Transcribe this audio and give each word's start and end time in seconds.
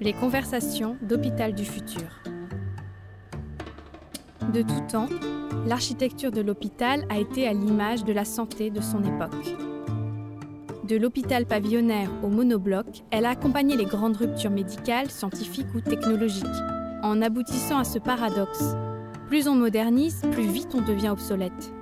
Les 0.00 0.12
conversations 0.12 0.96
d'Hôpital 1.02 1.54
du 1.54 1.64
Futur. 1.64 2.22
De 4.54 4.62
tout 4.62 4.86
temps, 4.88 5.08
l'architecture 5.66 6.30
de 6.30 6.40
l'hôpital 6.40 7.04
a 7.10 7.18
été 7.18 7.48
à 7.48 7.52
l'image 7.52 8.04
de 8.04 8.12
la 8.12 8.24
santé 8.24 8.70
de 8.70 8.80
son 8.80 9.02
époque. 9.02 9.56
De 10.84 10.94
l'hôpital 10.94 11.46
pavillonnaire 11.46 12.10
au 12.22 12.28
monobloc, 12.28 13.02
elle 13.10 13.26
a 13.26 13.30
accompagné 13.30 13.76
les 13.76 13.86
grandes 13.86 14.16
ruptures 14.16 14.52
médicales, 14.52 15.10
scientifiques 15.10 15.74
ou 15.74 15.80
technologiques, 15.80 16.46
en 17.02 17.20
aboutissant 17.20 17.78
à 17.78 17.84
ce 17.84 17.98
paradoxe. 17.98 18.76
Plus 19.26 19.48
on 19.48 19.56
modernise, 19.56 20.22
plus 20.30 20.46
vite 20.46 20.76
on 20.76 20.80
devient 20.80 21.08
obsolète. 21.08 21.72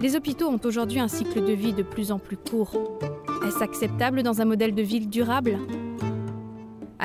Les 0.00 0.16
hôpitaux 0.16 0.48
ont 0.48 0.60
aujourd'hui 0.64 1.00
un 1.00 1.08
cycle 1.08 1.44
de 1.44 1.52
vie 1.52 1.74
de 1.74 1.82
plus 1.82 2.10
en 2.10 2.18
plus 2.18 2.38
court. 2.38 2.72
Est-ce 3.46 3.62
acceptable 3.62 4.22
dans 4.22 4.40
un 4.40 4.46
modèle 4.46 4.74
de 4.74 4.82
ville 4.82 5.10
durable? 5.10 5.58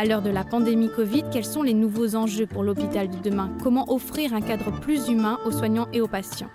À 0.03 0.05
l'heure 0.05 0.21
de 0.21 0.29
la 0.29 0.43
pandémie 0.43 0.89
Covid, 0.93 1.23
quels 1.31 1.45
sont 1.45 1.63
les 1.63 1.73
nouveaux 1.73 2.15
enjeux 2.15 2.45
pour 2.45 2.61
l'hôpital 2.61 3.09
de 3.09 3.19
demain? 3.19 3.49
Comment 3.63 3.89
offrir 3.89 4.33
un 4.33 4.41
cadre 4.41 4.69
plus 4.81 5.07
humain 5.07 5.39
aux 5.45 5.51
soignants 5.51 5.87
et 5.93 6.01
aux 6.01 6.09
patients? 6.09 6.49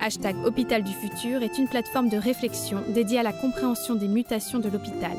Hashtag 0.00 0.36
Hôpital 0.46 0.82
du 0.82 0.92
Futur 0.92 1.42
est 1.42 1.58
une 1.58 1.68
plateforme 1.68 2.08
de 2.08 2.16
réflexion 2.16 2.78
dédiée 2.94 3.18
à 3.18 3.22
la 3.22 3.34
compréhension 3.34 3.94
des 3.94 4.08
mutations 4.08 4.58
de 4.58 4.70
l'hôpital. 4.70 5.12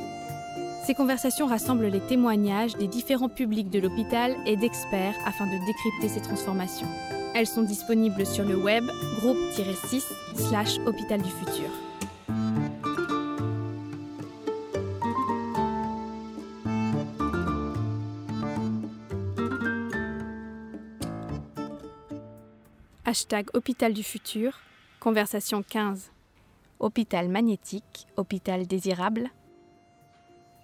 Ces 0.83 0.95
conversations 0.95 1.45
rassemblent 1.45 1.85
les 1.85 1.99
témoignages 1.99 2.75
des 2.75 2.87
différents 2.87 3.29
publics 3.29 3.69
de 3.69 3.77
l'hôpital 3.77 4.35
et 4.47 4.55
d'experts 4.55 5.13
afin 5.27 5.45
de 5.45 5.63
décrypter 5.63 6.09
ces 6.09 6.21
transformations. 6.21 6.87
Elles 7.35 7.45
sont 7.45 7.61
disponibles 7.61 8.25
sur 8.25 8.45
le 8.45 8.55
web 8.55 8.83
groupe-6 9.19 10.01
slash 10.33 10.79
hôpital 10.87 11.21
du 11.21 11.29
futur. 11.29 11.69
Hashtag 23.09 23.47
Hôpital 23.55 23.91
du 23.91 24.03
futur, 24.03 24.59
conversation 24.99 25.63
15. 25.63 26.11
Hôpital 26.79 27.27
magnétique, 27.27 28.05
hôpital 28.17 28.67
désirable, 28.67 29.31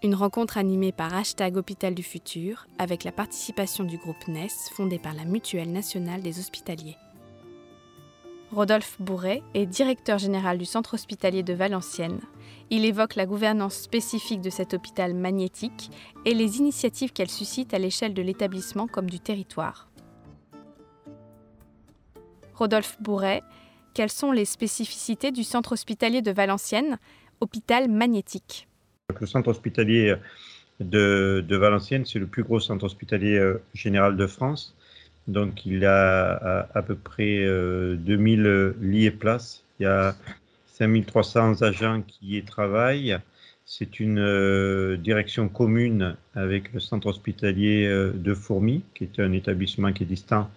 une 0.04 0.14
rencontre 0.14 0.60
animée 0.60 0.92
par 0.92 1.12
Hashtag 1.12 1.58
Hôpital 1.58 1.96
du 1.96 2.04
Futur 2.04 2.68
avec 2.78 3.04
la 3.04 3.12
participation 3.12 3.84
du 3.84 3.98
groupe 3.98 4.28
NES 4.28 4.50
fondé 4.74 5.00
par 5.00 5.16
la 5.16 5.26
Mutuelle 5.26 5.72
nationale 5.72 6.22
des 6.22 6.38
hospitaliers. 6.38 6.98
Rodolphe 8.52 9.02
Bourret 9.02 9.42
est 9.56 9.66
directeur 9.66 10.20
général 10.20 10.60
du 10.60 10.66
centre 10.66 10.94
hospitalier 10.94 11.42
de 11.42 11.56
Valenciennes. 11.56 12.22
Il 12.70 12.86
évoque 12.86 13.16
la 13.16 13.26
gouvernance 13.26 13.74
spécifique 13.74 14.42
de 14.42 14.52
cet 14.52 14.76
hôpital 14.76 15.16
magnétique 15.16 15.90
et 16.26 16.36
les 16.36 16.60
initiatives 16.60 17.12
qu'elle 17.12 17.32
suscite 17.32 17.74
à 17.74 17.80
l'échelle 17.80 18.14
de 18.14 18.22
l'établissement 18.22 18.86
comme 18.86 19.10
du 19.10 19.20
territoire. 19.20 19.88
Rodolphe 22.56 22.98
Bourret, 23.02 23.44
quelles 23.94 24.10
sont 24.10 24.32
les 24.32 24.46
spécificités 24.46 25.32
du 25.32 25.44
centre 25.44 25.74
hospitalier 25.74 26.22
de 26.22 26.32
Valenciennes, 26.32 26.98
hôpital 27.42 27.90
magnétique? 27.90 28.68
Le 29.20 29.28
centre 29.28 29.50
hospitalier 29.50 30.16
de, 30.80 31.46
Valenciennes, 31.50 32.06
c'est 32.06 32.20
le 32.20 32.28
plus 32.28 32.44
gros 32.44 32.60
centre 32.60 32.86
hospitalier 32.86 33.38
euh, 33.38 33.62
général 33.74 34.18
de 34.18 34.28
France. 34.28 34.76
Donc, 35.28 35.66
il 35.66 35.86
a 35.86 36.68
à, 36.74 36.82
peu 36.82 36.96
près 36.96 37.44
2000 37.46 38.46
euh, 38.46 38.76
lits 38.80 39.06
et 39.06 39.12
places. 39.12 39.64
Il 39.80 39.84
y 39.84 39.88
a 39.88 40.16
5300 40.68 41.62
agents 41.62 42.04
qui 42.08 42.38
y 42.38 42.44
travaillent. 42.44 43.18
C'est 43.66 44.00
une 44.00 44.20
euh, 44.20 44.98
direction 44.98 45.50
commune 45.50 46.16
avec 46.36 46.72
le 46.74 46.80
centre 46.80 47.08
hospitalier 47.08 47.88
de 48.14 48.34
Fourmi, 48.34 48.84
qui 48.94 49.06
est 49.06 49.20
un 49.20 49.32
établissement 49.32 49.92
qui 49.92 50.04
est 50.04 50.08
distant 50.08 50.50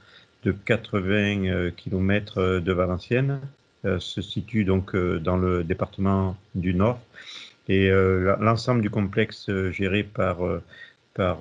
de 0.44 0.52
80 0.52 1.70
km 1.76 2.60
de 2.60 2.72
Valenciennes. 2.72 3.40
se 3.84 4.22
situe 4.22 4.64
donc 4.64 4.94
dans 4.96 5.36
le 5.36 5.64
département 5.64 6.36
du 6.54 6.74
Nord. 6.74 7.00
Et 7.68 7.90
euh, 7.90 8.34
l'ensemble 8.40 8.80
du 8.80 8.90
complexe 8.90 9.48
euh, 9.50 9.70
géré 9.70 10.02
par, 10.02 10.44
euh, 10.44 10.62
par, 11.14 11.38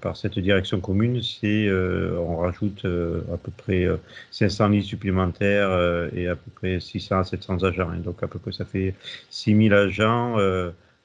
par, 0.00 0.16
cette 0.16 0.38
direction 0.38 0.80
commune, 0.80 1.20
c'est 1.22 1.68
on 1.70 2.36
rajoute 2.36 2.84
à 2.84 3.36
peu 3.36 3.50
près 3.56 3.88
500 4.30 4.68
lits 4.68 4.84
supplémentaires 4.84 6.08
et 6.14 6.28
à 6.28 6.36
peu 6.36 6.50
près 6.54 6.78
600 6.78 7.18
à 7.18 7.24
700 7.24 7.64
agents. 7.64 7.90
Donc 7.96 8.22
à 8.22 8.28
peu 8.28 8.38
près 8.38 8.52
ça 8.52 8.64
fait 8.64 8.94
6000 9.30 9.74
agents, 9.74 10.36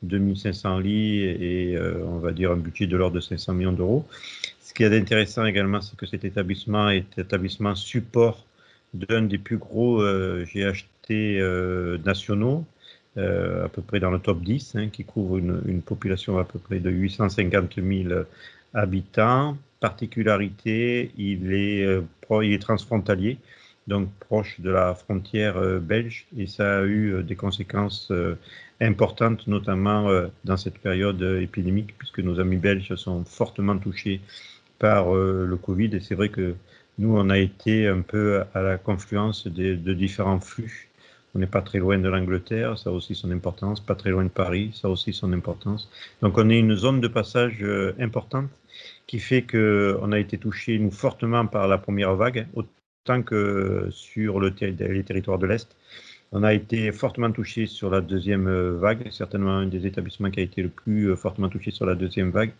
2500 0.07 0.79
lits 0.79 1.23
et 1.23 1.77
on 2.05 2.19
va 2.19 2.31
dire 2.31 2.51
un 2.51 2.57
budget 2.57 2.87
de 2.87 2.97
l'ordre 2.97 3.15
de 3.15 3.21
500 3.21 3.53
millions 3.53 3.71
d'euros. 3.71 4.05
Ce 4.61 4.73
qui 4.73 4.83
est 4.83 4.97
intéressant 4.97 5.45
également, 5.45 5.81
c'est 5.81 5.95
que 5.97 6.05
cet 6.05 6.25
établissement 6.25 6.89
est 6.89 7.17
établissement 7.17 7.75
support 7.75 8.45
d'un 8.93 9.23
des 9.23 9.37
plus 9.37 9.57
gros 9.57 10.01
GHT 10.01 11.11
nationaux, 12.05 12.65
euh, 13.17 13.63
à 13.63 13.69
peu 13.69 13.81
près 13.81 14.01
dans 14.01 14.11
le 14.11 14.19
top 14.19 14.41
10, 14.41 14.75
hein, 14.75 14.89
qui 14.89 15.05
couvre 15.05 15.37
une, 15.37 15.81
population 15.81 16.37
à 16.37 16.43
peu 16.43 16.59
près 16.59 16.79
de 16.79 16.89
850 16.89 17.75
000 17.75 18.09
habitants. 18.73 19.57
Particularité, 19.79 21.11
il 21.17 21.53
est, 21.53 21.85
euh, 21.85 22.01
il 22.41 22.51
est 22.51 22.61
transfrontalier, 22.61 23.37
donc 23.87 24.09
proche 24.19 24.59
de 24.59 24.69
la 24.69 24.95
frontière 24.95 25.57
euh, 25.57 25.79
belge, 25.79 26.27
et 26.37 26.47
ça 26.47 26.79
a 26.79 26.83
eu 26.85 27.23
des 27.23 27.35
conséquences 27.35 28.11
importantes, 28.81 29.47
notamment 29.47 30.09
dans 30.43 30.57
cette 30.57 30.79
période 30.79 31.21
épidémique, 31.21 31.95
puisque 31.97 32.19
nos 32.19 32.39
amis 32.39 32.57
belges 32.57 32.95
sont 32.95 33.23
fortement 33.23 33.77
touchés 33.77 34.21
par 34.79 35.13
le 35.13 35.55
Covid, 35.55 35.95
et 35.95 36.01
c'est 36.01 36.15
vrai 36.15 36.29
que 36.29 36.55
nous, 36.97 37.15
on 37.17 37.29
a 37.29 37.37
été 37.37 37.87
un 37.87 38.01
peu 38.01 38.43
à 38.53 38.61
la 38.61 38.77
confluence 38.77 39.47
de, 39.47 39.93
différents 39.93 40.39
flux 40.39 40.89
on 41.35 41.39
n'est 41.39 41.47
pas 41.47 41.61
très 41.61 41.79
loin 41.79 41.97
de 41.97 42.07
l'Angleterre, 42.07 42.77
ça 42.77 42.89
a 42.89 42.93
aussi 42.93 43.13
son 43.13 43.29
importance, 43.29 43.81
pas 43.81 43.95
très 43.95 44.09
loin 44.09 44.23
de 44.23 44.29
Paris, 44.29 44.71
ça 44.73 44.87
a 44.87 44.91
aussi 44.91 45.11
son 45.11 45.33
importance. 45.33 45.89
Donc 46.21 46.37
on 46.37 46.49
est 46.49 46.57
une 46.57 46.75
zone 46.75 47.01
de 47.01 47.09
passage 47.09 47.61
euh, 47.61 47.93
importante 47.99 48.49
qui 49.05 49.19
fait 49.19 49.41
qu'on 49.41 50.13
a 50.13 50.19
été 50.19 50.37
touché, 50.37 50.79
nous, 50.79 50.91
fortement 50.91 51.45
par 51.45 51.67
la 51.67 51.77
première 51.77 52.15
vague, 52.15 52.47
autant 53.05 53.21
que 53.21 53.87
sur 53.91 54.39
le 54.39 54.53
les 54.59 55.03
territoires 55.03 55.37
de 55.37 55.45
l'Est. 55.45 55.75
On 56.31 56.43
a 56.43 56.53
été 56.53 56.91
fortement 56.91 57.31
touché 57.31 57.67
sur 57.67 57.89
la 57.89 58.01
deuxième 58.01 58.47
euh, 58.47 58.77
vague, 58.77 59.09
certainement 59.11 59.57
un 59.57 59.67
des 59.67 59.85
établissements 59.85 60.31
qui 60.31 60.39
a 60.39 60.43
été 60.43 60.63
le 60.63 60.69
plus 60.69 61.11
euh, 61.11 61.15
fortement 61.15 61.47
touché 61.47 61.71
sur 61.71 61.85
la 61.85 61.95
deuxième 61.95 62.31
vague. 62.31 62.51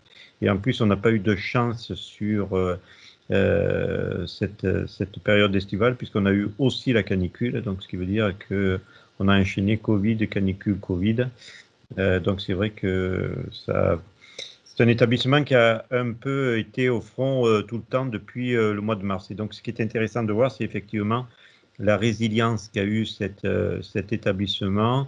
Et 0.42 0.50
en 0.50 0.58
plus, 0.58 0.82
on 0.82 0.86
n'a 0.86 0.98
pas 0.98 1.12
eu 1.12 1.20
de 1.20 1.36
chance 1.36 1.94
sur 1.96 2.56
euh, 2.56 4.28
cette, 4.28 5.20
période 5.24 5.56
estivale, 5.56 5.96
puisqu'on 5.96 6.28
a 6.28 6.32
eu 6.32 6.50
aussi 6.60 6.94
la 6.94 7.02
canicule, 7.02 7.62
donc 7.62 7.82
ce 7.82 7.88
qui 7.88 7.96
veut 7.96 8.06
dire 8.06 8.38
que 8.38 8.80
on 9.20 9.28
a 9.28 9.40
enchaîné 9.40 9.78
Covid, 9.78 10.28
canicule, 10.28 10.78
Covid. 10.80 11.28
Donc 11.98 12.42
c'est 12.42 12.54
vrai 12.54 12.72
que 12.72 13.34
ça, 13.52 14.00
c'est 14.76 14.84
un 14.84 14.88
établissement 14.88 15.44
qui 15.44 15.56
a 15.56 15.86
un 15.92 16.14
peu 16.14 16.60
été 16.60 16.90
au 16.90 17.02
front 17.02 17.48
euh, 17.48 17.62
tout 17.62 17.78
le 17.78 17.84
temps 17.84 18.06
depuis 18.06 18.54
le 18.54 18.80
mois 18.82 18.96
de 18.96 19.04
mars. 19.04 19.32
Et 19.32 19.36
donc 19.36 19.54
ce 19.54 19.62
qui 19.62 19.70
est 19.70 19.82
intéressant 19.82 20.24
de 20.24 20.34
voir, 20.34 20.52
c'est 20.52 20.64
effectivement 20.64 21.28
la 21.80 21.98
résilience 21.98 22.70
qu'a 22.70 22.84
eu 22.84 23.06
cette, 23.06 23.48
cet 23.82 24.14
établissement 24.14 25.08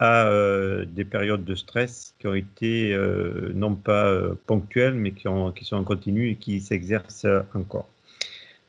à 0.00 0.26
euh, 0.26 0.86
des 0.86 1.04
périodes 1.04 1.44
de 1.44 1.54
stress 1.54 2.14
qui 2.18 2.26
ont 2.26 2.34
été 2.34 2.94
euh, 2.94 3.52
non 3.54 3.74
pas 3.74 4.06
euh, 4.06 4.34
ponctuelles, 4.46 4.94
mais 4.94 5.12
qui, 5.12 5.28
qui 5.54 5.64
sont 5.64 5.76
en 5.76 5.84
continu 5.84 6.30
et 6.30 6.36
qui 6.36 6.60
s'exercent 6.60 7.26
encore. 7.54 7.86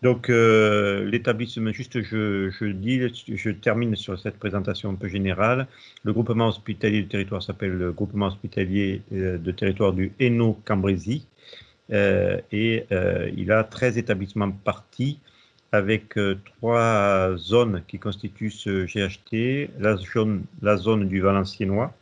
Donc 0.01 0.29
l'établissement, 0.29 1.72
juste 1.72 2.01
je, 2.01 2.72
dis, 2.72 3.00
je 3.28 3.50
termine 3.51 3.95
sur 3.95 4.17
cette 4.17 4.38
présentation 4.38 4.89
un 4.89 4.95
peu 4.95 5.07
générale. 5.07 5.67
Le 6.03 6.11
groupement 6.11 6.47
hospitalier 6.47 7.03
du 7.03 7.08
territoire 7.08 7.43
s'appelle 7.43 7.73
le 7.73 7.91
groupement 7.91 8.28
hospitalier 8.28 9.03
de 9.11 9.52
territoire 9.52 9.93
du 9.93 10.11
Hainaut-Cambrésis 10.20 11.28
et 11.91 12.85
il 13.37 13.52
a 13.52 13.64
13 13.64 13.99
établissements 13.99 14.52
partis 14.52 15.20
avec 15.72 16.17
euh, 16.17 16.37
trois 16.46 17.35
zones 17.37 17.84
qui 17.87 17.97
constituent 17.99 18.52
ce 18.52 18.85
GHT, 18.85 19.72
la 19.79 19.96
zone, 19.96 20.43
la 20.61 20.78
zone 20.78 21.08
du 21.08 21.22
Valenciennois, 21.22 21.93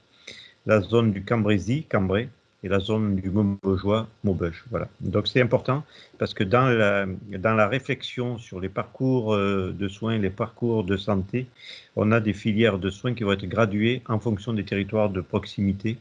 la 0.65 0.81
zone 0.81 1.11
du 1.11 1.23
Cambrésis, 1.23 1.85
Cambrai, 1.89 2.29
et 2.63 2.67
la 2.67 2.79
zone 2.79 3.15
du 3.15 3.29
Maubeugeois, 3.29 4.07
Maubeuge. 4.23 4.65
Voilà. 4.69 4.87
Donc 4.99 5.27
c'est 5.27 5.41
important 5.41 5.83
parce 6.17 6.33
que 6.33 6.43
dans 6.43 6.67
la, 6.67 7.05
dans 7.37 7.53
la 7.53 7.67
réflexion 7.67 8.37
sur 8.37 8.59
les 8.59 8.69
parcours 8.69 9.33
euh, 9.33 9.73
de 9.77 9.87
soins, 9.87 10.17
les 10.17 10.29
parcours 10.29 10.83
de 10.83 10.97
santé, 10.97 11.47
on 11.95 12.11
a 12.11 12.19
des 12.19 12.33
filières 12.33 12.79
de 12.79 12.89
soins 12.89 13.13
qui 13.13 13.23
vont 13.23 13.31
être 13.31 13.45
graduées 13.45 14.01
en 14.07 14.19
fonction 14.19 14.53
des 14.53 14.65
territoires 14.65 15.09
de 15.09 15.21
proximité. 15.21 15.97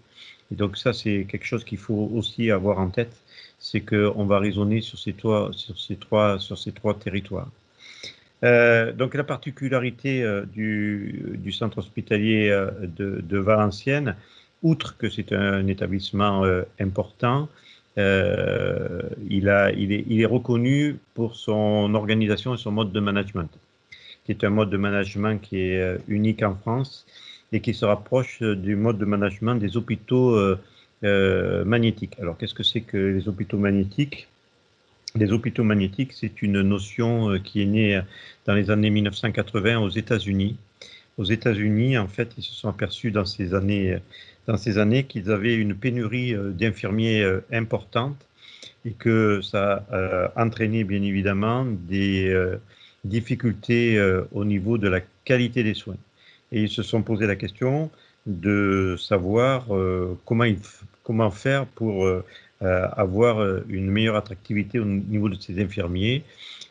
Et 0.51 0.57
donc 0.57 0.77
ça, 0.77 0.93
c'est 0.93 1.27
quelque 1.29 1.45
chose 1.47 1.65
qu'il 1.65 1.79
faut 1.79 2.11
aussi 2.15 2.51
avoir 2.51 2.79
en 2.79 2.91
tête 2.91 3.17
c'est 3.59 3.81
qu'on 3.81 4.25
va 4.25 4.39
raisonner 4.39 4.81
sur 4.81 4.99
ces, 4.99 5.13
trois, 5.13 5.51
sur 5.53 5.79
ces, 5.79 5.97
trois, 5.97 6.39
sur 6.39 6.57
ces 6.57 6.73
trois 6.73 6.95
territoires. 6.99 7.51
Euh, 8.45 8.93
donc 8.93 9.15
la 9.15 9.25
particularité 9.25 10.23
euh, 10.23 10.45
du, 10.47 11.37
du, 11.39 11.51
centre 11.51 11.79
hospitalier 11.79 12.51
de, 12.83 13.21
de, 13.21 13.39
Valenciennes, 13.39 14.15
outre 14.63 14.97
que 14.97 15.09
c'est 15.09 15.33
un 15.33 15.67
établissement 15.67 16.45
important, 16.81 17.49
il, 17.97 19.49
a, 19.49 19.73
il, 19.73 20.21
est, 20.21 20.27
reconnu 20.27 20.99
pour 21.15 21.37
son 21.37 21.95
organisation 21.95 22.55
et 22.55 22.59
son 22.59 22.71
mode 22.71 22.93
de 22.93 23.01
management, 23.01 23.51
qui 24.25 24.33
est 24.33 24.45
un 24.45 24.51
mode 24.51 24.71
de 24.71 24.77
management 24.77 25.41
qui 25.41 25.59
est 25.59 25.99
unique 26.07 26.43
en 26.43 26.55
France 26.55 27.07
et 27.53 27.61
qui 27.61 27.75
se 27.75 27.85
rapproche 27.85 28.43
du 28.43 28.77
mode 28.77 28.99
de 28.99 29.05
management 29.05 29.57
des 29.57 29.77
hôpitaux 29.77 30.37
magnétiques. 31.03 32.17
Alors, 32.21 32.37
qu'est-ce 32.39 32.55
que 32.55 32.63
c'est 32.63 32.83
que 32.83 32.97
les 32.97 33.29
hôpitaux 33.29 33.59
magnétiques? 33.59 34.29
Les 35.15 35.33
hôpitaux 35.33 35.65
magnétiques, 35.65 36.13
c'est 36.13 36.43
une 36.43 36.61
notion 36.61 37.31
euh, 37.31 37.39
qui 37.39 37.63
est 37.63 37.67
née 37.67 38.01
dans 38.47 38.55
les 38.55 38.71
années 38.71 38.91
1980 38.91 39.79
aux 39.79 39.89
États-Unis. 39.89 40.57
Aux 41.19 41.25
États-Unis, 41.25 41.99
en 41.99 42.07
fait, 42.07 42.31
ils 42.39 42.45
se 42.45 42.55
sont 42.55 42.69
aperçus 42.69 43.11
dans 43.11 43.25
ces 43.25 43.53
années, 43.53 43.99
années 44.47 45.05
qu'ils 45.05 45.31
avaient 45.31 45.57
une 45.57 45.75
pénurie 45.75 46.35
euh, 46.35 46.51
d'infirmiers 46.51 47.23
euh, 47.23 47.41
importante 47.53 48.17
et 48.85 48.93
que 48.93 49.41
ça 49.43 49.85
a 49.91 50.33
entraîné 50.37 50.85
bien 50.85 51.03
évidemment 51.03 51.67
des 51.67 52.33
difficultés 53.05 54.01
au 54.33 54.45
niveau 54.45 54.79
de 54.79 54.89
la 54.89 55.01
qualité 55.25 55.65
des 55.65 55.75
soins. 55.75 55.99
Et 56.53 56.63
ils 56.63 56.69
se 56.71 56.83
sont 56.83 57.03
posé 57.03 57.27
la 57.27 57.35
question 57.35 57.91
de 58.27 58.95
savoir 58.97 59.67
comment, 60.25 61.31
faire 61.33 61.67
pour 61.67 62.07
euh, 62.61 62.89
avoir 62.97 63.41
euh, 63.41 63.65
une 63.69 63.89
meilleure 63.89 64.17
attractivité 64.17 64.81
au 64.81 64.85
niveau 64.85 65.29
de 65.29 65.37
ces 65.37 65.63
infirmiers. 65.63 66.25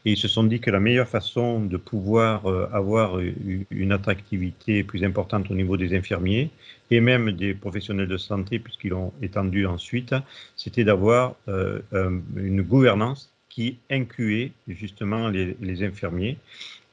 Et 0.07 0.11
ils 0.11 0.17
se 0.17 0.29
sont 0.29 0.45
dit 0.45 0.61
que 0.61 0.71
la 0.71 0.79
meilleure 0.79 1.09
façon 1.09 1.59
de 1.59 1.75
pouvoir 1.75 2.45
euh, 2.45 2.69
avoir 2.71 3.19
une 3.19 3.91
attractivité 3.91 4.81
plus 4.85 5.03
importante 5.03 5.51
au 5.51 5.53
niveau 5.53 5.75
des 5.75 5.97
infirmiers 5.97 6.49
et 6.91 7.01
même 7.01 7.33
des 7.33 7.53
professionnels 7.53 8.07
de 8.07 8.15
santé, 8.15 8.57
puisqu'ils 8.57 8.91
l'ont 8.91 9.11
étendu 9.21 9.65
ensuite, 9.65 10.15
c'était 10.55 10.85
d'avoir 10.85 11.35
une 11.47 12.61
gouvernance 12.61 13.33
qui 13.49 13.79
incluait 13.91 14.53
justement 14.69 15.27
les, 15.27 15.83
infirmiers. 15.83 16.37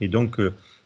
Et 0.00 0.08
donc, 0.08 0.40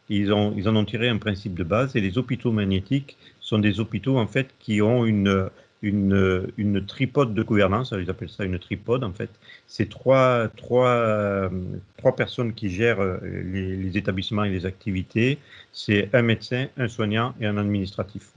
ils, 0.07 0.27
ils 0.27 0.69
en 0.69 0.75
ont 0.75 0.85
tiré 0.85 1.09
un 1.09 1.17
principe 1.17 1.55
de 1.55 1.63
base. 1.63 1.95
Et 1.95 2.01
les 2.01 2.19
hôpitaux 2.19 2.51
magnétiques 2.51 3.17
sont 3.39 3.57
des 3.57 3.79
hôpitaux 3.79 4.19
en 4.19 4.27
fait 4.27 4.53
qui 4.59 4.83
ont 4.83 5.03
une 5.03 5.49
une, 5.81 6.51
une 6.57 6.85
tripode 6.85 7.33
de 7.33 7.43
gouvernance, 7.43 7.93
ils 7.97 8.09
appellent 8.09 8.29
ça 8.29 8.43
une 8.43 8.59
tripode 8.59 9.03
en 9.03 9.13
fait. 9.13 9.29
C'est 9.67 9.89
trois, 9.89 10.47
trois, 10.57 11.49
trois 11.97 12.15
personnes 12.15 12.53
qui 12.53 12.69
gèrent 12.69 13.01
euh, 13.01 13.19
les, 13.23 13.97
établissements 13.97 14.43
et 14.43 14.49
les 14.49 14.65
activités. 14.65 15.37
C'est 15.71 16.09
un 16.13 16.21
médecin, 16.21 16.67
un 16.77 16.87
soignant 16.87 17.33
et 17.39 17.45
un 17.45 17.57
administratif. 17.57 18.31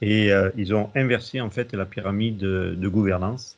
Et 0.00 0.32
euh, 0.32 0.50
ils 0.56 0.74
ont 0.74 0.90
inversé 0.94 1.40
en 1.40 1.50
fait 1.50 1.72
la 1.72 1.86
pyramide 1.86 2.38
de, 2.38 2.88
gouvernance. 2.88 3.56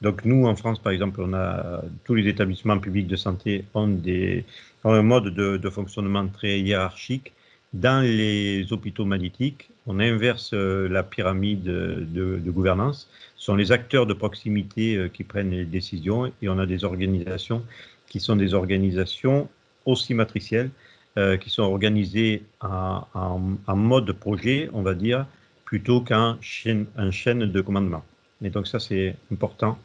Donc 0.00 0.24
nous, 0.24 0.46
en 0.46 0.56
France, 0.56 0.78
par 0.78 0.92
exemple, 0.92 1.20
on 1.20 1.34
a 1.34 1.82
tous 2.04 2.14
les 2.14 2.28
établissements 2.28 2.78
publics 2.78 3.06
de 3.06 3.16
santé 3.16 3.64
ont, 3.74 3.88
des, 3.88 4.44
ont 4.84 4.92
un 4.92 5.02
mode 5.02 5.34
de, 5.34 5.56
de 5.56 5.70
fonctionnement 5.70 6.26
très 6.28 6.60
hiérarchique 6.60 7.32
dans 7.72 8.04
les 8.04 8.72
hôpitaux 8.72 9.04
magnétiques, 9.04 9.70
on 9.86 10.00
inverse 10.00 10.50
euh, 10.54 10.88
la 10.88 11.02
pyramide 11.02 11.62
de, 11.62 12.40
gouvernance. 12.46 13.08
Ce 13.36 13.44
sont 13.46 13.54
les 13.54 13.70
acteurs 13.70 14.06
de 14.06 14.14
proximité 14.14 14.96
euh, 14.96 15.08
qui 15.08 15.22
prennent 15.22 15.50
les 15.50 15.64
décisions 15.64 16.26
et 16.42 16.48
on 16.48 16.58
a 16.58 16.66
des 16.66 16.84
organisations 16.84 17.64
qui 18.08 18.18
sont 18.18 18.34
des 18.34 18.54
organisations 18.54 19.48
aussi 19.86 20.14
matricielles, 20.14 20.70
euh, 21.16 21.36
qui 21.36 21.48
sont 21.48 21.62
organisées 21.62 22.42
en, 22.60 23.38
mode 23.68 24.10
projet, 24.12 24.68
on 24.72 24.82
va 24.82 24.94
dire, 24.94 25.26
plutôt 25.64 26.00
qu'un 26.00 26.38
chaîne, 26.40 26.86
de 26.96 27.60
commandement. 27.60 28.04
Et 28.42 28.50
donc 28.50 28.66
ça, 28.66 28.80
c'est 28.80 29.14
important, 29.30 29.78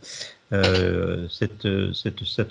cette, 1.30 1.68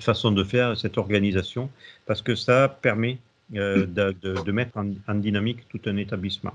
façon 0.01 0.31
de 0.31 0.45
faire, 0.45 0.77
cette 0.77 0.97
organisation, 0.97 1.71
parce 2.07 2.23
que 2.23 2.37
ça 2.37 2.69
permet 2.69 3.19
euh, 3.55 3.87
de, 3.87 4.53
mettre 4.53 4.79
en, 4.79 5.15
dynamique 5.15 5.69
tout 5.69 5.81
un 5.85 5.99
établissement. 5.99 6.55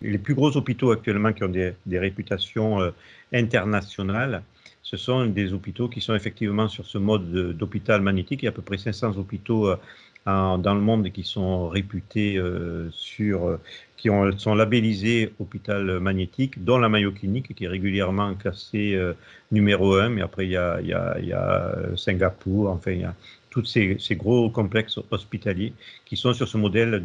Les 0.00 0.16
plus 0.16 0.34
gros 0.34 0.56
hôpitaux 0.56 0.90
actuellement 0.90 1.32
qui 1.34 1.44
ont 1.44 1.48
des, 1.48 1.74
réputations 1.98 2.80
euh, 2.80 2.90
internationales, 3.34 4.42
ce 4.82 4.96
sont 4.96 5.26
des 5.26 5.52
hôpitaux 5.52 5.88
qui 5.88 6.00
sont 6.00 6.14
effectivement 6.14 6.68
sur 6.68 6.86
ce 6.86 6.96
mode 6.96 7.56
d'hôpital 7.56 8.00
magnétique. 8.00 8.42
Il 8.42 8.46
y 8.46 8.48
a 8.48 8.50
à 8.50 8.54
peu 8.54 8.62
près 8.62 8.78
500 8.78 9.18
hôpitaux 9.18 9.68
euh, 9.68 9.76
dans 10.24 10.74
le 10.74 10.80
monde 10.80 11.12
qui 11.12 11.22
sont 11.22 11.68
réputés 11.68 12.40
sur, 12.90 13.58
qui 13.96 14.10
ont, 14.10 14.36
sont 14.38 14.54
labellisés 14.54 15.32
hôpital 15.38 16.00
magnétique, 16.00 16.64
dont 16.64 16.78
la 16.78 16.88
Mayo 16.88 17.12
Clinique 17.12 17.54
qui 17.54 17.64
est 17.64 17.68
régulièrement 17.68 18.34
classée 18.34 18.98
numéro 19.52 19.94
1, 19.94 20.08
mais 20.08 20.22
après 20.22 20.46
il 20.46 20.50
y 20.50 20.58
il 20.80 21.28
y 21.28 21.32
a 21.32 21.76
Singapour, 21.94 22.70
enfin 22.70 22.90
il 22.90 23.02
y 23.02 23.04
a 23.04 23.14
tous 23.56 23.64
ces, 23.64 24.16
gros 24.16 24.50
complexes 24.50 24.98
hospitaliers 25.10 25.72
qui 26.04 26.16
sont 26.16 26.34
sur 26.34 26.46
ce 26.46 26.58
modèle 26.58 27.02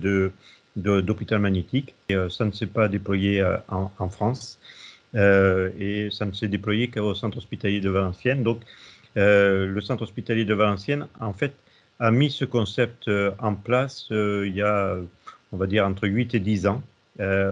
d'hôpital 0.75 1.39
magnétique. 1.39 1.95
Euh, 2.11 2.27
ça 2.27 2.43
ne 2.43 2.51
s'est 2.51 2.67
pas 2.67 2.89
déployé 2.89 3.39
euh, 3.39 3.55
en, 3.69 4.09
France 4.09 4.59
euh, 5.15 5.69
et 5.79 6.09
ça 6.11 6.25
ne 6.25 6.33
s'est 6.33 6.49
déployé 6.49 6.89
qu'au 6.89 7.15
centre 7.15 7.37
hospitalier 7.37 7.79
de 7.79 7.89
Valenciennes. 7.89 8.43
Donc, 8.43 8.59
le 9.15 9.79
centre 9.81 10.03
hospitalier 10.03 10.43
de 10.43 10.53
Valenciennes, 10.53 11.07
en 11.21 11.33
fait, 11.33 11.53
a 11.99 12.11
mis 12.11 12.31
ce 12.31 12.43
concept 12.43 13.09
en 13.39 13.55
place 13.55 14.07
il 14.09 14.53
y 14.53 14.61
a, 14.61 14.97
on 15.53 15.57
va 15.57 15.67
dire, 15.67 15.85
entre 15.85 16.07
8 16.07 16.35
et 16.35 16.39
10 16.39 16.67
ans, 16.67 16.81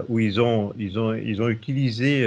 où 0.08 0.18
ils 0.18 0.40
ont, 0.40 0.74
ils 0.78 0.98
ont, 0.98 1.14
ils 1.14 1.40
ont 1.42 1.48
utilisé 1.48 2.26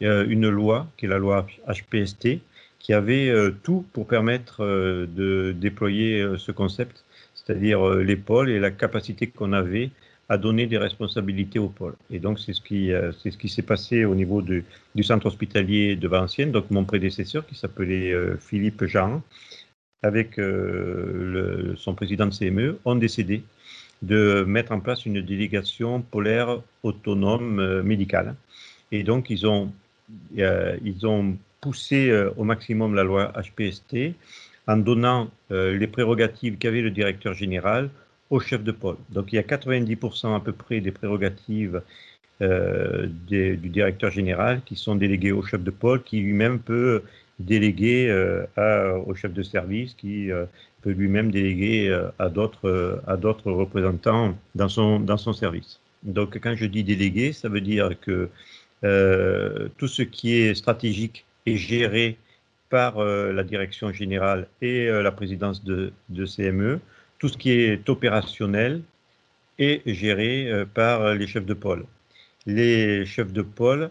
une 0.00 0.48
loi, 0.48 0.88
qui 0.96 1.06
est 1.06 1.08
la 1.08 1.18
loi 1.18 1.46
HPST, 1.68 2.40
qui 2.84 2.92
avait 2.92 3.30
euh, 3.30 3.50
tout 3.62 3.86
pour 3.94 4.06
permettre 4.06 4.62
euh, 4.62 5.06
de 5.06 5.52
déployer 5.52 6.20
euh, 6.20 6.36
ce 6.36 6.52
concept, 6.52 7.02
c'est-à-dire 7.34 7.82
les 7.88 8.16
pôles 8.16 8.50
et 8.50 8.60
la 8.60 8.70
capacité 8.70 9.26
qu'on 9.26 9.52
avait 9.54 9.90
à 10.28 10.36
donner 10.36 10.66
des 10.66 10.78
responsabilités 10.78 11.58
aux 11.58 11.68
pôles. 11.68 11.96
Et 12.10 12.18
donc, 12.18 12.38
c'est 12.38 12.52
ce 12.52 12.60
qui, 12.60 12.90
c'est 13.22 13.30
ce 13.30 13.36
qui 13.36 13.50
s'est 13.50 13.62
passé 13.62 14.06
au 14.06 14.14
niveau 14.14 14.40
du 14.40 15.02
centre 15.02 15.26
hospitalier 15.26 15.96
de 15.96 16.08
Valenciennes. 16.08 16.52
Donc, 16.52 16.70
mon 16.70 16.84
prédécesseur, 16.84 17.44
qui 17.46 17.54
s'appelait 17.54 18.14
Philippe 18.40 18.84
Jean, 18.86 19.20
avec 20.02 20.40
son 21.76 21.94
président 21.94 22.24
de 22.24 22.34
CME, 22.34 22.78
ont 22.86 22.94
décidé 22.94 23.42
de 24.00 24.42
mettre 24.48 24.72
en 24.72 24.80
place 24.80 25.04
une 25.04 25.20
délégation 25.20 26.00
polaire 26.00 26.62
autonome 26.82 27.82
médicale. 27.82 28.34
Et 28.90 29.02
donc, 29.02 29.28
ils 29.28 29.46
ont, 29.46 29.70
ils 30.34 31.06
ont 31.06 31.36
pousser 31.64 32.10
euh, 32.10 32.30
au 32.36 32.44
maximum 32.44 32.94
la 32.94 33.04
loi 33.04 33.32
HPST 33.46 33.92
en 34.66 34.76
donnant 34.76 35.30
euh, 35.50 35.78
les 35.78 35.86
prérogatives 35.86 36.58
qu'avait 36.58 36.82
le 36.82 36.90
directeur 36.90 37.32
général 37.32 37.88
au 38.28 38.38
chef 38.38 38.62
de 38.62 38.72
pôle. 38.72 38.98
Donc 39.16 39.32
il 39.32 39.36
y 39.36 39.38
a 39.38 39.42
90% 39.42 40.36
à 40.36 40.40
peu 40.40 40.52
près 40.52 40.80
des 40.80 40.92
prérogatives 41.00 41.80
euh, 42.42 43.06
du 43.28 43.56
directeur 43.78 44.10
général 44.10 44.60
qui 44.66 44.76
sont 44.76 44.96
déléguées 44.96 45.32
au 45.32 45.42
chef 45.42 45.62
de 45.62 45.70
pôle, 45.70 46.02
qui 46.02 46.20
lui-même 46.20 46.58
peut 46.58 47.02
déléguer 47.38 47.98
au 49.06 49.14
chef 49.14 49.32
de 49.32 49.42
service, 49.42 49.94
qui 49.94 50.30
peut 50.82 50.94
lui-même 51.00 51.30
déléguer 51.32 51.76
à 52.18 52.28
d'autres 52.28 53.50
représentants 53.62 54.36
dans 54.54 54.68
son 54.68 55.00
dans 55.00 55.20
son 55.26 55.32
service. 55.32 55.80
Donc 56.04 56.38
quand 56.42 56.54
je 56.62 56.66
dis 56.66 56.84
délégué, 56.84 57.32
ça 57.32 57.48
veut 57.48 57.64
dire 57.74 57.86
que 58.06 58.28
tout 59.78 59.88
ce 59.96 60.02
qui 60.02 60.26
est 60.38 60.54
stratégique 60.54 61.24
est 61.46 61.56
géré 61.56 62.18
par 62.70 62.98
euh, 62.98 63.32
la 63.32 63.44
direction 63.44 63.92
générale 63.92 64.48
et 64.60 64.88
euh, 64.88 65.02
la 65.02 65.12
présidence 65.12 65.62
de, 65.64 65.92
CME. 66.10 66.80
Tout 67.18 67.28
ce 67.28 67.36
qui 67.36 67.50
est 67.52 67.88
opérationnel 67.88 68.82
est 69.58 69.82
géré 69.86 70.50
euh, 70.50 70.64
par 70.64 71.14
les 71.14 71.26
chefs 71.26 71.46
de 71.46 71.54
pôle. 71.54 71.84
Les 72.46 73.06
chefs 73.06 73.32
de 73.32 73.42
pôle 73.42 73.90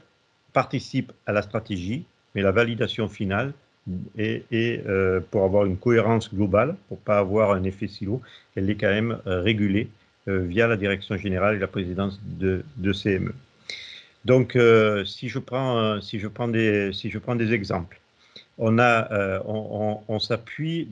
participent 0.52 1.14
à 1.26 1.32
la 1.32 1.42
stratégie, 1.42 2.04
mais 2.36 2.42
la 2.42 2.52
validation 2.52 3.08
finale 3.08 3.54
est, 4.18 4.84
pour 5.32 5.44
avoir 5.44 5.66
une 5.66 5.78
cohérence 5.78 6.34
globale, 6.34 6.76
pour 6.88 7.00
pas 7.00 7.18
avoir 7.18 7.52
un 7.52 7.64
effet 7.64 7.88
silo, 7.88 8.22
elle 8.56 8.70
est 8.70 8.76
quand 8.76 8.94
même 9.00 9.18
régulée 9.26 9.90
via 10.28 10.68
la 10.68 10.78
direction 10.78 11.18
générale 11.18 11.56
et 11.56 11.60
la 11.60 11.68
présidence 11.68 12.22
de, 12.24 12.64
de 12.78 12.94
CME. 12.94 13.34
Donc, 14.26 14.56
euh, 14.56 15.04
si, 15.06 15.28
je 15.28 15.40
prends, 15.40 15.78
euh, 15.78 16.00
si, 16.02 16.20
je 16.20 16.28
prends 16.28 16.48
des, 16.48 16.94
si 16.94 17.10
je 17.10 17.20
prends 17.20 17.36
des 17.36 17.52
exemples, 17.54 18.00
on, 18.58 18.78
euh, 18.80 20.20
s'appuie 20.20 20.88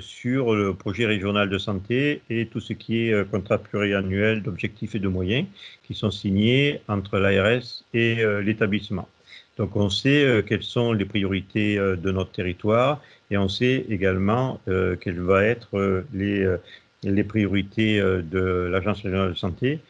sur 0.00 0.54
le 0.54 0.74
projet 0.74 1.06
régional 1.06 1.48
de 1.48 1.58
santé 1.58 2.22
et 2.30 2.46
tout 2.46 2.60
ce 2.60 2.72
qui 2.74 3.08
est 3.08 3.30
contrat 3.30 3.58
pluriannuel 3.58 4.42
d'objectifs 4.42 4.94
et 4.94 4.98
de 4.98 5.08
moyens 5.08 5.46
qui 5.82 5.94
sont 5.94 6.10
signés 6.10 6.80
entre 6.88 7.18
l'ARS 7.18 7.84
et 7.94 8.22
l'établissement. 8.42 9.08
Donc, 9.56 9.76
on 9.76 9.88
sait 9.90 10.44
quelles 10.46 10.62
sont 10.62 10.92
les 10.92 11.06
priorités 11.06 11.76
de 11.76 12.10
notre 12.10 12.32
territoire 12.32 13.00
et 13.30 13.38
on 13.38 13.48
sait 13.48 13.86
également 13.88 14.60
quelles 15.00 15.20
vont 15.20 15.40
être 15.40 16.04
les, 16.12 16.54
les 17.02 17.24
priorités 17.24 17.98
de 17.98 18.68
l'Agence 18.70 19.02
régionale 19.02 19.30
de 19.30 19.38
santé 19.38 19.80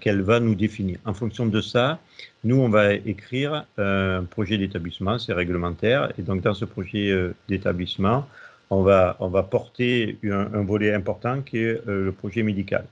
qu'elle 0.00 0.22
va 0.22 0.40
nous 0.40 0.54
définir. 0.54 0.98
En 1.04 1.14
fonction 1.14 1.46
de 1.46 1.60
ça, 1.60 1.98
nous, 2.44 2.56
on 2.56 2.68
va 2.68 2.94
écrire 2.94 3.66
un 3.78 4.24
projet 4.24 4.58
d'établissement, 4.58 5.18
c'est 5.18 5.32
réglementaire, 5.32 6.12
et 6.18 6.22
donc 6.22 6.42
dans 6.42 6.54
ce 6.54 6.64
projet 6.64 7.12
d'établissement, 7.48 8.26
on 8.70 8.82
va, 8.82 9.16
on 9.20 9.28
va 9.28 9.42
porter 9.42 10.18
un, 10.24 10.62
volet 10.62 10.92
important 10.92 11.42
qui 11.42 11.58
est 11.58 11.80
le 11.86 12.12
projet 12.12 12.42
médical. 12.42 12.84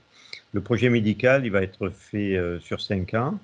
Le 0.53 0.61
projet 0.61 0.89
médical, 0.89 1.45
il 1.45 1.51
va 1.51 1.63
être 1.63 1.89
fait 1.89 2.39
sur 2.61 2.79
cinq 2.79 3.15
ans. 3.15 3.39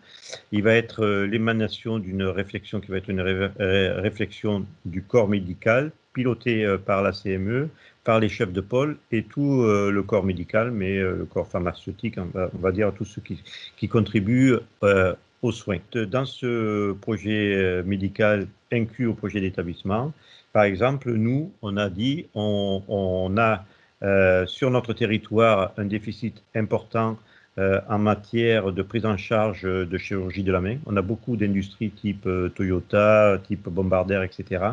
Il 0.51 0.63
va 0.63 0.73
être 0.73 1.05
l'émanation 1.05 1.97
d'une 1.97 2.23
réflexion 2.23 2.79
qui 2.79 2.91
va 2.91 2.97
être 2.97 3.09
une 3.09 3.21
réflexion 3.21 4.65
du 4.85 5.01
corps 5.01 5.27
médical, 5.27 5.91
pilotée 6.13 6.75
par 6.85 7.01
la 7.01 7.11
CME, 7.11 7.69
par 8.09 8.19
les 8.19 8.27
chefs 8.27 8.51
de 8.51 8.61
pôle 8.61 8.97
et 9.11 9.21
tout 9.21 9.61
euh, 9.61 9.91
le 9.91 10.01
corps 10.01 10.23
médical, 10.23 10.71
mais 10.71 10.97
euh, 10.97 11.15
le 11.15 11.25
corps 11.25 11.47
pharmaceutique, 11.47 12.15
on 12.17 12.57
va, 12.57 12.71
dire 12.71 12.91
tous 12.91 13.05
ceux 13.05 13.21
qui, 13.21 13.39
qui 13.77 13.87
contribuent 13.87 14.55
euh, 14.81 15.13
aux 15.43 15.51
soins. 15.51 15.77
Dans 15.93 16.25
ce 16.25 16.93
projet 16.93 17.83
médical 17.83 18.47
inclus 18.71 19.05
au 19.05 19.13
projet 19.13 19.41
d'établissement, 19.41 20.11
par 20.53 20.63
exemple, 20.63 21.11
nous, 21.11 21.51
on 21.61 21.77
a 21.77 21.87
dit, 21.91 22.25
on, 22.33 22.81
on 22.87 23.37
a 23.37 23.63
sur 24.47 24.71
notre 24.71 24.93
territoire 24.93 25.71
un 25.77 25.85
déficit 25.85 26.41
important 26.55 27.19
en 27.57 27.99
matière 27.99 28.71
de 28.71 28.81
prise 28.81 29.05
en 29.05 29.17
charge 29.17 29.61
de 29.63 29.97
chirurgie 29.99 30.43
de 30.43 30.51
la 30.51 30.61
main. 30.61 30.77
On 30.87 30.97
a 30.97 31.03
beaucoup 31.03 31.37
d'industries 31.37 31.91
type 31.91 32.27
Toyota, 32.55 33.37
type 33.47 33.69
Bombardier, 33.69 34.23
etc. 34.23 34.71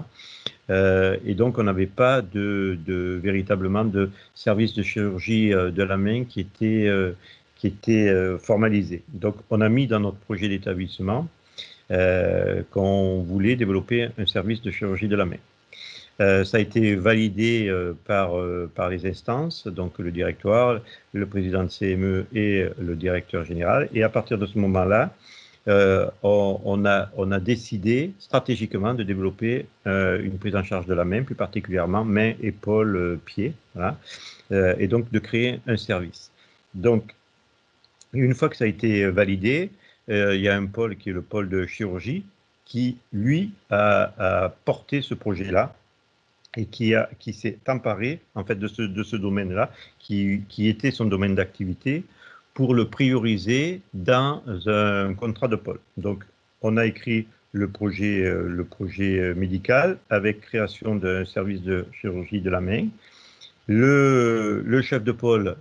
Euh, 0.71 1.17
et 1.25 1.35
donc, 1.35 1.59
on 1.59 1.63
n'avait 1.63 1.87
pas 1.87 2.23
de, 2.23 2.79
véritablement 3.23 3.85
de 3.85 4.11
service 4.35 4.75
de 4.75 4.83
chirurgie 4.83 5.51
de 5.51 5.83
la 5.83 5.97
main 5.97 6.25
qui 6.25 6.41
était, 6.41 6.91
qui 7.57 7.67
était 7.69 8.13
formalisé. 8.39 9.03
Donc, 9.09 9.37
on 9.51 9.61
a 9.61 9.69
mis 9.69 9.87
dans 9.87 10.01
notre 10.01 10.19
projet 10.19 10.49
d'établissement 10.49 11.29
qu'on 11.89 13.23
voulait 13.23 13.57
développer 13.57 14.09
un 14.19 14.27
service 14.27 14.61
de 14.63 14.71
chirurgie 14.71 15.09
de 15.09 15.17
la 15.17 15.25
main. 15.25 15.39
Euh, 16.21 16.45
ça 16.45 16.57
a 16.57 16.61
été 16.61 16.95
validé 16.95 17.69
euh, 17.69 17.93
par, 18.07 18.39
euh, 18.39 18.71
par 18.75 18.89
les 18.89 19.07
instances, 19.07 19.67
donc 19.67 19.99
le 19.99 20.11
directoire, 20.11 20.81
le 21.13 21.27
président 21.27 21.65
de 21.65 21.69
CME 21.69 22.27
et 22.35 22.67
le 22.79 22.97
directeur 22.97 23.45
général. 23.45 23.89
Et 23.93 24.03
à 24.03 24.09
partir 24.09 24.39
de 24.39 24.47
ce 24.47 24.59
moment-là, 24.59 25.11
on, 25.67 26.85
a, 26.87 27.11
on 27.17 27.33
a 27.33 27.41
décidé 27.41 28.13
stratégiquement 28.19 28.95
de 28.95 29.03
développer 29.03 29.67
une 29.85 30.39
prise 30.39 30.57
en 30.57 30.63
charge 30.63 30.87
de 30.87 30.95
la 30.95 31.05
main, 31.05 31.23
plus 31.23 31.35
particulièrement 31.35 32.05
main, 32.05 32.35
épaule, 32.41 33.19
pied, 33.25 33.53
voilà, 33.75 33.99
et 34.79 34.87
donc 34.87 35.11
de 35.11 35.19
créer 35.19 35.61
un 35.67 35.77
service. 35.77 36.31
Donc, 36.75 37.15
une 38.13 38.35
fois 38.35 38.49
que 38.49 38.57
ça 38.57 38.65
a 38.65 38.69
été 38.69 39.07
validé, 39.07 39.71
il 40.09 40.41
y 40.41 40.49
a 40.49 40.57
un 40.57 40.67
pôle 40.67 40.97
qui 40.97 41.11
est 41.11 41.13
le 41.13 41.23
pôle 41.23 41.49
de 41.49 41.67
chirurgie 41.67 42.25
qui, 42.65 42.99
lui, 43.13 43.53
a, 43.71 44.45
a 44.45 44.49
porté 44.51 45.03
ce 45.03 45.15
projet-là 45.15 45.75
et 46.57 46.67
qui, 46.67 46.95
qui 47.19 47.33
s'est 47.33 47.59
emparé 47.69 48.21
en 48.35 48.45
fait 48.45 48.57
de 48.57 48.67
ce, 48.67 48.83
de 48.83 49.03
ce 49.03 49.17
domaine-là, 49.17 49.71
qui, 49.99 50.43
qui, 50.49 50.69
était 50.69 50.91
son 50.91 51.05
domaine 51.05 51.35
d'activité, 51.35 52.05
pour 52.57 52.75
le 52.75 52.87
prioriser 52.87 53.83
dans 53.93 54.43
un 54.67 55.13
contrat 55.13 55.47
de 55.47 55.57
pôle. 55.57 55.79
Donc, 55.99 56.25
on 56.63 56.79
a 56.79 56.87
écrit 56.87 57.29
le 57.53 57.69
projet, 57.69 58.25
euh, 58.25 58.65
euh, 59.01 59.35
médical 59.35 59.99
avec 60.09 60.41
création 60.41 60.97
d'un 60.97 61.27
service 61.27 61.61
de 61.61 61.85
chirurgie 62.01 62.41
de 62.41 62.49
la 62.49 62.63
main. 62.63 62.89
Le, 63.67 64.81
chef 64.81 65.05
de 65.05 65.13
pôle, 65.13 65.57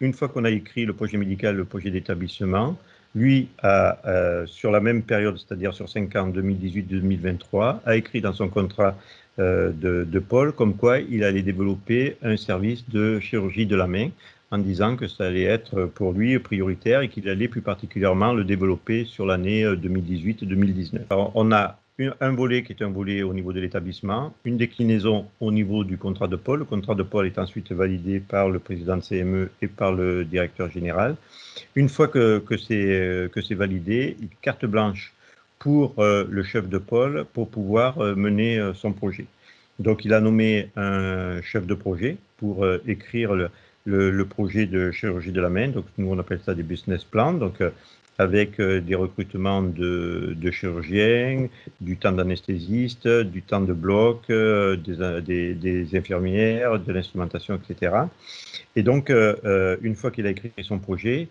une 0.00 0.12
fois 0.12 0.28
qu'on 0.28 0.44
a 0.44 0.50
écrit 0.50 0.86
le 0.86 0.92
projet 0.92 1.18
médical, 1.18 1.54
le 1.54 1.64
projet 1.64 1.90
d'établissement, 1.90 2.76
lui, 3.14 3.48
euh, 3.62 4.44
sur 4.46 4.72
la 4.72 4.80
même 4.80 5.02
période, 5.02 5.38
c'est-à-dire 5.38 5.72
sur 5.72 5.88
5 5.88 6.16
ans, 6.16 6.28
2018-2023, 6.30 7.80
a 7.86 7.94
écrit 7.94 8.20
dans 8.20 8.32
son 8.32 8.48
contrat 8.48 8.96
de, 9.38 10.18
Paul, 10.18 10.52
comme 10.52 10.74
quoi 10.76 10.98
il 10.98 11.22
allait 11.24 11.42
développer 11.42 12.16
un 12.22 12.36
service 12.36 12.86
de 12.90 13.20
chirurgie 13.20 13.64
de 13.66 13.76
la 13.76 13.86
main, 13.86 14.10
en 14.50 14.58
disant 14.58 14.96
que 14.96 15.06
ça 15.06 15.26
allait 15.26 15.44
être 15.44 15.86
pour 15.86 16.12
lui 16.12 16.38
prioritaire 16.38 17.02
et 17.02 17.08
qu'il 17.08 17.28
allait 17.28 17.48
plus 17.48 17.62
particulièrement 17.62 18.32
le 18.32 18.44
développer 18.44 19.04
sur 19.04 19.26
l'année 19.26 19.64
2018-2019. 19.64 20.94
Euh, 21.12 21.24
on 21.34 21.52
a 21.52 21.78
un 22.20 22.30
volet 22.32 22.62
qui 22.62 22.72
est 22.72 22.82
un 22.82 22.90
volet 22.90 23.22
au 23.22 23.34
niveau 23.34 23.52
de 23.52 23.60
l'établissement, 23.60 24.32
une 24.44 24.56
déclinaison 24.56 25.26
au 25.40 25.52
niveau 25.52 25.84
du 25.84 25.98
contrat 25.98 26.28
de 26.28 26.36
Paul. 26.36 26.60
Le 26.60 26.64
contrat 26.64 26.94
de 26.94 27.02
Paul 27.02 27.26
est 27.26 27.38
ensuite 27.38 27.72
validé 27.72 28.20
par 28.20 28.48
le 28.48 28.58
président 28.58 28.96
de 28.96 29.02
CME 29.02 29.50
et 29.60 29.68
par 29.68 29.92
le 29.92 30.24
directeur 30.24 30.70
général. 30.70 31.16
Une 31.74 31.88
fois 31.88 32.08
que, 32.08 32.38
que 32.38 32.56
c'est 33.42 33.54
validé, 33.54 34.16
carte 34.40 34.64
blanche 34.64 35.12
pour 35.60 35.94
euh, 35.98 36.24
le 36.28 36.42
chef 36.42 36.68
de 36.68 36.78
pôle 36.78 37.26
pour 37.32 37.48
pouvoir 37.48 37.98
euh, 37.98 38.16
mener 38.16 38.58
euh, 38.58 38.74
son 38.74 38.92
projet. 38.92 39.26
Donc, 39.78 40.04
il 40.04 40.12
a 40.12 40.20
nommé 40.20 40.70
un 40.76 41.40
chef 41.42 41.66
de 41.66 41.74
projet 41.74 42.16
pour 42.36 42.66
écrire 42.86 43.34
le, 43.34 43.50
le, 43.84 44.24
projet 44.24 44.66
de 44.66 44.90
chirurgie 44.90 45.32
de 45.32 45.40
la 45.40 45.50
main. 45.50 45.68
Donc, 45.68 45.86
nous, 45.98 46.10
on 46.10 46.18
appelle 46.18 46.40
ça 46.44 46.54
des 46.54 46.62
business 46.62 47.04
plans. 47.04 47.32
Donc, 47.32 47.62
avec 48.18 48.60
des 48.60 48.94
recrutements 48.94 49.62
de, 49.62 50.50
chirurgiens, 50.50 51.48
du 51.80 51.96
temps 51.96 52.12
d'anesthésiste, 52.12 53.08
du 53.08 53.42
temps 53.42 53.62
de 53.62 53.72
bloc, 53.72 54.26
des, 54.28 55.54
des, 55.54 55.96
infirmières, 55.96 56.78
de 56.78 56.92
l'instrumentation, 56.92 57.58
etc. 57.58 57.96
Et 58.76 58.82
donc, 58.82 59.10
une 59.10 59.94
fois 59.94 60.10
qu'il 60.10 60.26
a 60.26 60.30
écrit 60.30 60.52
son 60.62 60.78
projet, 60.78 61.28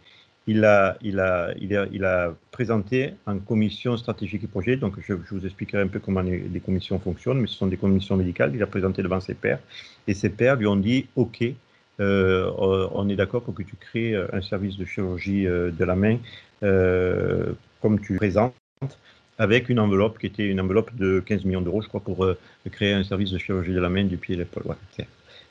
il 0.50 0.66
a, 0.66 0.98
il, 1.04 1.20
a, 1.20 1.54
il, 1.62 1.76
a, 1.76 1.86
il 1.92 2.04
a, 2.04 2.34
présenté 2.52 3.14
en 3.28 3.38
commission 3.38 3.96
stratégique 3.98 4.44
et 4.44 4.48
projet, 4.48 4.78
donc 4.78 4.96
je, 5.00 5.14
vous 5.14 5.46
expliquerai 5.46 5.84
un 5.84 5.88
peu 5.88 6.00
comment 6.00 6.22
les, 6.22 6.60
commissions 6.60 7.00
fonctionnent, 7.00 7.40
mais 7.40 7.48
ce 7.48 7.54
sont 7.54 7.68
des 7.68 7.78
commissions 7.78 8.18
médicales, 8.18 8.52
il 8.56 8.64
a 8.64 8.68
présenté 8.68 9.04
devant 9.04 9.20
ses 9.20 9.36
pairs, 9.36 9.60
et 10.08 10.16
ses 10.16 10.30
pairs 10.30 10.56
lui 10.56 10.66
ont 10.66 10.76
dit, 10.76 11.06
OK, 11.16 11.44
euh, 11.44 11.54
on 12.00 13.10
est 13.10 13.16
d'accord 13.16 13.44
pour 13.44 13.54
que 13.54 13.64
tu 13.64 13.76
crées 13.76 14.16
un 14.16 14.42
service 14.42 14.78
de 14.78 14.86
chirurgie 14.86 15.48
euh, 15.48 15.72
de 15.72 15.84
la 15.86 15.96
main 15.96 16.18
euh, 16.64 17.54
comme 17.82 18.00
tu 18.00 18.16
présentes, 18.18 18.54
avec 19.38 19.70
une 19.70 19.80
enveloppe 19.80 20.20
qui 20.20 20.26
était 20.26 20.48
une 20.48 20.60
enveloppe 20.60 20.94
de 20.96 21.22
15 21.22 21.46
millions 21.46 21.62
d'euros, 21.62 21.82
je 21.82 21.88
crois, 21.88 22.02
pour 22.02 22.28
créer 22.72 22.94
un 22.94 23.04
service 23.04 23.32
de 23.32 23.38
chirurgie 23.38 23.74
de 23.74 23.80
la 23.80 23.90
main, 23.90 24.04
du 24.04 24.18
pied 24.18 24.36
et 24.36 24.38
l'épaule, 24.38 24.76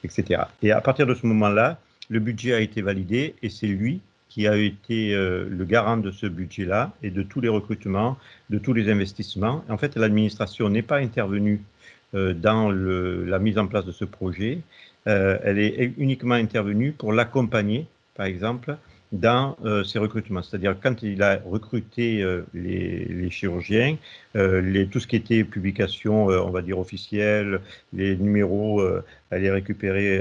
etc. 0.05 0.43
Et 0.63 0.73
à 0.73 0.81
partir 0.81 1.07
de 1.07 1.15
ce 1.15 1.27
moment-là, 1.27 1.79
le 2.11 2.21
budget 2.21 2.55
a 2.55 2.61
été 2.61 2.83
validé 2.83 3.35
et 3.43 3.49
c'est 3.49 3.67
lui 3.67 4.01
qui 4.29 4.47
a 4.47 4.57
été 4.57 5.15
euh, 5.15 5.47
le 5.49 5.65
garant 5.65 5.97
de 5.97 6.11
ce 6.11 6.27
budget-là 6.27 6.93
et 7.03 7.11
de 7.11 7.23
tous 7.23 7.41
les 7.41 7.49
recrutements, 7.49 8.19
de 8.51 8.59
tous 8.59 8.73
les 8.73 8.91
investissements. 8.91 9.65
En 9.69 9.79
fait, 9.79 9.97
l'administration 9.97 10.69
n'est 10.69 10.83
pas 10.83 10.99
intervenue 10.99 11.63
euh, 12.15 12.35
dans 12.35 12.71
la 12.71 13.39
mise 13.39 13.59
en 13.59 13.67
place 13.67 13.85
de 13.85 13.93
ce 13.93 14.05
projet. 14.05 14.61
Euh, 15.07 15.39
elle 15.43 15.59
est 15.59 15.93
uniquement 15.97 16.35
intervenue 16.35 16.93
pour 16.93 17.13
l'accompagner, 17.13 17.87
par 18.15 18.27
exemple, 18.27 18.77
dans 19.11 19.57
ces 19.87 19.99
recrutements. 19.99 20.43
C'est-à-dire 20.43 20.77
quand 20.83 21.03
il 21.03 21.23
a 21.23 21.41
recruté 21.47 22.23
les, 22.53 23.07
les, 23.07 23.31
chirurgiens, 23.31 23.97
les, 24.35 24.87
tout 24.87 25.01
ce 25.01 25.07
qui 25.07 25.17
était 25.17 25.45
publication, 25.45 26.27
on 26.27 26.51
va 26.51 26.61
dire 26.61 26.79
officielle, 26.79 27.63
les 27.95 28.19
numéros, 28.19 28.87
elle 29.31 29.47
est 29.47 29.51
récupérée 29.51 30.21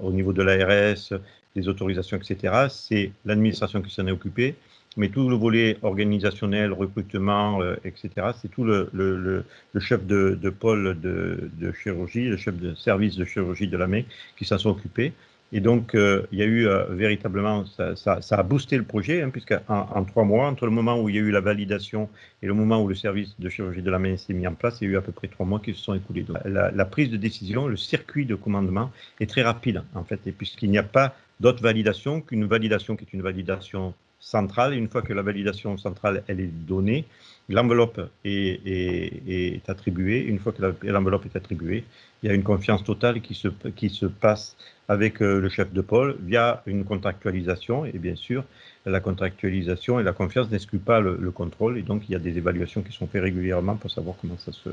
au 0.00 0.12
niveau 0.12 0.34
de 0.34 0.42
l'ARS, 0.42 1.18
des 1.56 1.68
autorisations, 1.68 2.18
etc. 2.18 2.66
C'est 2.68 3.12
l'administration 3.24 3.80
qui 3.80 3.94
s'en 3.94 4.06
est 4.06 4.12
occupée, 4.12 4.56
mais 4.96 5.08
tout 5.08 5.28
le 5.28 5.36
volet 5.36 5.78
organisationnel, 5.82 6.72
recrutement, 6.72 7.62
euh, 7.62 7.76
etc., 7.84 8.10
c'est 8.40 8.48
tout 8.48 8.64
le, 8.64 9.44
chef 9.80 10.06
de, 10.06 10.50
pôle 10.50 10.98
de, 11.00 11.72
chirurgie, 11.72 12.24
le 12.24 12.36
chef 12.36 12.56
de 12.56 12.74
service 12.74 13.16
de 13.16 13.24
chirurgie 13.24 13.68
de 13.68 13.76
la 13.76 13.86
main 13.86 14.02
qui 14.36 14.44
s'en 14.44 14.58
sont 14.58 14.70
occupés. 14.70 15.12
Et 15.54 15.60
donc, 15.60 15.94
euh, 15.94 16.22
il 16.32 16.38
y 16.38 16.42
a 16.42 16.46
eu 16.46 16.66
euh, 16.66 16.86
véritablement, 16.88 17.66
ça, 17.66 18.18
a 18.30 18.42
boosté 18.42 18.78
le 18.78 18.84
projet, 18.84 19.20
hein, 19.20 19.28
puisqu'en 19.28 19.60
en 19.68 20.02
trois 20.04 20.24
mois, 20.24 20.48
entre 20.48 20.64
le 20.64 20.72
moment 20.72 20.98
où 20.98 21.10
il 21.10 21.16
y 21.16 21.18
a 21.18 21.20
eu 21.20 21.30
la 21.30 21.42
validation 21.42 22.08
et 22.42 22.46
le 22.46 22.54
moment 22.54 22.82
où 22.82 22.88
le 22.88 22.94
service 22.94 23.34
de 23.38 23.48
chirurgie 23.50 23.82
de 23.82 23.90
la 23.90 23.98
main 23.98 24.16
s'est 24.16 24.32
mis 24.32 24.46
en 24.46 24.54
place, 24.54 24.78
il 24.80 24.88
y 24.88 24.90
a 24.90 24.94
eu 24.94 24.96
à 24.96 25.02
peu 25.02 25.12
près 25.12 25.28
trois 25.28 25.44
mois 25.44 25.60
qui 25.60 25.74
se 25.74 25.82
sont 25.82 25.92
écoulés. 25.92 26.24
La, 26.46 26.70
la, 26.70 26.84
prise 26.86 27.10
de 27.10 27.18
décision, 27.18 27.66
le 27.66 27.76
circuit 27.76 28.24
de 28.24 28.34
commandement 28.34 28.90
est 29.20 29.28
très 29.28 29.42
rapide, 29.42 29.82
en 29.94 30.04
fait, 30.04 30.20
puisqu'il 30.32 30.70
n'y 30.70 30.78
a 30.78 30.82
pas 30.82 31.14
d'autres 31.40 31.62
validations 31.62 32.22
qu'une 32.22 32.46
validation 32.46 32.96
qui 32.96 33.04
est 33.04 33.12
une 33.12 33.22
validation 33.22 33.92
centrale. 34.22 34.72
Une 34.72 34.88
fois 34.88 35.02
que 35.02 35.12
la 35.12 35.20
validation 35.22 35.76
centrale 35.76 36.22
elle 36.28 36.40
est 36.40 36.46
donnée, 36.46 37.04
l'enveloppe 37.48 38.00
est, 38.24 38.60
est, 38.64 39.22
est, 39.28 39.68
attribuée. 39.68 40.20
Une 40.22 40.38
fois 40.38 40.52
que 40.52 40.62
l'enveloppe 40.86 41.26
est 41.26 41.36
attribuée, 41.36 41.84
il 42.22 42.28
y 42.28 42.30
a 42.30 42.34
une 42.34 42.44
confiance 42.44 42.84
totale 42.84 43.20
qui 43.20 43.34
se, 43.34 43.48
qui 43.76 43.90
se 43.90 44.06
passe 44.06 44.56
avec 44.88 45.20
euh, 45.20 45.40
le 45.40 45.48
chef 45.48 45.72
de 45.72 45.80
pôle 45.80 46.16
via 46.20 46.62
une 46.66 46.84
contractualisation. 46.84 47.84
Et 47.84 47.98
bien 47.98 48.14
sûr, 48.14 48.44
la 48.86 49.00
contractualisation 49.00 50.00
et 50.00 50.02
la 50.04 50.12
confiance 50.12 50.50
n'excluent 50.50 50.78
pas 50.78 51.00
le, 51.00 51.18
le, 51.20 51.30
contrôle. 51.30 51.76
Et 51.78 51.82
donc, 51.82 52.08
il 52.08 52.12
y 52.12 52.14
a 52.14 52.20
des 52.20 52.38
évaluations 52.38 52.82
qui 52.82 52.92
sont 52.92 53.08
faites 53.08 53.22
régulièrement 53.22 53.76
pour 53.76 53.90
savoir 53.90 54.16
comment 54.20 54.38
ça 54.38 54.52
se 54.52 54.70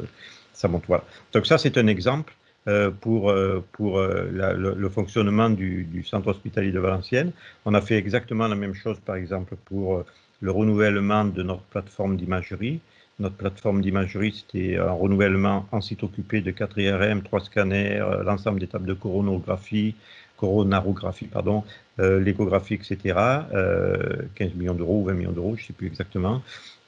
ça 0.53 0.67
monte. 0.67 0.83
Voilà. 0.87 1.03
Donc 1.33 1.45
ça, 1.47 1.57
c'est 1.57 1.77
un 1.77 1.87
exemple 1.87 2.35
pour, 3.01 3.33
pour 3.71 3.99
le, 3.99 4.89
fonctionnement 4.89 5.49
du, 5.49 6.03
centre 6.03 6.27
hospitalier 6.27 6.71
de 6.71 6.79
Valenciennes. 6.79 7.31
On 7.65 7.73
a 7.73 7.81
fait 7.81 7.97
exactement 7.97 8.47
la 8.47 8.55
même 8.55 8.73
chose, 8.73 8.99
par 8.99 9.15
exemple, 9.15 9.55
pour 9.65 10.03
le 10.41 10.51
renouvellement 10.51 11.25
de 11.25 11.43
notre 11.43 11.63
plateforme 11.63 12.17
d'imagerie. 12.17 12.79
Notre 13.19 13.35
plateforme 13.35 13.81
d'imagerie, 13.81 14.33
c'était 14.33 14.77
un 14.77 14.91
renouvellement 14.91 15.67
en 15.71 15.81
site 15.81 16.03
occupé 16.03 16.41
de 16.41 16.51
4 16.51 16.79
IRM, 16.79 17.21
3 17.21 17.39
scanners, 17.41 18.03
l'ensemble 18.23 18.59
des 18.59 18.67
tables 18.67 18.88
de 18.88 18.93
coronographie, 18.93 19.95
coronarographie, 20.39 21.27
pardon, 21.27 21.63
euh, 21.99 22.19
l'échographie, 22.19 22.75
etc. 22.75 22.97
15 23.03 23.51
euh, 23.53 24.23
millions 24.55 24.73
d'euros 24.73 25.01
ou 25.01 25.05
20 25.05 25.13
millions 25.13 25.31
d'euros, 25.31 25.55
je 25.57 25.63
ne 25.63 25.67
sais 25.67 25.73
plus 25.73 25.88
exactement. 25.88 26.41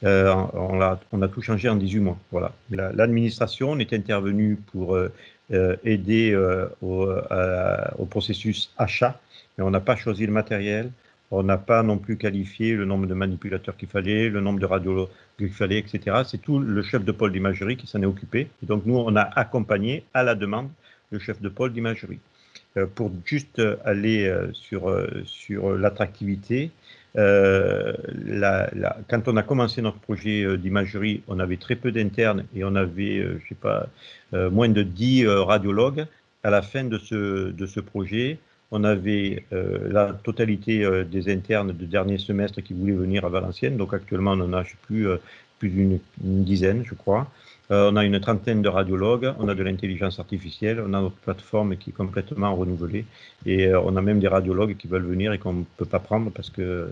Euh, 0.03 0.33
on, 0.53 0.81
a, 0.81 1.27
tout 1.27 1.41
changé 1.41 1.67
en 1.69 1.75
18 1.75 1.99
mois. 1.99 2.17
L'administration 2.71 3.77
est 3.77 3.93
intervenue 3.93 4.57
pour 4.71 4.97
aider 5.83 6.35
au, 6.81 7.11
au, 7.97 8.05
processus 8.05 8.71
achat, 8.77 9.19
mais 9.57 9.63
on 9.63 9.69
n'a 9.69 9.79
pas 9.79 9.95
choisi 9.95 10.25
le 10.25 10.31
matériel. 10.31 10.91
On 11.33 11.43
n'a 11.43 11.57
pas 11.57 11.81
non 11.81 11.97
plus 11.97 12.17
qualifié 12.17 12.73
le 12.73 12.83
nombre 12.83 13.07
de 13.07 13.13
manipulateurs 13.13 13.77
qu'il 13.77 13.87
fallait, 13.87 14.27
le 14.27 14.41
nombre 14.41 14.59
de 14.59 14.65
radiologues 14.65 15.07
qu'il 15.37 15.49
fallait, 15.49 15.79
etc. 15.79 16.23
C'est 16.25 16.41
tout 16.41 16.59
le 16.59 16.81
chef 16.83 17.05
de 17.05 17.11
pôle 17.13 17.31
d'imagerie 17.31 17.77
qui 17.77 17.87
s'en 17.87 18.01
est 18.01 18.05
occupé. 18.05 18.49
Et 18.61 18.65
donc 18.65 18.85
nous, 18.85 18.97
on 18.97 19.15
a 19.15 19.21
accompagné 19.21 20.03
à 20.13 20.23
la 20.23 20.35
demande 20.35 20.69
le 21.09 21.19
chef 21.19 21.41
de 21.41 21.47
pôle 21.47 21.71
d'imagerie. 21.71 22.19
Euh, 22.77 22.85
pour 22.85 23.11
juste 23.25 23.59
euh, 23.59 23.75
aller 23.83 24.27
euh, 24.27 24.47
sur, 24.53 24.95
sur 25.25 25.77
l'attractivité, 25.77 26.71
la, 27.15 28.69
quand 29.09 29.27
on 29.27 29.37
a 29.37 29.43
commencé 29.43 29.81
notre 29.81 29.99
projet 29.99 30.57
d'imagerie, 30.57 31.23
on 31.27 31.39
avait 31.39 31.57
très 31.57 31.75
peu 31.75 31.91
d'internes 31.91 32.45
et 32.55 32.63
on 32.63 32.75
avait, 32.75 33.21
je 33.21 33.47
sais 33.49 33.55
pas, 33.55 33.87
moins 34.33 34.69
de 34.69 34.83
10 34.83 35.27
radiologues. 35.27 36.05
À 36.43 36.49
la 36.49 36.61
fin 36.61 36.83
de 36.85 36.97
ce, 36.97 37.51
de 37.51 37.65
ce 37.65 37.79
projet, 37.79 38.39
on 38.71 38.83
avait 38.83 39.45
la 39.51 40.13
totalité 40.13 41.03
des 41.03 41.31
internes 41.31 41.73
de 41.73 41.85
dernier 41.85 42.17
semestre 42.17 42.61
qui 42.61 42.73
voulaient 42.73 42.93
venir 42.93 43.25
à 43.25 43.29
Valenciennes. 43.29 43.77
Donc 43.77 43.93
actuellement, 43.93 44.31
on 44.31 44.41
en 44.41 44.53
a, 44.53 44.63
plus, 44.83 45.07
plus 45.59 45.69
d'une 45.69 45.99
dizaine, 46.17 46.83
je 46.85 46.95
crois. 46.95 47.29
Euh, 47.71 47.89
on 47.91 47.95
a 47.95 48.03
une 48.03 48.19
trentaine 48.19 48.61
de 48.61 48.67
radiologues, 48.67 49.33
on 49.39 49.47
a 49.47 49.55
de 49.55 49.63
l'intelligence 49.63 50.19
artificielle, 50.19 50.83
on 50.85 50.93
a 50.93 51.01
notre 51.01 51.15
plateforme 51.15 51.77
qui 51.77 51.91
est 51.91 51.93
complètement 51.93 52.53
renouvelée 52.53 53.05
et 53.45 53.67
euh, 53.67 53.79
on 53.81 53.95
a 53.95 54.01
même 54.01 54.19
des 54.19 54.27
radiologues 54.27 54.75
qui 54.75 54.87
veulent 54.87 55.05
venir 55.05 55.31
et 55.31 55.37
qu'on 55.37 55.53
ne 55.53 55.63
peut 55.77 55.85
pas 55.85 55.99
prendre 55.99 56.31
parce 56.31 56.49
que 56.49 56.89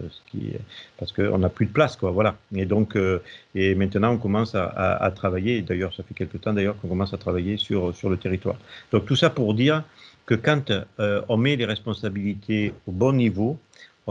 parce 0.98 1.12
qu'on 1.12 1.38
n'a 1.38 1.50
plus 1.50 1.66
de 1.66 1.72
place. 1.72 1.98
Voilà. 2.02 2.38
Euh, 2.56 3.20
et 3.56 3.76
maintenant 3.76 4.14
on 4.14 4.18
commence 4.18 4.56
à, 4.56 5.12
travailler. 5.14 5.62
D'ailleurs 5.64 5.94
ça 5.94 6.04
fait 6.04 6.14
quelques 6.14 6.40
temps 6.40 6.54
d'ailleurs 6.54 6.78
qu'on 6.80 6.88
commence 6.88 7.14
à 7.14 7.18
travailler 7.18 7.58
sur 7.58 8.10
le 8.10 8.18
territoire. 8.18 8.56
Donc 8.94 9.06
tout 9.06 9.18
ça 9.18 9.30
pour 9.30 9.54
dire 9.54 9.84
que 10.26 10.36
quand 10.36 10.72
on 10.98 11.38
met 11.38 11.56
les 11.58 11.66
responsabilités 11.66 12.74
au 12.88 12.92
bon 12.92 13.14
niveau, 13.14 13.58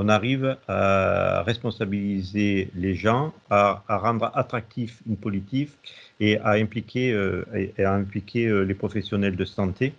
on 0.00 0.08
arrive 0.08 0.56
à 0.68 1.42
responsabiliser 1.42 2.70
les 2.76 2.94
gens, 2.94 3.32
à, 3.50 3.82
rendre 3.88 4.30
attractif 4.32 5.00
une 5.08 5.16
politique 5.16 5.72
et 6.20 6.38
à 6.38 6.52
impliquer, 6.52 7.10
euh, 7.10 7.44
euh, 7.52 8.64
les 8.64 8.74
professionnels 8.74 9.34
de 9.34 9.44
santé. 9.44 9.92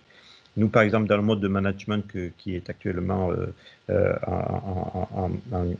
Nous, 0.56 0.68
par 0.68 0.82
exemple, 0.82 1.06
dans 1.06 1.18
le 1.18 1.22
mode 1.22 1.40
de 1.40 1.48
management 1.48 2.04
qui 2.38 2.56
est 2.56 2.70
actuellement 2.70 3.30
euh, 3.90 4.14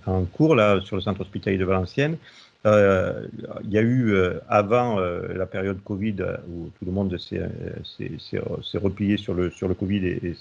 en, 0.06 0.24
cours 0.26 0.54
là, 0.54 0.80
sur 0.82 0.96
le 0.96 1.02
centre 1.02 1.22
hospitalier 1.22 1.56
de 1.56 1.64
Valenciennes, 1.64 2.18
il 2.66 3.70
y 3.70 3.78
a 3.78 3.82
eu, 3.82 4.14
avant 4.50 5.00
la 5.00 5.46
période 5.46 5.82
Covid, 5.82 6.16
où 6.46 6.70
tout 6.78 6.84
le 6.84 6.92
monde 6.92 7.16
s'est 7.18 8.78
replié 8.78 9.16
sur 9.16 9.32
le, 9.32 9.50
sur 9.50 9.66
le 9.66 9.74
Covid 9.74 10.06
et, 10.06 10.20
et 10.22 10.34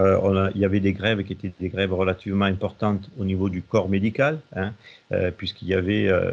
euh, 0.00 0.50
il 0.54 0.60
y 0.60 0.64
avait 0.64 0.80
des 0.80 0.92
grèves 0.92 1.22
qui 1.22 1.34
étaient 1.34 1.52
des 1.60 1.68
grèves 1.68 1.92
relativement 1.92 2.46
importantes 2.46 3.10
au 3.18 3.24
niveau 3.24 3.48
du 3.48 3.62
corps 3.62 3.88
médical, 3.88 4.38
hein, 4.56 4.72
euh, 5.12 5.30
puisqu'il 5.30 5.68
y 5.68 5.74
avait 5.74 6.08
euh, 6.08 6.32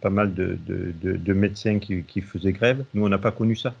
pas 0.00 0.10
mal 0.10 0.34
de, 0.34 1.32
médecins 1.32 1.78
qui, 1.78 2.20
faisaient 2.20 2.52
grève. 2.52 2.84
Nous, 2.94 3.04
on 3.04 3.08
n'a 3.08 3.18
pas 3.18 3.30
connu 3.30 3.56
ça. 3.56 3.74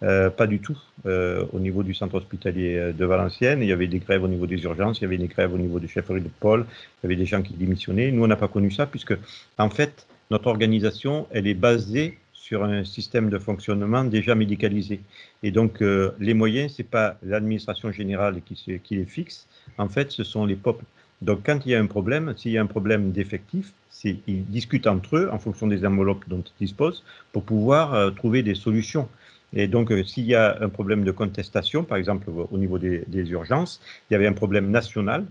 pas 0.00 0.46
du 0.46 0.58
tout. 0.60 0.78
au 1.04 1.58
niveau 1.58 1.82
du 1.82 1.94
centre 1.94 2.16
hospitalier 2.16 2.92
de 2.92 3.04
Valenciennes, 3.04 3.62
il 3.62 3.68
y 3.68 3.72
avait 3.72 3.88
des 3.88 3.98
grèves 4.00 4.24
au 4.24 4.28
niveau 4.28 4.46
des 4.46 4.62
urgences, 4.62 4.98
il 4.98 5.02
y 5.02 5.06
avait 5.06 5.18
des 5.18 5.28
grèves 5.28 5.54
au 5.54 5.58
niveau 5.58 5.80
des 5.80 5.88
chefferies 5.88 6.20
de 6.20 6.30
pôle, 6.40 6.66
il 6.68 7.00
y 7.04 7.06
avait 7.06 7.16
des 7.16 7.26
gens 7.26 7.42
qui 7.42 7.54
démissionnaient. 7.54 8.10
Nous, 8.12 8.22
on 8.22 8.28
n'a 8.28 8.36
pas 8.36 8.48
connu 8.48 8.70
ça, 8.70 8.86
puisque, 8.86 9.14
en 9.58 9.70
fait, 9.70 10.06
notre 10.30 10.48
organisation, 10.48 11.26
elle 11.30 11.46
est 11.46 11.60
basée 11.68 12.18
sur 12.48 12.64
un 12.64 12.82
système 12.82 13.28
de 13.28 13.38
fonctionnement 13.38 14.04
déjà 14.04 14.34
médicalisé. 14.34 15.00
Et 15.42 15.50
donc, 15.50 15.82
euh, 15.82 16.12
les 16.18 16.32
moyens, 16.32 16.72
ce 16.72 16.80
n'est 16.80 16.88
pas 16.88 17.16
l'administration 17.22 17.92
générale 17.92 18.40
qui, 18.46 18.96
les 18.96 19.04
fixe, 19.04 19.46
en 19.76 19.88
fait, 19.90 20.10
ce 20.10 20.24
sont 20.24 20.46
les 20.46 20.56
peuples. 20.56 20.86
Donc, 21.20 21.40
quand 21.44 21.58
il 21.66 21.72
y 21.72 21.74
a 21.74 21.80
un 21.80 21.90
problème, 21.96 22.34
s'il 22.38 22.52
y 22.52 22.58
a 22.58 22.62
un 22.62 22.72
problème 22.76 23.12
d'effectif, 23.12 23.74
ils 24.04 24.46
discutent 24.46 24.86
entre 24.86 25.16
eux 25.18 25.28
en 25.30 25.38
fonction 25.38 25.66
des 25.66 25.84
enveloppes 25.84 26.24
dont 26.26 26.42
ils 26.50 26.64
disposent 26.64 27.04
pour 27.32 27.42
pouvoir 27.42 27.92
euh, 27.92 28.10
trouver 28.12 28.42
des 28.42 28.54
solutions. 28.54 29.08
Et 29.52 29.66
donc, 29.68 29.92
euh, 29.92 30.02
s'il 30.02 30.24
y 30.24 30.34
a 30.34 30.56
un 30.62 30.70
problème 30.70 31.04
de 31.04 31.10
contestation, 31.10 31.84
par 31.84 31.98
exemple 31.98 32.30
au 32.30 32.56
niveau 32.56 32.78
des, 32.78 33.30
urgences, 33.38 33.80
il 34.08 34.14
y 34.14 34.16
avait 34.16 34.26
un 34.26 34.38
problème 34.44 34.70
national 34.70 35.26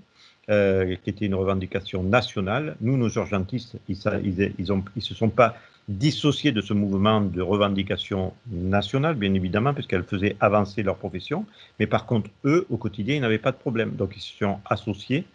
qui 0.49 1.10
était 1.10 1.25
une 1.25 1.36
revendication 1.36 2.03
nationale. 2.03 2.77
Nous, 2.80 2.95
nos 2.95 3.10
urgentistes, 3.10 3.75
ils 3.89 3.97
ne 3.97 5.01
se 5.01 5.13
sont 5.13 5.27
pas 5.27 5.58
dissociés 5.88 6.52
de 6.52 6.62
ce 6.62 6.73
mouvement 6.73 7.21
de 7.21 7.41
revendication 7.41 8.34
nationale, 8.52 9.15
bien 9.15 9.34
évidemment, 9.34 9.73
puisqu'elles 9.73 10.04
faisaient 10.04 10.36
avancer 10.39 10.84
leur 10.84 10.97
profession. 10.97 11.45
Mais 11.80 11.88
par 11.88 12.06
contre, 12.06 12.30
eux, 12.43 12.65
au 12.69 12.78
quotidien, 12.78 13.15
ils 13.15 13.21
n'avaient 13.21 13.38
pas 13.38 13.52
de 13.52 13.58
problème. 13.58 13.91
Donc, 13.91 14.13
ils 14.15 14.21
se 14.21 14.38
sont 14.38 14.60
associés, 14.69 15.26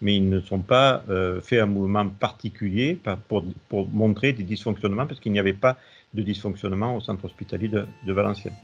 mais 0.00 0.16
ils 0.16 0.28
ne 0.28 0.40
sont 0.40 0.60
pas 0.60 1.04
euh, 1.08 1.40
fait 1.40 1.60
un 1.60 1.66
mouvement 1.66 2.08
particulier 2.08 2.98
pour, 3.28 3.44
pour, 3.68 3.88
montrer 3.88 4.32
des 4.32 4.42
dysfonctionnements, 4.42 5.06
parce 5.06 5.20
qu'il 5.20 5.32
n'y 5.32 5.38
avait 5.38 5.52
pas 5.52 5.76
de 6.12 6.22
dysfonctionnement 6.22 6.96
au 6.96 7.00
centre 7.00 7.24
hospitalier 7.24 7.68
de, 7.68 7.86
de 8.04 8.12
Valenciennes. 8.12 8.56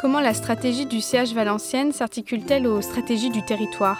Comment 0.00 0.20
la 0.20 0.34
stratégie 0.34 0.86
du 0.86 1.00
CH 1.00 1.34
Valenciennes 1.34 1.92
s'articule-t-elle 1.92 2.66
aux 2.66 2.80
stratégies 2.80 3.30
du 3.30 3.44
territoire? 3.44 3.98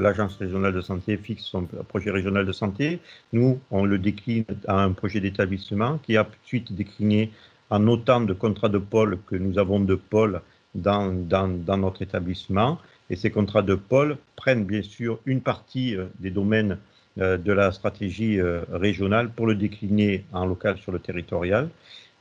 l'Agence 0.00 0.36
régionale 0.36 0.72
de 0.72 0.80
santé 0.80 1.16
fixe 1.16 1.44
son 1.44 1.62
projet 1.88 2.10
régional 2.10 2.46
de 2.46 2.52
santé. 2.52 3.00
Nous, 3.32 3.60
on 3.70 3.84
le 3.84 3.98
décline 3.98 4.44
à 4.66 4.82
un 4.82 4.92
projet 4.92 5.20
d'établissement 5.20 5.98
qui 5.98 6.14
est 6.14 6.18
ensuite 6.18 6.72
décliné 6.72 7.30
en 7.70 7.86
autant 7.86 8.20
de 8.20 8.32
contrats 8.32 8.68
de 8.68 8.78
pôle 8.78 9.18
que 9.26 9.36
nous 9.36 9.58
avons 9.58 9.80
de 9.80 9.94
pôle 9.94 10.40
dans, 10.74 11.12
dans, 11.12 11.76
notre 11.76 12.02
établissement. 12.02 12.78
Et 13.08 13.16
ces 13.16 13.30
contrats 13.30 13.62
de 13.62 13.74
pôle 13.74 14.16
prennent 14.36 14.64
bien 14.64 14.82
sûr 14.82 15.18
une 15.26 15.40
partie 15.40 15.96
euh, 15.96 16.06
des 16.18 16.30
domaines 16.30 16.78
euh, 17.18 17.36
de 17.36 17.52
la 17.52 17.72
stratégie 17.72 18.40
euh, 18.40 18.62
régionale 18.72 19.30
pour 19.30 19.46
le 19.46 19.54
décliner 19.54 20.24
en 20.32 20.46
local 20.46 20.78
sur 20.78 20.92
le 20.92 20.98
territorial. 20.98 21.68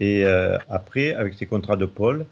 Et 0.02 0.24
après, 0.70 1.14
avec 1.14 1.34
ces 1.34 1.46
contrats 1.46 1.76
de 1.76 1.86
pôle, 1.86 2.26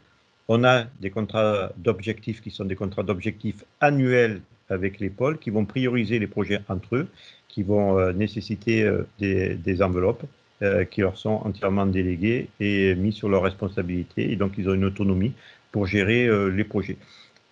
on 0.48 0.64
a 0.64 0.84
des 1.00 1.10
contrats 1.10 1.70
d'objectifs 1.76 2.40
qui 2.40 2.50
sont 2.50 2.64
des 2.64 2.76
contrats 2.76 3.02
d'objectifs 3.02 3.62
annuels 3.78 4.40
avec 4.68 5.00
les 5.00 5.10
pôles 5.10 5.38
qui 5.38 5.50
vont 5.50 5.64
prioriser 5.64 6.18
les 6.18 6.26
projets 6.26 6.60
entre 6.68 6.96
eux, 6.96 7.08
qui 7.48 7.62
vont 7.62 7.98
euh, 7.98 8.12
nécessiter 8.12 8.82
euh, 8.82 9.06
des, 9.18 9.82
enveloppes 9.82 10.24
euh, 10.62 10.84
qui 10.84 11.00
leur 11.00 11.16
sont 11.18 11.40
entièrement 11.44 11.86
déléguées 11.86 12.48
et 12.60 12.94
mis 12.94 13.12
sur 13.12 13.28
leur 13.28 13.42
responsabilité. 13.42 14.30
Et 14.30 14.36
donc, 14.36 14.52
ils 14.58 14.68
ont 14.68 14.74
une 14.74 14.84
autonomie 14.84 15.32
pour 15.72 15.86
gérer 15.86 16.28
les 16.50 16.64
projets. 16.64 16.96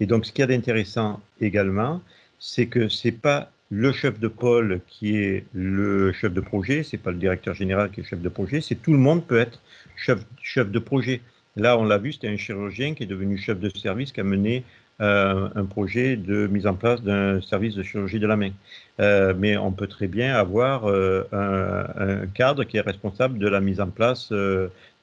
Et 0.00 0.06
donc, 0.06 0.24
ce 0.24 0.32
qu'il 0.32 0.40
y 0.40 0.44
a 0.44 0.46
d'intéressant 0.46 1.20
également, 1.38 2.00
c'est 2.38 2.66
que 2.66 2.88
ce 2.88 3.08
n'est 3.08 3.12
pas 3.12 3.50
le 3.68 3.92
chef 3.92 4.18
de 4.18 4.28
pôle 4.28 4.80
qui 4.86 5.16
est 5.18 5.44
le 5.52 6.12
chef 6.12 6.32
de 6.32 6.40
projet, 6.40 6.82
c'est 6.82 6.96
pas 6.96 7.10
le 7.10 7.18
directeur 7.18 7.54
général 7.54 7.90
qui 7.90 8.00
est 8.00 8.04
chef 8.04 8.20
de 8.20 8.28
projet, 8.30 8.62
c'est 8.62 8.76
tout 8.76 8.92
le 8.92 8.98
monde 8.98 9.26
peut 9.26 9.38
être 9.38 9.60
chef 9.96 10.70
de 10.70 10.78
projet. 10.78 11.20
Là, 11.56 11.78
on 11.78 11.84
l'a 11.84 11.98
vu, 11.98 12.12
c'était 12.12 12.28
un 12.28 12.36
chirurgien 12.36 12.94
qui 12.94 13.02
est 13.02 13.06
devenu 13.06 13.36
chef 13.36 13.58
de 13.58 13.68
service, 13.70 14.12
qui 14.12 14.20
a 14.20 14.24
mené 14.24 14.64
euh, 15.02 15.50
un 15.54 15.66
projet 15.66 16.16
de 16.16 16.46
mise 16.46 16.66
en 16.66 16.72
place 16.72 17.02
d'un 17.02 17.42
service 17.42 17.74
de 17.74 17.82
chirurgie 17.82 18.18
de 18.18 18.26
la 18.26 18.36
main. 18.36 18.50
Euh, 18.98 19.34
mais 19.36 19.58
on 19.58 19.70
peut 19.70 19.88
très 19.88 20.08
bien 20.08 20.34
avoir 20.34 20.88
euh, 20.88 21.22
un, 21.32 22.26
cadre 22.28 22.64
qui 22.64 22.78
est 22.78 22.80
responsable 22.80 23.38
de 23.38 23.46
la 23.46 23.60
mise 23.60 23.78
en 23.80 23.88
place 23.88 24.32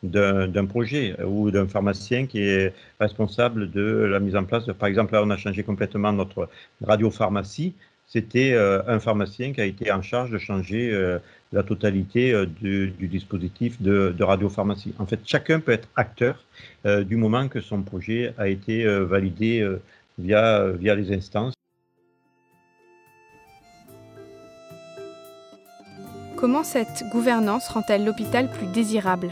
d'un 0.01 0.65
projet 0.65 1.15
ou 1.23 1.51
d'un 1.51 1.67
pharmacien 1.67 2.25
qui 2.25 2.41
est 2.41 2.73
responsable 2.99 3.69
de 3.69 3.83
la 3.83 4.19
mise 4.19 4.35
en 4.35 4.45
place. 4.45 4.65
par 4.79 4.89
exemple, 4.89 5.13
là, 5.13 5.21
on 5.23 5.29
a 5.29 5.37
changé 5.37 5.61
complètement 5.63 6.11
notre 6.11 6.49
radiopharmacie. 6.81 7.75
C'était 8.13 8.55
un 8.55 8.99
pharmacien 8.99 9.53
qui 9.53 9.61
a 9.61 9.65
été 9.65 9.91
en 9.91 10.03
charge 10.03 10.29
de 10.29 10.37
changer 10.37 11.19
la 11.53 11.63
totalité 11.63 12.33
euh, 12.33 12.45
du, 12.45 13.07
dispositif 13.07 13.81
de, 13.81 14.21
radiopharmacie. 14.21 14.93
En 14.99 15.05
fait, 15.05 15.19
chacun 15.25 15.59
peut 15.59 15.71
être 15.71 15.87
acteur 15.95 16.43
euh, 16.85 17.03
du 17.03 17.15
moment 17.15 17.47
que 17.47 17.61
son 17.61 17.83
projet 17.83 18.33
a 18.37 18.47
été 18.47 18.85
euh, 18.85 19.05
validé 19.05 19.65
via 20.17 20.73
les 20.79 21.13
instances. 21.13 21.53
Comment 26.35 26.63
cette 26.63 27.05
gouvernance 27.11 27.69
rend-elle 27.69 28.03
l'hôpital 28.03 28.49
plus 28.51 28.67
désirable? 28.67 29.31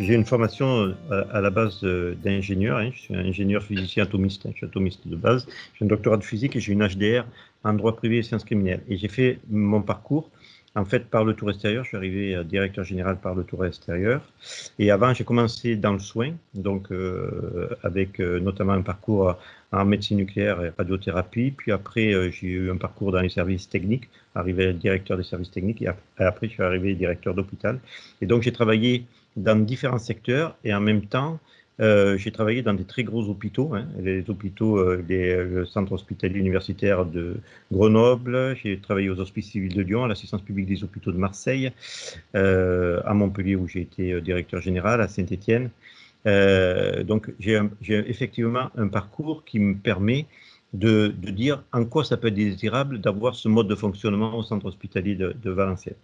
J'ai 0.00 0.14
une 0.14 0.24
formation 0.24 0.94
euh, 1.10 1.24
à 1.32 1.40
la 1.40 1.50
base 1.50 1.82
d'ingénieur. 1.82 2.78
Hein. 2.78 2.90
Je 2.94 3.00
suis 3.00 3.16
ingénieur 3.16 3.62
physicien 3.64 4.04
atomiste. 4.04 4.46
Hein. 4.46 4.50
Je 4.52 4.58
suis 4.58 4.66
atomiste 4.66 5.08
de 5.08 5.16
base. 5.16 5.46
J'ai 5.74 5.84
un 5.84 5.88
doctorat 5.88 6.16
de 6.16 6.24
physique 6.24 6.54
et 6.54 6.60
j'ai 6.60 6.72
une 6.72 6.86
HDR 6.86 7.24
en 7.64 7.72
droit 7.72 7.96
privé 7.96 8.18
et 8.18 8.22
sciences 8.22 8.44
criminelles. 8.44 8.82
Et 8.88 8.96
j'ai 8.96 9.08
fait 9.08 9.40
mon 9.50 9.82
parcours 9.82 10.30
en 10.76 10.84
fait 10.84 11.06
par 11.06 11.24
le 11.24 11.34
tour 11.34 11.50
extérieur. 11.50 11.82
Je 11.82 11.88
suis 11.88 11.96
arrivé 11.96 12.36
euh, 12.36 12.44
directeur 12.44 12.84
général 12.84 13.18
par 13.18 13.34
le 13.34 13.42
tour 13.42 13.66
extérieur. 13.66 14.22
Et 14.78 14.92
avant, 14.92 15.12
j'ai 15.14 15.24
commencé 15.24 15.74
dans 15.74 15.94
le 15.94 15.98
soin, 15.98 16.32
donc 16.54 16.92
euh, 16.92 17.68
avec 17.82 18.20
notamment 18.20 18.74
un 18.74 18.82
parcours 18.82 19.36
en 19.72 19.84
médecine 19.84 20.18
nucléaire 20.18 20.62
et 20.62 20.70
radiothérapie. 20.78 21.50
Puis 21.50 21.72
après, 21.72 22.30
j'ai 22.30 22.46
eu 22.46 22.70
un 22.70 22.76
parcours 22.76 23.10
dans 23.10 23.20
les 23.20 23.30
services 23.30 23.68
techniques, 23.68 24.08
arrivé 24.36 24.72
directeur 24.74 25.16
des 25.16 25.24
services 25.24 25.50
techniques. 25.50 25.82
Et 25.82 25.88
après, 26.18 26.46
je 26.46 26.52
suis 26.52 26.62
arrivé 26.62 26.94
directeur 26.94 27.34
d'hôpital. 27.34 27.80
Et 28.22 28.26
donc, 28.26 28.42
j'ai 28.42 28.52
travaillé 28.52 29.04
dans 29.38 29.64
différents 29.64 29.98
secteurs 29.98 30.56
et 30.64 30.74
en 30.74 30.80
même 30.80 31.06
temps, 31.06 31.38
euh, 31.80 32.18
j'ai 32.18 32.32
travaillé 32.32 32.62
dans 32.62 32.74
des 32.74 32.84
très 32.84 33.04
gros 33.04 33.28
hôpitaux, 33.28 33.74
hein, 33.74 33.86
les 34.00 34.28
hôpitaux, 34.28 34.78
euh, 34.78 35.04
le 35.08 35.64
centre 35.64 35.92
hospitalier 35.92 36.40
universitaire 36.40 37.06
de 37.06 37.36
Grenoble, 37.70 38.56
j'ai 38.56 38.78
travaillé 38.78 39.08
aux 39.10 39.20
hospices 39.20 39.52
civils 39.52 39.74
de 39.74 39.82
Lyon, 39.82 40.04
à 40.04 40.08
l'assistance 40.08 40.42
publique 40.42 40.66
des 40.66 40.82
hôpitaux 40.82 41.12
de 41.12 41.18
Marseille, 41.18 41.70
euh, 42.34 43.00
à 43.04 43.14
Montpellier 43.14 43.54
où 43.54 43.68
j'ai 43.68 43.82
été 43.82 44.20
directeur 44.20 44.60
général, 44.60 45.00
à 45.00 45.06
Saint-Étienne. 45.08 45.70
donc 46.24 47.30
j'ai 47.38 47.60
effectivement 47.88 48.70
un 48.76 48.88
parcours 48.88 49.44
qui 49.44 49.60
me 49.60 49.74
permet 49.74 50.26
de, 50.74 51.08
dire 51.08 51.62
en 51.72 51.84
quoi 51.84 52.04
ça 52.04 52.16
peut 52.16 52.28
être 52.28 52.34
désirable 52.34 53.00
d'avoir 53.00 53.34
ce 53.34 53.48
mode 53.48 53.68
de 53.68 53.74
fonctionnement 53.74 54.36
au 54.36 54.42
centre 54.42 54.66
hospitalier 54.66 55.14
de, 55.14 55.50
Valenciennes. 55.50 55.96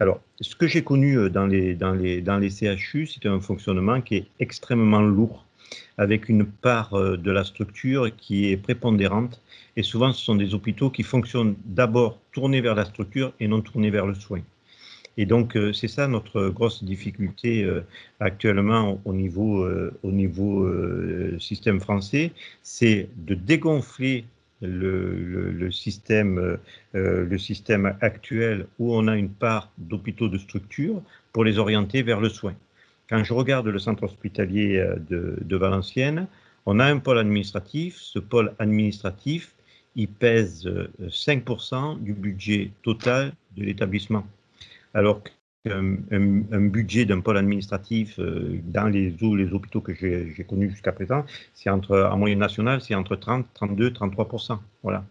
Alors, 0.00 0.20
ce 0.40 0.54
que 0.56 0.66
j'ai 0.66 0.82
connu 0.82 1.18
euh, 1.18 1.30
dans 1.30 1.46
les, 1.46 1.74
dans 1.74 1.92
les, 1.92 2.50
CHU, 2.50 3.06
c'est 3.06 3.26
un 3.26 3.40
fonctionnement 3.40 4.00
qui 4.00 4.16
est 4.16 4.26
extrêmement 4.40 5.00
lourd, 5.00 5.44
avec 5.98 6.28
une 6.28 6.46
part 6.46 6.94
euh, 6.94 7.16
de 7.16 7.30
la 7.30 7.44
structure 7.44 8.14
qui 8.16 8.50
est 8.50 8.56
prépondérante. 8.56 9.40
Et 9.76 9.82
souvent, 9.82 10.12
ce 10.12 10.24
sont 10.24 10.34
des 10.34 10.54
hôpitaux 10.54 10.90
qui 10.90 11.04
fonctionnent 11.04 11.54
d'abord 11.64 12.18
tournés 12.32 12.60
vers 12.60 12.74
la 12.74 12.84
structure 12.84 13.32
et 13.38 13.46
non 13.46 13.60
tournés 13.60 13.90
vers 13.90 14.06
le 14.06 14.14
soin. 14.14 14.40
Et 15.18 15.26
donc, 15.26 15.56
euh, 15.56 15.72
c'est 15.72 15.88
ça 15.88 16.06
notre 16.06 16.48
grosse 16.48 16.84
difficulté 16.84 17.64
euh, 17.64 17.80
actuellement 18.20 19.00
au 19.04 19.12
niveau, 19.12 19.64
euh, 19.64 21.36
système 21.40 21.80
français, 21.80 22.30
c'est 22.62 23.08
de 23.16 23.34
dégonfler 23.34 24.24
le, 24.60 25.70
système, 25.70 26.58
le 26.92 27.38
système 27.38 27.96
actuel 28.00 28.66
où 28.80 28.92
on 28.92 29.06
a 29.06 29.16
une 29.16 29.28
part 29.28 29.70
d'hôpitaux 29.78 30.28
de 30.28 30.36
structure 30.36 31.00
pour 31.32 31.44
les 31.44 31.58
orienter 31.58 32.02
vers 32.02 32.20
le 32.20 32.28
soin. 32.28 32.54
Quand 33.08 33.22
je 33.22 33.32
regarde 33.32 33.68
le 33.68 33.78
centre 33.78 34.02
hospitalier 34.02 34.84
de, 35.08 35.38
de 35.40 35.56
Valenciennes, 35.56 36.26
on 36.66 36.80
a 36.80 36.86
un 36.86 36.98
pôle 36.98 37.18
administratif. 37.18 37.98
Ce 37.98 38.18
pôle 38.18 38.52
administratif, 38.58 39.54
il 39.94 40.08
pèse 40.08 40.68
5% 41.02 42.02
du 42.02 42.12
budget 42.12 42.72
total 42.82 43.32
de 43.56 43.62
l'établissement 43.62 44.26
alors 44.94 45.22
qu'un 45.22 45.32
un, 45.70 46.60
budget 46.68 47.04
d'un 47.04 47.20
pôle 47.20 47.36
administratif 47.36 48.18
euh, 48.18 48.60
dans 48.64 48.86
les, 48.86 49.10
les 49.10 49.52
hôpitaux 49.52 49.80
que 49.80 49.92
j'ai 49.94 50.44
connus 50.48 50.70
jusqu'à 50.70 50.92
présent, 50.92 51.24
c'est 51.54 51.68
entre, 51.68 52.08
en 52.12 52.16
moyenne 52.16 52.38
nationale, 52.38 52.80
c'est 52.80 52.94
entre 52.94 53.16
30, 53.16 53.46
32, 53.54 53.92
33 53.92 54.28
Voilà. 54.82 55.04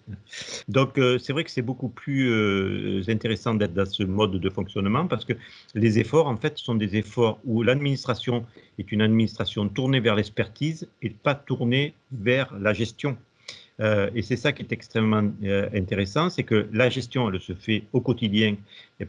Donc, 0.68 0.98
euh, 0.98 1.18
c'est 1.20 1.34
vrai 1.34 1.44
que 1.44 1.52
c'est 1.52 1.62
beaucoup 1.62 1.90
plus 1.90 2.30
euh, 2.30 3.02
intéressant 3.10 3.54
d'être 3.56 3.74
dans 3.74 3.86
ce 3.86 4.04
mode 4.04 4.32
de 4.32 4.50
fonctionnement 4.50 5.08
parce 5.08 5.26
que 5.26 5.34
les 5.76 6.00
efforts, 6.00 6.28
en 6.28 6.38
fait, 6.38 6.58
sont 6.58 6.76
des 6.76 6.96
efforts 6.96 7.40
où 7.46 7.62
l'administration 7.62 8.46
est 8.80 8.92
une 8.92 9.02
administration 9.02 9.68
tournée 9.68 10.00
vers 10.00 10.16
l'expertise 10.16 10.88
et 11.02 11.10
pas 11.10 11.36
tournée 11.36 11.94
vers 12.12 12.54
la 12.58 12.74
gestion. 12.74 13.18
Euh, 13.80 14.10
et 14.16 14.24
c'est 14.24 14.38
ça 14.38 14.54
qui 14.54 14.64
est 14.64 14.72
extrêmement 14.72 15.24
euh, 15.44 15.70
intéressant, 15.74 16.30
c'est 16.30 16.44
que 16.44 16.68
la 16.74 16.90
gestion, 16.90 17.32
elle 17.32 17.40
se 17.40 17.54
fait 17.54 17.84
au 17.94 18.02
quotidien 18.02 18.56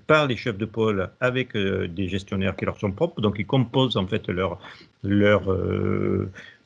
par 0.06 0.26
les 0.26 0.36
chefs 0.36 0.58
de 0.58 0.66
pôle 0.66 1.10
avec 1.20 1.56
euh, 1.56 1.88
des 1.88 2.08
gestionnaires 2.08 2.54
qui 2.54 2.66
leur 2.66 2.78
sont 2.78 2.92
propres, 2.92 3.22
donc 3.22 3.36
ils 3.38 3.46
composent 3.46 3.96
en 3.96 4.06
fait 4.06 4.28
leur, 4.28 4.60
leur, 5.02 5.50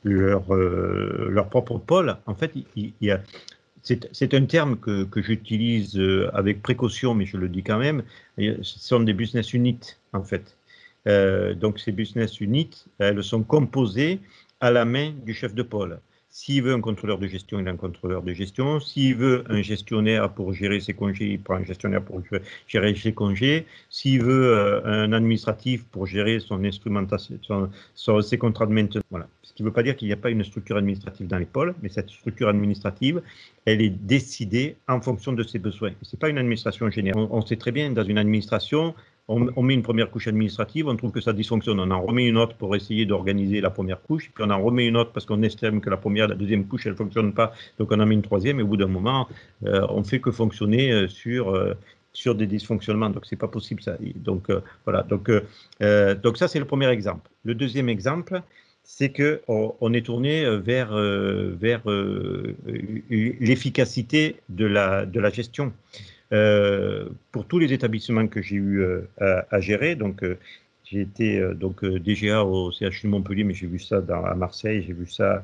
leur, 0.03 0.53
leur 0.55 1.49
propre 1.49 1.79
pôle. 1.79 2.17
En 2.27 2.35
fait, 2.35 2.53
c'est 3.83 4.35
un 4.35 4.45
terme 4.47 4.77
que, 4.79 5.05
que 5.05 5.23
j'utilise 5.23 6.01
avec 6.33 6.61
précaution, 6.63 7.15
mais 7.15 7.27
je 7.27 7.37
le 7.37 7.49
dis 7.49 7.63
quand 7.63 7.79
même. 7.79 8.03
Ce 8.37 8.79
sont 8.81 9.01
des 9.01 9.13
business 9.13 9.53
units, 9.53 9.97
en 10.13 10.25
fait. 10.25 10.57
donc, 11.07 11.79
ces 11.79 11.93
business 11.93 12.41
units, 12.41 12.85
elles 12.99 13.23
sont 13.23 13.45
composées 13.45 14.21
à 14.61 14.71
la 14.73 14.85
main 14.85 15.13
du 15.25 15.35
chef 15.35 15.55
de 15.55 15.63
pôle. 15.63 16.01
S'il 16.35 16.63
veut 16.63 16.73
un 16.73 16.81
contrôleur 16.81 17.19
de 17.19 17.27
gestion, 17.27 17.61
il 17.61 17.69
a 17.69 17.73
un 17.73 17.77
contrôleur 17.77 18.23
de 18.23 18.33
gestion. 18.33 18.81
S'il 18.81 19.17
veut 19.17 19.45
un 19.51 19.61
gestionnaire 19.61 20.33
pour 20.33 20.55
gérer 20.55 20.81
ses 20.81 20.95
congés, 20.95 21.27
il 21.27 21.39
prend 21.39 21.57
un 21.57 21.65
gestionnaire 21.65 22.03
pour 22.03 22.23
gérer 22.67 22.95
ses 22.95 23.13
congés. 23.13 23.67
S'il 23.91 24.23
veut 24.23 24.57
euh, 24.57 24.81
un 24.83 25.13
administratif 25.13 25.85
pour 25.85 26.07
gérer 26.07 26.41
son 26.41 26.65
instrumentation, 26.65 27.39
ses 28.23 28.39
contrats 28.39 28.65
de 28.65 28.73
maintenance. 28.73 29.05
Ce 29.43 29.53
qui 29.53 29.63
ne 29.63 29.69
veut 29.69 29.75
pas 29.75 29.83
dire 29.83 29.95
qu'il 29.95 30.09
n'y 30.09 30.15
a 30.15 30.17
pas 30.17 30.31
une 30.31 30.43
structure 30.43 30.79
administrative 30.79 31.27
dans 31.27 31.37
les 31.37 31.45
pôles, 31.45 31.75
mais 31.83 31.91
cette 31.91 32.09
structure 32.09 32.49
administrative, 32.49 33.21
elle 33.67 33.83
est 33.83 33.91
décidée 33.91 34.77
en 34.89 35.03
fonction 35.03 35.35
de 35.35 35.43
ses 35.43 35.59
besoins. 35.59 35.93
Ce 36.01 36.17
n'est 36.17 36.19
pas 36.19 36.31
une 36.31 36.39
administration 36.39 36.89
générale. 36.89 37.29
on 37.31 37.43
sait 37.43 37.57
très 37.57 37.73
bien, 37.73 37.91
dans 37.91 38.05
une 38.05 38.17
administration, 38.17 38.95
on, 39.29 39.63
met 39.63 39.75
une 39.75 39.83
première 39.83 40.11
couche 40.11 40.27
administrative, 40.29 40.89
on 40.89 40.97
trouve 40.97 41.13
que 41.13 41.21
ça 41.21 41.33
dysfonctionne, 41.33 41.79
on 41.79 41.91
en 41.91 42.03
remet 42.03 42.27
une 42.27 42.37
autre 42.37 42.57
pour 42.57 42.75
essayer 42.75 43.07
d'organiser 43.07 43.61
la 43.61 43.71
première 43.71 44.03
couche, 44.03 44.31
puis 44.35 44.45
on 44.47 44.51
en 44.51 44.61
remet 44.61 44.87
une 44.87 44.97
autre 44.97 45.13
parce 45.13 45.27
qu'on 45.27 45.43
estime 45.43 45.81
que 45.81 45.91
la 45.91 45.97
première, 45.97 46.27
la 46.29 46.35
deuxième 46.35 46.67
couche, 46.67 46.87
elle 46.87 46.93
ne 46.93 46.97
fonctionne 46.97 47.33
pas, 47.33 47.53
donc 47.79 47.93
on 47.93 48.01
en 48.01 48.07
met 48.07 48.15
une 48.15 48.23
troisième, 48.23 48.59
et 48.59 48.63
au 48.63 48.67
bout 48.67 48.77
d'un 48.77 48.89
moment, 48.89 49.29
euh, 49.65 49.87
on 49.91 50.03
fait 50.03 50.21
que 50.21 50.33
fonctionner 50.33 50.91
euh, 50.91 51.09
sur, 51.09 51.51
euh, 51.51 51.75
sur 52.13 52.35
des 52.35 52.47
dysfonctionnements, 52.47 53.11
donc 53.11 53.25
c'est 53.27 53.37
pas 53.37 53.49
possible 53.49 53.81
ça. 53.81 53.97
Donc 54.17 54.51
voilà, 54.85 55.03
donc, 55.03 55.31
ça 56.37 56.49
c'est 56.49 56.59
le 56.59 56.65
premier 56.67 56.89
exemple. 56.89 57.31
Le 57.45 57.55
deuxième 57.55 57.89
exemple, 57.89 58.43
c'est 58.85 59.11
que 59.11 59.41
on, 59.47 59.93
est 59.95 60.05
tourné 60.05 60.45
vers, 60.59 60.93
vers 60.93 61.83
l'efficacité 63.09 64.37
de 64.49 64.67
la, 64.67 65.07
de 65.07 65.21
la 65.21 65.31
gestion. 65.31 65.73
Euh, 66.33 67.09
pour 67.31 67.47
tous 67.47 67.59
les 67.59 67.73
établissements 67.73 68.27
que 68.27 68.41
j'ai 68.41 68.57
eu 68.57 68.81
euh, 68.81 69.03
à, 69.51 69.61
gérer, 69.61 69.97
donc 69.97 70.23
euh, 70.23 70.39
j'ai 70.85 71.03
été 71.03 71.41
donc 71.55 71.85
DGA 71.85 72.45
au 72.45 72.71
CHU 72.71 73.05
de 73.05 73.09
Montpellier, 73.09 73.45
mais 73.45 73.55
j'ai 73.55 73.67
vu 73.67 73.79
ça 73.79 74.03
à 74.09 74.35
Marseille, 74.35 74.85
j'ai 74.87 74.93
vu 74.93 75.07
ça 75.07 75.43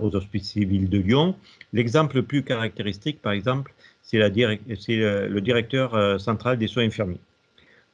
aux 0.00 0.14
hospices 0.14 0.50
civils 0.50 0.88
de 0.88 0.98
Lyon. 0.98 1.34
L'exemple 1.72 2.16
le 2.16 2.22
plus 2.22 2.42
caractéristique, 2.44 3.20
par 3.20 3.32
exemple, 3.32 3.74
c'est 4.02 4.18
le 4.18 5.40
directeur 5.40 6.20
central 6.20 6.58
des 6.58 6.68
soins 6.68 6.84
infirmiers 6.84 7.18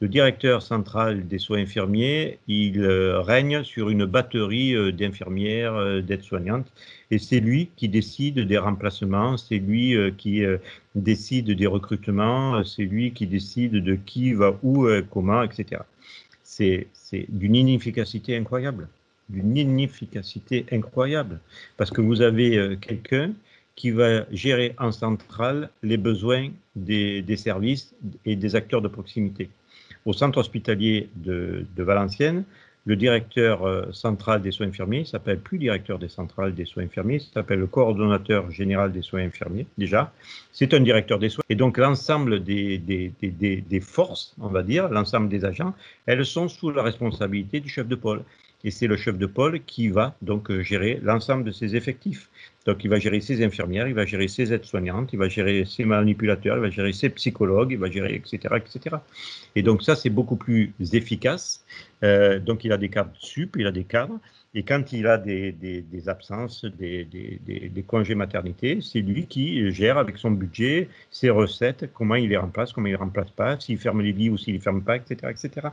le 0.00 0.08
directeur 0.08 0.62
central 0.62 1.26
des 1.26 1.38
soins 1.38 1.58
infirmiers, 1.58 2.38
il 2.46 2.80
euh, 2.80 3.20
règne 3.20 3.64
sur 3.64 3.90
une 3.90 4.04
batterie 4.04 4.74
euh, 4.74 4.92
d'infirmières, 4.92 5.74
euh, 5.74 6.00
d'aides-soignantes, 6.00 6.70
et 7.11 7.18
c'est 7.18 7.40
lui 7.40 7.70
qui 7.74 7.88
décide 7.88 8.38
des 8.38 8.58
remplacements, 8.58 9.37
c'est 9.37 9.58
lui 9.58 9.96
qui 10.18 10.44
décide 10.94 11.50
des 11.50 11.66
recrutements, 11.66 12.62
c'est 12.64 12.82
lui 12.82 13.12
qui 13.12 13.26
décide 13.26 13.72
de 13.72 13.94
qui 13.94 14.34
va 14.34 14.58
où, 14.62 14.87
comment, 15.11 15.42
etc. 15.42 15.80
C'est 16.42 16.87
d'une 17.30 17.56
inefficacité 17.56 18.37
incroyable, 18.37 18.88
d'une 19.30 19.56
inefficacité 19.56 20.66
incroyable, 20.70 21.40
parce 21.78 21.90
que 21.90 22.02
vous 22.02 22.20
avez 22.20 22.76
quelqu'un 22.78 23.32
qui 23.74 23.90
va 23.90 24.30
gérer 24.30 24.74
en 24.78 24.92
centrale 24.92 25.70
les 25.82 25.96
besoins 25.96 26.50
des, 26.76 27.22
des 27.22 27.38
services 27.38 27.94
et 28.26 28.37
des 28.37 28.54
acteurs 28.54 28.82
de 28.82 28.88
proximité 28.88 29.48
au 30.06 30.12
centre 30.12 30.38
hospitalier 30.38 31.08
de, 31.16 31.66
Valenciennes, 31.76 32.44
le 32.87 32.96
directeur 32.96 33.66
euh, 33.66 33.92
central 33.92 34.40
des 34.40 34.50
soins 34.50 34.68
infirmiers, 34.68 35.04
s'appelle 35.04 35.38
plus 35.38 35.58
directeur 35.58 35.98
des 35.98 36.08
centrales 36.08 36.54
des 36.54 36.64
soins 36.64 36.84
infirmiers, 36.84 37.18
s'appelle 37.18 37.58
le 37.58 37.66
coordonnateur 37.66 38.50
général 38.50 38.92
des 38.92 39.02
soins 39.02 39.20
infirmiers, 39.20 39.66
déjà. 39.76 40.12
C'est 40.52 40.72
un 40.72 40.80
directeur 40.80 41.18
des 41.18 41.28
soins. 41.28 41.44
Et 41.50 41.54
donc, 41.54 41.76
l'ensemble 41.76 42.42
des, 42.42 42.78
des, 42.78 43.80
forces, 43.80 44.34
on 44.40 44.48
va 44.48 44.62
dire, 44.62 44.88
l'ensemble 44.88 45.28
des 45.28 45.44
agents, 45.44 45.74
elles 46.06 46.24
sont 46.24 46.48
sous 46.48 46.70
la 46.70 46.82
responsabilité 46.82 47.61
du 47.61 47.68
chef 47.68 47.87
de 47.87 47.94
pôle. 47.94 48.22
Et 48.64 48.71
c'est 48.71 48.87
le 48.88 48.97
chef 48.97 49.16
de 49.18 49.27
pôle 49.27 49.61
qui 49.64 49.88
va 49.88 50.16
donc 50.21 50.51
euh, 50.51 50.62
gérer 50.62 50.99
l'ensemble 51.03 51.44
de 51.44 51.53
ses 51.53 51.77
effectifs. 51.77 52.29
Donc, 52.66 52.85
il 52.85 52.90
va 52.90 52.99
gérer 52.99 53.21
ses 53.21 53.42
infirmières, 53.44 53.88
il 53.88 53.94
va 53.94 54.05
gérer 54.05 54.29
ses 54.29 54.53
aides-soignantes, 54.53 55.12
il 55.12 55.18
va 55.18 55.29
gérer 55.29 55.64
ses 55.64 55.85
manipulateurs, 55.85 56.57
il 56.57 56.61
va 56.61 56.71
gérer 56.71 56.92
ses 56.92 57.09
psychologues, 57.09 57.73
il 57.73 57.79
va 57.79 57.90
gérer, 57.90 58.14
etc., 58.14 58.57
etc. 58.57 58.97
Et 59.55 59.62
donc, 59.62 59.83
ça, 59.83 59.97
c'est 59.97 60.11
beaucoup 60.11 60.37
plus 60.37 60.75
efficace. 60.92 61.64
Euh, 62.03 62.38
donc, 62.40 62.64
il 62.64 62.73
a 62.73 62.77
des 62.77 62.88
cadres 62.88 63.12
sup, 63.18 63.57
il 63.59 63.66
a 63.66 63.73
des 63.73 63.85
cadres. 63.85 64.18
Et 64.55 64.64
quand 64.64 64.92
il 64.92 65.07
a 65.07 65.18
des, 65.18 65.55
absences, 66.09 66.64
des, 66.64 67.85
congés 67.87 68.14
maternité, 68.14 68.81
c'est 68.83 69.01
lui 69.01 69.27
qui 69.27 69.71
gère 69.73 69.99
avec 69.99 70.18
son 70.18 70.31
budget, 70.31 70.88
ses 71.11 71.31
recettes, 71.31 71.90
comment 71.92 72.16
il 72.16 72.31
les 72.31 72.37
remplace, 72.37 72.73
comment 72.73 72.87
il 72.87 72.92
ne 72.92 72.97
les 72.97 73.03
remplace 73.03 73.31
pas, 73.31 73.61
s'il 73.61 73.79
ferme 73.79 74.01
les 74.01 74.12
lits 74.12 74.31
ou 74.31 74.37
s'il 74.37 74.55
ne 74.55 74.59
les 74.59 74.62
ferme 74.62 74.83
pas, 74.83 74.97
etc. 74.97 75.31
etc. 75.31 75.68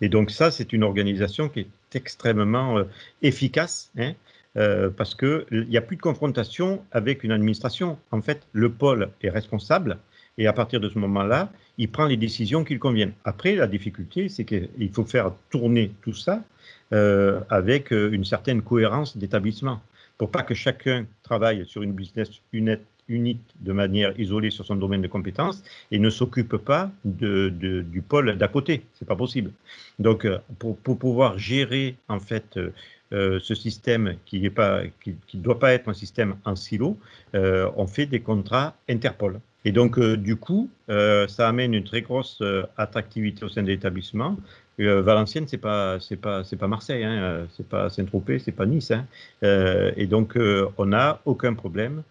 Et 0.00 0.08
donc 0.08 0.30
ça, 0.30 0.50
c'est 0.50 0.72
une 0.72 0.82
organisation 0.82 1.48
qui 1.48 1.60
est 1.60 1.68
extrêmement 1.94 2.78
euh, 2.78 2.84
efficace, 3.22 3.90
hein, 3.98 4.12
euh, 4.56 4.90
parce 4.90 5.14
qu'il 5.14 5.66
n'y 5.68 5.76
a 5.76 5.80
plus 5.80 5.96
de 5.96 6.02
confrontation 6.02 6.82
avec 6.92 7.24
une 7.24 7.32
administration. 7.32 7.98
En 8.10 8.22
fait, 8.22 8.46
le 8.52 8.70
pôle 8.70 9.10
est 9.22 9.30
responsable, 9.30 9.98
et 10.38 10.46
à 10.46 10.52
partir 10.52 10.80
de 10.80 10.88
ce 10.88 10.98
moment-là, 10.98 11.50
il 11.78 11.90
prend 11.90 12.06
les 12.06 12.16
décisions 12.16 12.64
qui 12.64 12.74
lui 12.74 12.80
conviennent. 12.80 13.12
Après, 13.24 13.54
la 13.54 13.66
difficulté, 13.66 14.28
c'est 14.28 14.44
qu'il 14.44 14.90
faut 14.92 15.04
faire 15.04 15.32
tourner 15.50 15.92
tout 16.02 16.14
ça 16.14 16.42
euh, 16.92 17.40
avec 17.48 17.90
une 17.90 18.24
certaine 18.24 18.62
cohérence 18.62 19.16
d'établissement, 19.16 19.80
pour 20.18 20.30
pas 20.30 20.42
que 20.42 20.54
chacun 20.54 21.06
travaille 21.22 21.66
sur 21.66 21.82
une 21.82 21.92
business 21.92 22.30
unit 22.52 22.76
unique 23.12 23.40
de 23.60 23.72
manière 23.72 24.18
isolée 24.18 24.50
sur 24.50 24.64
son 24.64 24.76
domaine 24.76 25.02
de 25.02 25.08
compétences 25.08 25.62
et 25.90 25.98
ne 25.98 26.10
s'occupe 26.10 26.56
pas 26.56 26.90
du 27.04 28.02
pôle 28.08 28.36
d'à 28.36 28.48
côté. 28.48 28.82
C'est 28.94 29.06
pas 29.06 29.16
possible. 29.16 29.52
Donc, 29.98 30.24
euh, 30.24 30.38
pour, 30.58 30.76
pouvoir 30.76 31.38
gérer 31.38 31.96
en 32.08 32.20
fait 32.20 32.56
euh, 32.56 32.72
euh, 33.12 33.38
ce 33.40 33.54
système 33.54 34.16
qui 34.26 34.40
ne 34.40 34.48
qui, 35.02 35.14
qui 35.26 35.36
doit 35.36 35.58
pas 35.58 35.72
être 35.72 35.88
un 35.88 35.94
système 35.94 36.36
en 36.44 36.56
silo, 36.56 36.96
on 37.34 37.86
fait 37.86 38.06
des 38.06 38.20
contrats 38.20 38.74
Interpol. 38.88 39.40
Et 39.64 39.70
donc, 39.70 40.00
du 40.00 40.36
coup, 40.36 40.68
ça 40.88 41.48
amène 41.48 41.74
une 41.74 41.84
très 41.84 42.02
grosse 42.02 42.42
attractivité 42.76 43.44
au 43.44 43.48
sein 43.48 43.62
de 43.62 43.68
l'établissement. 43.68 44.36
Valenciennes, 44.78 45.46
c'est 45.46 45.58
pas, 45.58 45.98
pas, 46.20 46.42
pas 46.42 46.66
Marseille, 46.66 47.04
hein, 47.04 47.46
c'est 47.56 47.68
pas 47.68 47.88
Saint-Tropez, 47.90 48.40
c'est 48.40 48.52
pas 48.52 48.66
Nice. 48.66 48.90
Hein. 48.90 49.06
et 49.96 50.06
donc, 50.06 50.36
on 50.78 50.86
n'a 50.86 51.20
aucun 51.26 51.54
problème 51.54 52.02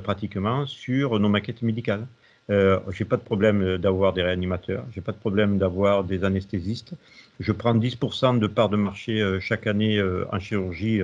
pratiquement 0.00 0.66
sur 0.66 1.18
nos 1.18 1.28
maquettes 1.28 1.62
médicales. 1.62 2.06
Euh, 2.48 2.78
j'ai 2.90 3.04
pas 3.04 3.16
de 3.16 3.22
problème 3.22 3.76
d'avoir 3.78 4.12
des 4.12 4.22
réanimateurs, 4.22 4.84
j'ai 4.94 5.00
pas 5.00 5.12
de 5.12 5.16
problème 5.16 5.58
d'avoir 5.58 6.04
des 6.04 6.22
anesthésistes. 6.22 6.94
Je 7.40 7.52
prends 7.52 7.74
10% 7.74 8.38
de 8.38 8.46
part 8.46 8.68
de 8.68 8.76
marché 8.76 9.20
euh, 9.20 9.40
chaque 9.40 9.66
année 9.66 9.98
euh, 9.98 10.24
en 10.32 10.38
chirurgie. 10.38 11.00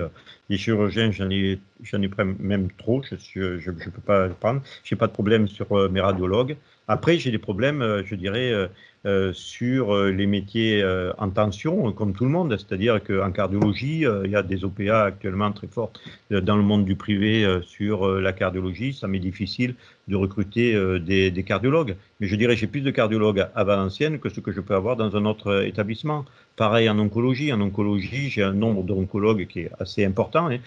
les 0.49 0.57
chirurgiens, 0.57 1.11
j'en 1.11 1.29
ai, 1.29 1.59
j'en 1.83 2.01
ai 2.01 2.09
même 2.39 2.69
trop, 2.71 3.03
je 3.03 3.15
ne 3.39 3.59
je, 3.59 3.71
je 3.77 3.89
peux 3.89 4.01
pas 4.01 4.27
le 4.27 4.33
prendre. 4.33 4.61
J'ai 4.83 4.95
pas 4.95 5.07
de 5.07 5.13
problème 5.13 5.47
sur 5.47 5.89
mes 5.89 6.01
radiologues. 6.01 6.57
Après, 6.87 7.17
j'ai 7.17 7.31
des 7.31 7.37
problèmes, 7.37 8.03
je 8.05 8.15
dirais, 8.15 8.69
euh, 9.05 9.33
sur 9.33 9.93
euh, 9.93 10.11
les 10.11 10.25
métiers 10.25 10.81
euh, 10.81 11.11
en 11.17 11.29
tension, 11.29 11.91
comme 11.91 12.13
tout 12.13 12.23
le 12.23 12.29
monde. 12.29 12.55
C'est-à-dire 12.57 13.03
qu'en 13.03 13.33
cardiologie, 13.33 14.05
il 14.23 14.31
y 14.31 14.35
a 14.37 14.43
des 14.43 14.63
OPA 14.63 15.03
actuellement 15.03 15.51
très 15.51 15.67
fortes 15.67 15.99
dans 16.31 16.55
le 16.55 16.63
monde 16.63 16.85
du 16.85 16.95
privé 16.95 17.45
sur 17.63 18.07
la 18.07 18.31
cardiologie. 18.31 18.93
Ça 18.93 19.07
m'est 19.07 19.19
difficile 19.19 19.75
de 20.07 20.15
recruter 20.15 20.73
des, 20.99 21.31
des, 21.31 21.43
cardiologues. 21.43 21.95
Mais 22.19 22.27
je 22.27 22.35
dirais 22.35 22.55
j'ai 22.55 22.67
plus 22.67 22.81
de 22.81 22.91
cardiologues 22.91 23.45
à 23.53 23.63
Valenciennes 23.63 24.19
que 24.19 24.29
ce 24.29 24.39
que 24.39 24.51
je 24.51 24.61
peux 24.61 24.75
avoir 24.75 24.95
dans 24.95 25.15
un 25.17 25.25
autre 25.25 25.65
établissement. 25.65 26.22
Pareil 26.55 26.87
en 26.89 26.99
oncologie. 26.99 27.51
En 27.51 27.61
oncologie, 27.61 28.29
j'ai 28.29 28.43
un 28.43 28.53
nombre 28.53 28.83
d'oncologues 28.83 29.47
qui 29.47 29.61
est 29.61 29.71
assez 29.79 30.05
important. 30.05 30.49
Hein. 30.49 30.59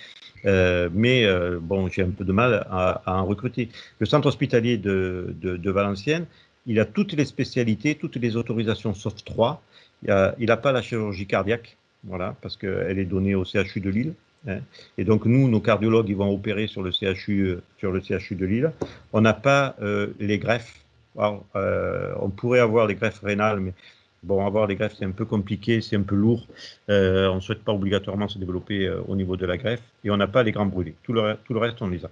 Euh, 0.45 0.89
mais 0.93 1.25
euh, 1.25 1.59
bon, 1.61 1.89
j'ai 1.89 2.03
un 2.03 2.11
peu 2.11 2.25
de 2.25 2.33
mal 2.33 2.67
à, 2.71 3.03
en 3.07 3.25
recruter. 3.25 3.69
Le 3.99 4.07
centre 4.07 4.27
hospitalier 4.27 4.79
de, 4.79 5.71
Valenciennes, 5.71 6.27
il 6.67 6.81
a 6.81 6.85
toutes 6.85 7.13
les 7.13 7.25
spécialités, 7.25 7.95
toutes 7.95 8.17
les 8.17 8.37
autorisations 8.37 8.95
sauf 8.95 9.15
trois. 9.25 9.63
Il 10.07 10.47
n'a 10.47 10.57
pas 10.57 10.73
la 10.73 10.83
chirurgie 10.83 11.27
cardiaque, 11.27 11.77
voilà, 12.05 12.35
parce 12.43 12.57
qu'elle 12.57 12.99
est 12.99 13.05
donnée 13.05 13.35
au 13.35 13.45
CHU 13.45 13.81
de 13.81 13.91
Lille. 13.91 14.15
Hein. 14.49 14.59
Et 14.99 15.05
donc 15.05 15.25
nous, 15.25 15.49
nos 15.49 15.61
cardiologues, 15.61 16.09
ils 16.09 16.17
vont 16.17 16.33
opérer 16.33 16.67
sur 16.67 16.83
le 16.83 16.91
CHU, 16.91 17.59
de 17.83 18.47
Lille. 18.47 18.73
On 19.13 19.21
n'a 19.21 19.35
pas 19.35 19.77
euh, 19.81 20.09
les 20.19 20.39
greffes. 20.39 20.85
on 21.17 22.31
pourrait 22.37 22.61
avoir 22.61 22.87
les 22.87 22.97
greffes 22.97 23.21
rénales, 23.21 23.61
mais 23.61 23.73
bon, 24.23 24.45
avoir 24.47 24.67
les 24.67 24.77
greffes, 24.77 24.95
c'est 24.99 25.05
un 25.05 25.13
peu 25.13 25.25
compliqué, 25.25 25.81
c'est 25.81 25.97
un 25.97 26.03
peu 26.03 26.15
lourd. 26.15 26.47
Euh, 26.91 27.29
on 27.29 27.37
ne 27.37 27.41
souhaite 27.41 27.63
pas 27.63 27.73
obligatoirement 27.73 28.29
se 28.29 28.39
développer 28.39 28.87
euh, 28.87 29.01
au 29.09 29.17
niveau 29.17 29.37
de 29.37 29.47
la 29.47 29.57
greffe. 29.57 29.83
Et 30.05 30.11
on 30.11 30.17
n'a 30.17 30.27
pas 30.27 30.43
les 30.43 30.53
grands 30.53 30.67
brûlés. 30.67 30.95
Tout 31.03 31.13
le, 31.13 31.37
tout 31.45 31.55
le 31.55 31.61
reste, 31.61 31.81
on 31.83 31.89
les 31.89 32.05
a. 32.05 32.11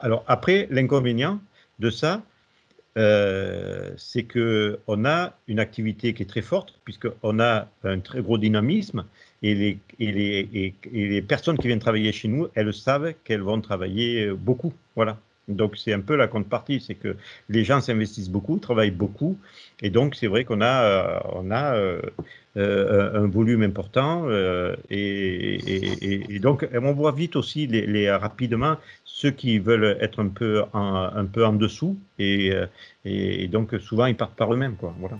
Alors 0.00 0.24
après, 0.28 0.68
l'inconvénient 0.70 1.40
de 1.80 1.90
ça, 1.90 2.22
euh, 2.96 3.92
c'est 3.96 4.22
qu'on 4.22 5.04
a 5.04 5.34
une 5.48 5.58
activité 5.58 6.14
qui 6.14 6.22
est 6.22 6.26
très 6.26 6.42
forte, 6.42 6.78
puisqu'on 6.84 7.40
a 7.40 7.68
un 7.84 8.00
très 8.00 8.22
gros 8.22 8.38
dynamisme, 8.38 9.04
et 9.42 9.54
les, 9.54 9.78
et, 9.98 10.12
les, 10.12 10.48
et, 10.54 11.08
les, 11.08 11.22
personnes 11.22 11.58
qui 11.58 11.66
viennent 11.66 11.80
travailler 11.80 12.12
chez 12.12 12.28
nous, 12.28 12.48
elles 12.54 12.72
savent 12.72 13.12
qu'elles 13.24 13.42
vont 13.42 13.60
travailler 13.60 14.30
beaucoup. 14.30 14.72
Voilà. 14.94 15.18
Donc 15.48 15.76
c'est 15.76 15.92
un 15.92 16.00
peu 16.00 16.16
la 16.16 16.26
contrepartie, 16.26 16.82
c'est 16.84 16.96
que 16.96 17.16
les 17.48 17.62
gens 17.62 17.80
s'investissent 17.80 18.30
beaucoup, 18.30 18.58
travaillent 18.58 18.90
beaucoup, 18.90 19.38
et 19.80 19.90
donc 19.90 20.16
c'est 20.16 20.26
vrai 20.26 20.44
qu'on 20.44 20.60
a, 20.60 20.84
euh, 20.84 21.20
euh, 21.76 22.00
euh, 22.56 23.22
un 23.22 23.28
volume 23.28 23.62
important, 23.62 24.26
et, 24.90 26.38
donc 26.40 26.66
on 26.74 26.92
voit 26.92 27.12
vite 27.12 27.36
aussi 27.36 27.68
les, 27.68 28.10
rapidement 28.10 28.76
ceux 29.04 29.30
qui 29.30 29.60
veulent 29.60 29.96
être 30.00 30.20
un 30.20 30.28
peu 30.28 30.64
en, 30.72 30.94
un 31.14 31.26
peu 31.26 31.46
en 31.46 31.52
dessous, 31.52 31.96
et, 32.18 32.50
et, 33.04 33.46
donc 33.46 33.72
souvent 33.78 34.06
ils 34.06 34.16
partent 34.16 34.36
par 34.36 34.52
eux-mêmes, 34.52 34.74
quoi. 34.74 34.94
Voilà. 34.98 35.18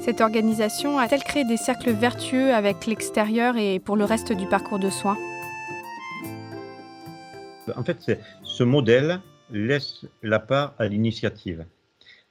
Cette 0.00 0.20
organisation 0.20 0.98
a-t-elle 0.98 1.22
créé 1.22 1.44
des 1.44 1.58
cercles 1.58 1.92
vertueux 1.92 2.52
avec 2.54 2.86
l'extérieur 2.86 3.56
et 3.56 3.78
pour 3.78 3.94
le 3.94 4.04
reste 4.04 4.32
du 4.32 4.46
parcours 4.46 4.78
de 4.78 4.90
soins? 4.90 5.18
En 7.76 7.84
fait, 7.84 8.18
ce 8.42 8.62
modèle 8.62 9.20
laisse 9.50 10.06
la 10.22 10.38
part 10.38 10.74
à 10.78 10.86
l'initiative. 10.86 11.64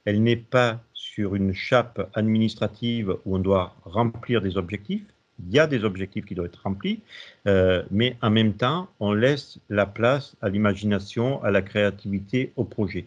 Elle 0.04 0.22
n'est 0.22 0.36
pas 0.36 0.80
sur 0.94 1.34
une 1.34 1.52
chape 1.52 2.10
administrative 2.14 3.16
où 3.24 3.36
on 3.36 3.38
doit 3.38 3.74
remplir 3.84 4.40
des 4.40 4.56
objectifs. 4.56 5.04
Il 5.40 5.52
y 5.52 5.58
a 5.58 5.66
des 5.66 5.84
objectifs 5.84 6.24
qui 6.24 6.34
doivent 6.34 6.48
être 6.48 6.62
remplis, 6.62 7.00
euh, 7.46 7.82
mais 7.90 8.16
en 8.22 8.30
même 8.30 8.54
temps, 8.54 8.88
on 9.00 9.12
laisse 9.12 9.58
la 9.68 9.86
place 9.86 10.36
à 10.40 10.48
l'imagination, 10.48 11.42
à 11.42 11.50
la 11.50 11.62
créativité, 11.62 12.52
au 12.56 12.64
projet. 12.64 13.06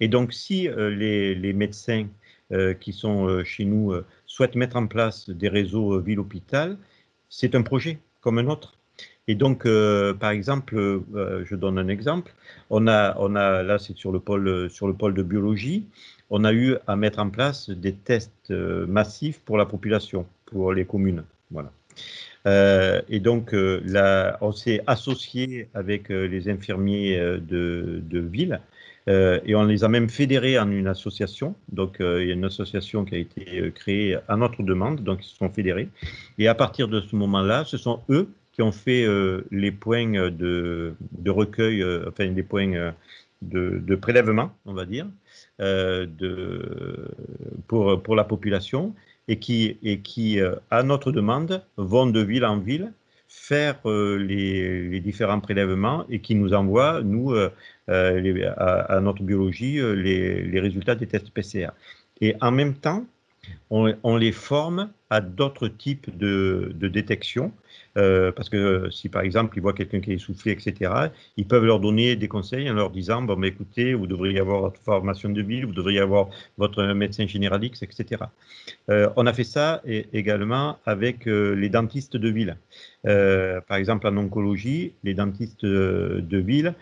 Et 0.00 0.08
donc, 0.08 0.32
si 0.32 0.68
euh, 0.68 0.90
les, 0.90 1.52
médecins 1.52 2.06
euh, 2.52 2.74
qui 2.74 2.92
sont 2.92 3.42
chez 3.44 3.64
nous 3.64 3.92
souhaitent 4.26 4.54
mettre 4.54 4.76
en 4.76 4.86
place 4.86 5.28
des 5.28 5.48
réseaux 5.48 5.98
ville-hôpital, 6.00 6.78
c'est 7.28 7.54
un 7.54 7.62
projet 7.62 7.98
comme 8.20 8.38
un 8.38 8.46
autre. 8.46 8.75
Et 9.28 9.34
donc, 9.34 9.66
euh, 9.66 10.14
par 10.14 10.30
exemple, 10.30 10.76
euh, 10.76 11.44
je 11.44 11.56
donne 11.56 11.78
un 11.78 11.88
exemple. 11.88 12.32
On 12.70 12.86
a, 12.86 13.16
on 13.18 13.34
a 13.34 13.62
là, 13.62 13.78
c'est 13.78 13.96
sur 13.96 14.12
le 14.12 14.20
pôle, 14.20 14.70
sur 14.70 14.86
le 14.86 14.94
pôle 14.94 15.14
de 15.14 15.22
biologie. 15.22 15.84
On 16.30 16.44
a 16.44 16.52
eu 16.52 16.76
à 16.86 16.96
mettre 16.96 17.18
en 17.18 17.30
place 17.30 17.70
des 17.70 17.92
tests 17.92 18.50
euh, 18.50 18.86
massifs 18.86 19.40
pour 19.40 19.58
la 19.58 19.66
population, 19.66 20.26
pour 20.46 20.72
les 20.72 20.84
communes. 20.84 21.24
Voilà. 21.50 21.70
et 23.08 23.20
donc, 23.20 23.52
là, 23.52 24.38
on 24.40 24.52
s'est 24.52 24.80
associé 24.86 25.68
avec 25.74 26.08
les 26.08 26.48
infirmiers 26.48 27.18
de, 27.18 28.02
de 28.02 28.18
ville 28.18 28.60
et 29.08 29.54
on 29.54 29.64
les 29.64 29.84
a 29.84 29.88
même 29.88 30.08
fédérés 30.08 30.58
en 30.58 30.70
une 30.70 30.88
association. 30.88 31.54
Donc, 31.70 31.96
il 32.00 32.26
y 32.26 32.30
a 32.30 32.34
une 32.34 32.44
association 32.44 33.04
qui 33.04 33.14
a 33.14 33.18
été 33.18 33.72
créée 33.74 34.18
à 34.28 34.36
notre 34.36 34.62
demande, 34.62 35.02
donc 35.02 35.24
ils 35.24 35.28
se 35.28 35.36
sont 35.36 35.50
fédérés. 35.50 35.88
Et 36.38 36.48
à 36.48 36.54
partir 36.54 36.88
de 36.88 37.00
ce 37.00 37.14
moment-là, 37.16 37.64
ce 37.64 37.78
sont 37.78 38.00
eux 38.10 38.28
qui 38.56 38.62
ont 38.62 38.72
fait 38.72 39.04
euh, 39.04 39.46
les 39.50 39.70
points 39.70 40.30
de, 40.30 40.94
de 41.12 41.30
recueil, 41.30 41.82
euh, 41.82 42.08
enfin 42.08 42.30
des 42.30 42.42
points 42.42 42.72
euh, 42.72 42.90
de, 43.42 43.82
de, 43.86 43.94
prélèvement, 43.96 44.50
on 44.64 44.72
va 44.72 44.86
dire, 44.86 45.06
pour, 47.68 48.02
pour 48.02 48.16
la 48.16 48.24
population 48.24 48.94
et 49.28 49.38
qui, 49.38 49.76
et 49.82 50.00
qui, 50.00 50.40
à 50.70 50.82
notre 50.82 51.12
demande, 51.12 51.62
vont 51.76 52.06
de 52.06 52.20
ville 52.20 52.46
en 52.46 52.56
ville 52.56 52.92
faire 53.28 53.78
les, 53.84 54.88
les, 54.88 55.00
différents 55.00 55.40
prélèvements 55.40 56.06
et 56.08 56.20
qui 56.20 56.34
nous 56.34 56.54
envoient, 56.54 57.02
nous, 57.02 57.34
les, 57.88 58.44
à, 58.56 59.00
notre 59.02 59.22
biologie, 59.22 59.74
les, 59.74 60.42
les, 60.42 60.60
résultats 60.60 60.94
des 60.94 61.06
tests 61.06 61.28
PCR. 61.30 61.68
Et 62.22 62.34
en 62.40 62.52
même 62.52 62.74
temps, 62.74 63.04
on 63.68 64.16
les 64.16 64.32
forme 64.32 64.90
à 65.10 65.20
d'autres 65.20 65.68
types 65.68 66.16
de, 66.16 66.72
de 66.74 66.88
détection 66.88 67.52
euh, 67.96 68.30
parce 68.30 68.48
que 68.50 68.56
euh, 68.56 68.90
si 68.90 69.08
par 69.08 69.22
exemple 69.22 69.56
ils 69.56 69.62
voient 69.62 69.72
quelqu'un 69.72 70.00
qui 70.00 70.12
est 70.12 70.16
essoufflé, 70.16 70.52
etc., 70.52 70.92
ils 71.36 71.46
peuvent 71.46 71.64
leur 71.64 71.80
donner 71.80 72.16
des 72.16 72.28
conseils 72.28 72.70
en 72.70 72.74
leur 72.74 72.90
disant 72.90 73.22
bon, 73.22 73.36
mais 73.36 73.48
écoutez, 73.48 73.94
vous 73.94 74.06
devriez 74.06 74.38
avoir 74.38 74.60
votre 74.60 74.80
formation 74.82 75.30
de 75.30 75.42
ville, 75.42 75.66
vous 75.66 75.72
devriez 75.72 76.00
avoir 76.00 76.28
votre 76.58 76.82
médecin 76.92 77.26
généraliste, 77.26 77.82
etc. 77.82 78.24
Euh, 78.90 79.08
on 79.16 79.26
a 79.26 79.32
fait 79.32 79.44
ça 79.44 79.82
également 80.12 80.78
avec 80.84 81.26
les 81.26 81.68
dentistes 81.68 82.16
de 82.16 82.28
ville. 82.28 82.56
par 83.04 83.76
exemple, 83.76 84.06
en 84.06 84.16
oncologie, 84.16 84.92
les 85.04 85.14
dentistes 85.14 85.64
de 85.64 86.38
ville 86.38 86.74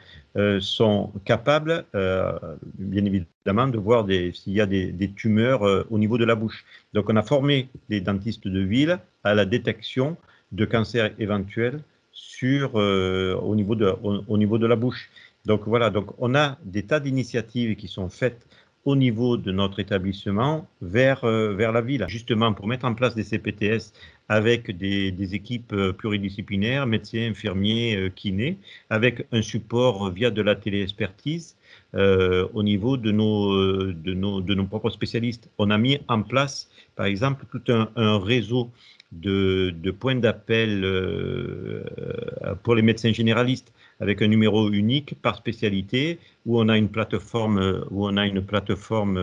sont 0.61 1.13
capables, 1.25 1.85
bien 1.93 3.05
évidemment, 3.05 3.69
de 3.69 3.79
voir 3.79 4.07
s'il 4.33 4.53
y 4.53 4.61
a 4.61 4.67
des, 4.67 4.91
des 4.93 5.11
tumeurs 5.13 5.63
au 5.91 5.99
niveau 5.99 6.19
de 6.19 6.25
la 6.25 6.35
bouche. 6.35 6.65
Donc, 6.93 7.11
on 7.11 7.17
a 7.17 7.23
formé 7.23 7.69
des 7.89 8.01
dentistes 8.01 8.14
de 8.15 8.61
ville 8.61 8.99
à 9.23 9.35
la 9.35 9.45
détection 9.45 10.17
de 10.53 10.65
cancers 10.65 11.11
éventuels 11.19 11.81
sur, 12.13 12.75
au, 12.75 13.55
niveau 13.55 13.75
de, 13.75 13.93
au, 14.03 14.39
niveau 14.39 14.59
de 14.59 14.67
la 14.67 14.77
bouche. 14.77 15.11
Donc 15.47 15.63
voilà, 15.67 15.91
donc 15.91 16.11
on 16.19 16.35
a 16.35 16.59
des 16.65 16.85
tas 16.85 17.01
d'initiatives 17.01 17.77
qui 17.77 17.89
sont 17.89 18.09
faites 18.09 18.47
au 18.85 18.97
niveau 18.97 19.37
de 19.37 19.51
notre 19.51 19.81
établissement 19.81 20.67
vers, 20.83 21.25
vers 21.25 21.73
la 21.73 21.81
ville, 21.81 22.05
justement 22.09 22.53
pour 22.53 22.67
mettre 22.67 22.85
en 22.85 22.95
place 22.95 23.15
des 23.15 23.25
CPTS 23.25 23.93
avec 24.29 24.77
des, 24.77 25.35
équipes 25.35 25.73
euh, 25.73 25.93
pluridisciplinaires, 25.93 26.87
médecins, 26.87 27.29
infirmiers, 27.31 27.97
euh, 27.97 28.09
kinés, 28.09 28.59
avec 28.91 29.27
un 29.33 29.43
support 29.43 30.11
via 30.11 30.31
de 30.31 30.41
la 30.41 30.55
téléexpertise 30.55 31.57
euh, 31.95 32.49
au 32.55 32.63
niveau 32.63 32.97
de 32.97 33.13
nos, 33.13 33.93
de, 33.93 34.15
nos, 34.15 34.41
de 34.41 34.55
nos 34.55 34.65
propres 34.65 34.91
spécialistes. 34.91 35.51
On 35.59 35.71
a 35.71 35.79
mis 35.79 35.99
en 36.09 36.23
place, 36.23 36.71
par 36.97 37.07
exemple, 37.07 37.45
tout 37.51 37.63
un, 37.69 38.19
réseau 38.19 38.71
de, 39.21 39.91
points 39.91 40.17
d'appel 40.17 40.85
pour 42.63 42.75
les 42.75 42.83
médecins 42.83 43.13
généralistes 43.13 43.73
avec 44.01 44.23
un 44.23 44.27
numéro 44.27 44.71
unique 44.71 45.15
par 45.23 45.37
spécialité 45.37 46.19
où 46.47 46.61
on 46.61 46.69
a 46.69 46.77
une 46.77 46.89
plateforme 46.89 47.85
où 47.91 48.07
on 48.07 48.17
a 48.17 48.27
une 48.27 48.43
plateforme 48.43 49.19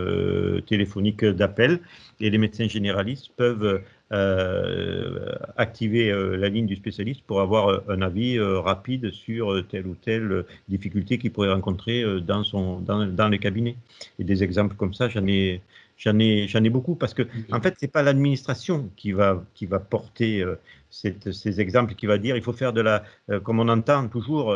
téléphonique 0.66 1.26
d'appel 1.26 1.80
et 2.20 2.30
les 2.30 2.38
médecins 2.38 2.68
généralistes 2.68 3.30
peuvent 3.36 3.82
euh, 4.14 5.36
activer 5.56 6.12
euh, 6.12 6.36
la 6.36 6.50
ligne 6.50 6.66
du 6.66 6.76
spécialiste 6.76 7.22
pour 7.26 7.40
avoir 7.40 7.70
euh, 7.70 7.80
un 7.88 8.02
avis 8.02 8.38
rapide 8.42 9.10
sur 9.12 9.66
telle 9.70 9.88
ou 9.88 9.96
telle 9.96 10.44
difficulté 10.68 11.18
qu'il 11.18 11.32
pourrait 11.32 11.54
rencontrer 11.54 12.04
dans, 12.20 12.44
son, 12.44 12.80
dans, 12.80 13.06
dans 13.06 13.30
le 13.30 13.38
cabinet. 13.38 13.78
Et 14.20 14.26
des 14.26 14.44
exemples 14.44 14.76
comme 14.76 14.94
ça, 14.94 15.08
j'en 15.08 15.26
ai, 15.28 15.62
j'en 16.04 16.18
ai, 16.20 16.48
j'en 16.48 16.64
ai 16.64 16.70
beaucoup 16.70 16.96
parce 16.96 17.14
que, 17.14 17.24
en 17.52 17.62
fait, 17.62 17.76
c'est 17.80 17.92
pas 17.92 18.02
l'administration 18.02 18.90
qui 18.96 19.12
va, 19.12 19.44
qui 19.54 19.66
va 19.66 19.80
porter 19.80 20.44
ces 20.90 21.62
exemples, 21.62 21.96
qui 21.96 22.06
va 22.06 22.18
dire 22.18 22.36
il 22.36 22.44
faut 22.44 22.54
faire 22.54 22.74
de 22.74 22.82
la, 22.82 23.04
comme 23.44 23.60
on 23.60 23.70
entend 23.70 24.08
toujours, 24.08 24.56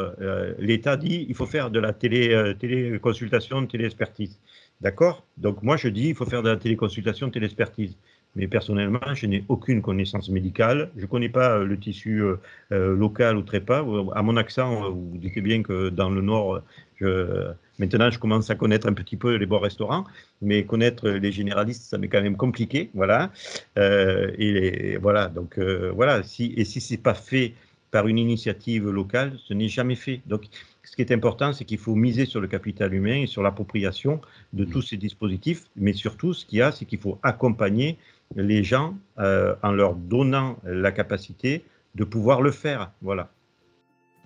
l'État 0.59 0.97
dit 0.97 1.25
il 1.29 1.35
faut 1.35 1.45
faire 1.45 1.71
de 1.71 1.79
la 1.79 1.93
télé, 1.93 2.53
téléconsultation, 2.59 3.65
téléexpertise. 3.67 4.37
D'accord? 4.81 5.23
Donc 5.37 5.63
moi 5.63 5.77
je 5.77 5.87
dis 5.87 6.09
il 6.09 6.15
faut 6.15 6.25
faire 6.25 6.43
de 6.43 6.49
la 6.49 6.57
téléconsultation, 6.57 7.29
téléexpertise 7.29 7.95
mais 8.35 8.47
personnellement, 8.47 9.13
je 9.13 9.25
n'ai 9.27 9.43
aucune 9.47 9.81
connaissance 9.81 10.29
médicale. 10.29 10.91
Je 10.97 11.03
ne 11.03 11.07
connais 11.07 11.29
pas 11.29 11.57
euh, 11.57 11.65
le 11.65 11.79
tissu 11.79 12.21
euh, 12.21 12.35
euh, 12.71 12.95
local 12.95 13.37
ou 13.37 13.41
très 13.41 13.61
pas. 13.61 13.85
À 14.13 14.21
mon 14.21 14.37
accent, 14.37 14.91
vous 14.91 15.17
dites 15.17 15.39
bien 15.39 15.63
que 15.63 15.89
dans 15.89 16.09
le 16.09 16.21
Nord, 16.21 16.61
je, 16.97 17.51
maintenant, 17.79 18.09
je 18.09 18.19
commence 18.19 18.49
à 18.49 18.55
connaître 18.55 18.87
un 18.87 18.93
petit 18.93 19.17
peu 19.17 19.35
les 19.35 19.45
bons 19.45 19.59
restaurants, 19.59 20.05
mais 20.41 20.65
connaître 20.65 21.09
les 21.09 21.31
généralistes, 21.31 21.83
ça 21.83 21.97
m'est 21.97 22.07
quand 22.07 22.21
même 22.21 22.37
compliqué. 22.37 22.89
Voilà. 22.93 23.31
et 23.77 24.97
voilà. 25.01 25.27
Donc, 25.27 25.59
voilà. 25.59 26.23
Si, 26.23 26.53
et 26.57 26.65
si 26.65 26.81
ce 26.81 26.93
n'est 26.93 26.99
pas 26.99 27.13
fait 27.13 27.53
par 27.91 28.07
une 28.07 28.17
initiative 28.17 28.89
locale, 28.89 29.37
ce 29.47 29.53
n'est 29.53 29.69
jamais 29.69 29.95
fait. 29.95 30.21
Donc, 30.25 30.49
ce 30.83 30.95
qui 30.95 31.01
est 31.01 31.11
important, 31.13 31.53
c'est 31.53 31.65
qu'il 31.65 31.77
faut 31.77 31.95
miser 31.95 32.25
sur 32.25 32.41
le 32.41 32.47
capital 32.47 32.93
humain 32.93 33.21
et 33.21 33.25
sur 33.27 33.41
l'appropriation 33.41 34.21
de 34.53 34.65
tous 34.65 34.81
ces 34.81 34.97
dispositifs, 34.97 35.63
mais 35.75 35.93
surtout, 35.93 36.33
ce 36.33 36.45
qu'il 36.45 36.59
y 36.59 36.61
a, 36.61 36.71
c'est 36.71 36.85
qu'il 36.85 36.99
faut 36.99 37.17
accompagner 37.23 37.97
les 38.35 38.63
gens 38.63 38.97
euh, 39.19 39.55
en 39.63 39.71
leur 39.71 39.95
donnant 39.95 40.57
la 40.63 40.91
capacité 40.91 41.63
de 41.95 42.03
pouvoir 42.03 42.41
le 42.41 42.51
faire. 42.51 42.91
Voilà. 43.01 43.29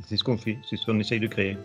C'est 0.04 0.18
ce 0.18 0.24
qu'on 0.24 0.38
fait, 0.38 0.58
c'est 0.70 0.76
ce 0.76 0.86
qu'on 0.86 1.00
essaye 1.00 1.20
de 1.20 1.28
créer. 1.28 1.58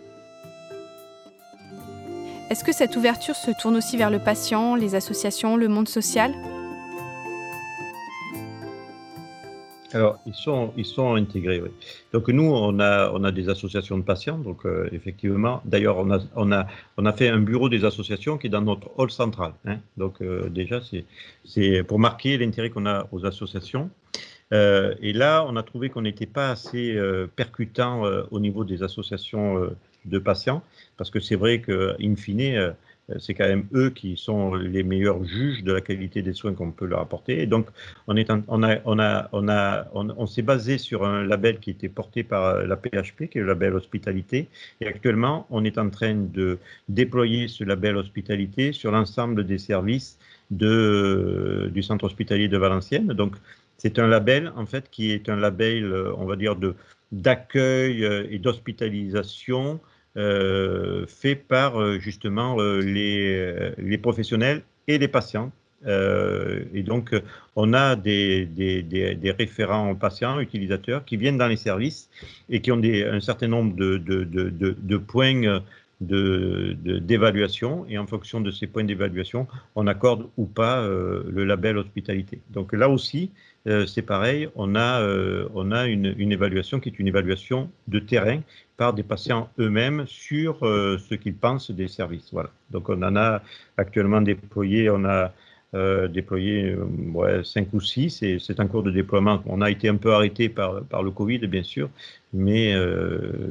Est-ce 2.51 2.63
que 2.63 2.73
cette 2.73 2.95
ouverture 2.95 3.35
se 3.37 3.51
tourne 3.51 3.77
aussi 3.77 3.97
vers 3.97 4.11
le 4.11 4.19
patient, 4.19 4.75
les 4.75 4.95
associations, 4.95 5.57
le 5.57 5.67
monde 5.69 5.89
social? 5.89 6.35
Alors, 9.95 10.19
ils 10.27 10.35
sont, 10.35 10.73
ils 10.77 10.85
sont 10.85 11.15
intégrés, 11.15 11.63
oui. 11.63 11.71
Donc, 12.13 12.29
nous, 12.29 12.45
on 12.45 12.81
a, 12.81 13.11
on 13.13 13.25
a 13.25 13.33
des 13.33 13.49
associations 13.49 13.97
de 13.97 14.03
patients, 14.03 14.37
donc 14.37 14.67
euh, 14.67 14.89
effectivement. 14.93 15.63
D'ailleurs, 15.65 15.97
on 15.97 16.11
a, 16.11 16.19
on, 16.37 16.53
a, 16.53 16.67
on 16.99 17.07
a 17.07 17.13
fait 17.13 17.29
un 17.29 17.39
bureau 17.39 17.69
des 17.69 17.85
associations 17.85 18.37
qui 18.37 18.49
est 18.49 18.51
dans 18.51 18.61
notre 18.61 18.91
hall 18.99 19.11
central. 19.11 19.53
Hein. 19.65 19.79
Donc, 19.97 20.21
euh, 20.21 20.51
déjà, 20.51 20.81
c'est 21.45 21.83
pour 21.85 21.99
marquer 21.99 22.37
l'intérêt 22.37 22.69
qu'on 22.71 22.87
a 22.87 23.07
aux 23.11 23.25
associations. 23.25 23.89
Euh, 24.53 24.95
et 25.01 25.13
là, 25.15 25.47
on 25.49 25.57
a 25.57 25.63
trouvé 25.63 25.89
qu'on 25.89 26.03
n'était 26.03 26.27
pas 26.27 26.51
assez 26.51 26.99
percutant 27.37 28.03
au 28.31 28.39
niveau 28.39 28.65
des 28.65 28.83
associations 28.83 29.71
de 30.05 30.19
patients, 30.19 30.63
parce 30.97 31.11
que 31.11 31.21
c'est 31.21 31.37
vrai 31.37 31.61
qu'in 31.61 32.17
fine, 32.17 32.75
euh, 33.11 33.17
c'est 33.19 33.35
quand 33.35 33.47
même 33.47 33.67
eux 33.75 33.91
qui 33.91 34.17
sont 34.17 34.55
les 34.55 34.83
meilleurs 34.83 35.23
juges 35.25 35.63
de 35.63 35.73
la 35.73 35.81
qualité 35.81 36.23
des 36.23 36.33
soins 36.33 36.55
qu'on 36.55 36.71
peut 36.71 36.87
leur 36.87 37.01
apporter. 37.01 37.43
Et 37.43 37.47
donc, 37.47 37.69
on, 38.07 38.17
est 38.17 38.31
on, 38.49 38.63
a, 38.63 38.79
on, 38.85 38.99
a, 38.99 39.29
on, 39.33 39.49
a, 39.49 39.87
on, 39.93 40.27
s'est 40.27 40.43
basé 40.43 40.79
sur 40.79 41.05
un 41.05 41.23
label 41.25 41.59
qui 41.59 41.71
était 41.71 41.89
porté 41.89 42.23
par 42.23 42.45
euh, 42.45 42.67
la 42.67 42.77
PHP, 42.77 43.29
qui 43.29 43.39
est 43.39 43.43
le 43.43 43.49
label 43.49 43.75
hospitalité. 43.75 44.49
Et 44.81 44.87
actuellement, 44.87 45.47
on 45.51 45.65
est 45.65 45.77
en 45.79 45.91
train 45.91 46.15
de 46.15 46.59
déployer 46.89 47.49
ce 47.49 47.65
label 47.65 47.97
hospitalité 47.97 48.73
sur 48.73 48.91
l'ensemble 48.91 49.45
des 49.45 49.59
services 49.59 50.19
de, 50.51 51.71
du 51.73 51.83
centre 51.83 52.05
hospitalier 52.05 52.49
de 52.49 52.57
Valenciennes. 52.57 53.09
Donc, 53.09 53.37
c'est 53.77 53.99
un 53.99 54.07
label, 54.07 54.51
en 54.57 54.65
fait, 54.65 54.89
qui 54.91 55.11
est 55.11 55.29
un 55.29 55.37
label, 55.37 55.85
euh, 55.85 56.15
on 56.17 56.25
va 56.25 56.37
dire, 56.37 56.57
de 56.57 56.75
d'accueil 57.13 58.03
et 58.31 58.41
d'hospitalisation 58.41 59.75
euh, 59.75 59.94
fait 60.17 61.35
par 61.35 61.81
euh, 61.81 61.99
justement 61.99 62.57
euh, 62.61 62.81
les, 62.81 63.99
professionnels 63.99 64.63
et 64.87 64.99
les 64.99 65.09
patients. 65.09 65.51
et 65.87 66.83
donc, 66.83 67.15
on 67.57 67.75
a 67.75 67.95
des, 67.97 68.47
des, 68.47 68.83
des, 68.83 69.31
référents 69.33 69.95
patients, 69.95 70.41
utilisateurs, 70.41 71.05
qui 71.05 71.17
viennent 71.17 71.37
dans 71.39 71.49
les 71.49 71.57
services 71.57 72.09
et 72.49 72.61
qui 72.63 72.73
ont 72.73 72.81
un 72.83 73.21
certain 73.21 73.49
nombre 73.49 73.77
de, 73.77 74.97
points 74.97 75.61
d'évaluation 76.01 77.85
et 77.89 77.99
en 77.99 78.07
fonction 78.07 78.41
de 78.41 78.51
ces 78.51 78.67
points 78.67 78.85
d'évaluation, 78.85 79.47
on 79.75 79.87
accorde 79.87 80.27
ou 80.39 80.47
pas 80.47 80.87
le 80.87 81.45
label 81.45 81.77
hospitalité. 81.77 82.41
Donc 82.51 82.73
là 82.73 82.89
aussi, 82.89 83.31
c'est 83.87 84.07
pareil, 84.07 84.49
on 84.57 84.75
a, 84.75 85.03
une, 85.87 86.33
évaluation 86.33 86.81
qui 86.81 86.89
est 86.89 86.99
une 86.99 87.09
évaluation 87.09 87.71
de 87.89 87.99
terrain 87.99 88.41
par 88.77 88.93
des 88.93 89.03
patients 89.03 89.49
eux-mêmes 89.59 90.05
sur 90.07 90.65
euh, 90.65 90.99
ce 90.99 91.15
qu'ils 91.15 91.35
pensent 91.35 91.71
des 91.71 91.89
services. 91.89 92.29
Voilà. 92.33 92.51
Donc 92.71 92.89
on 92.89 93.01
en 93.03 93.17
a 93.17 93.43
actuellement 93.77 94.21
déployé, 94.21 94.91
on 94.91 95.05
a 95.05 95.33
euh, 95.75 96.09
déployé 96.09 96.71
euh, 96.71 96.85
ouais, 97.13 97.45
5 97.45 97.73
ou 97.73 97.81
6 97.81 98.23
et 98.23 98.39
c'est 98.39 98.61
en 98.61 98.67
cours 98.67 98.83
de 98.83 98.91
déploiement. 98.91 99.43
On 99.47 99.61
a 99.61 99.71
été 99.71 99.89
un 99.89 99.97
peu 99.97 100.13
arrêté 100.13 100.49
par, 100.49 100.83
par 100.85 101.03
le 101.03 101.11
Covid, 101.11 101.39
bien 101.47 101.63
sûr, 101.63 101.89
mais 102.33 102.75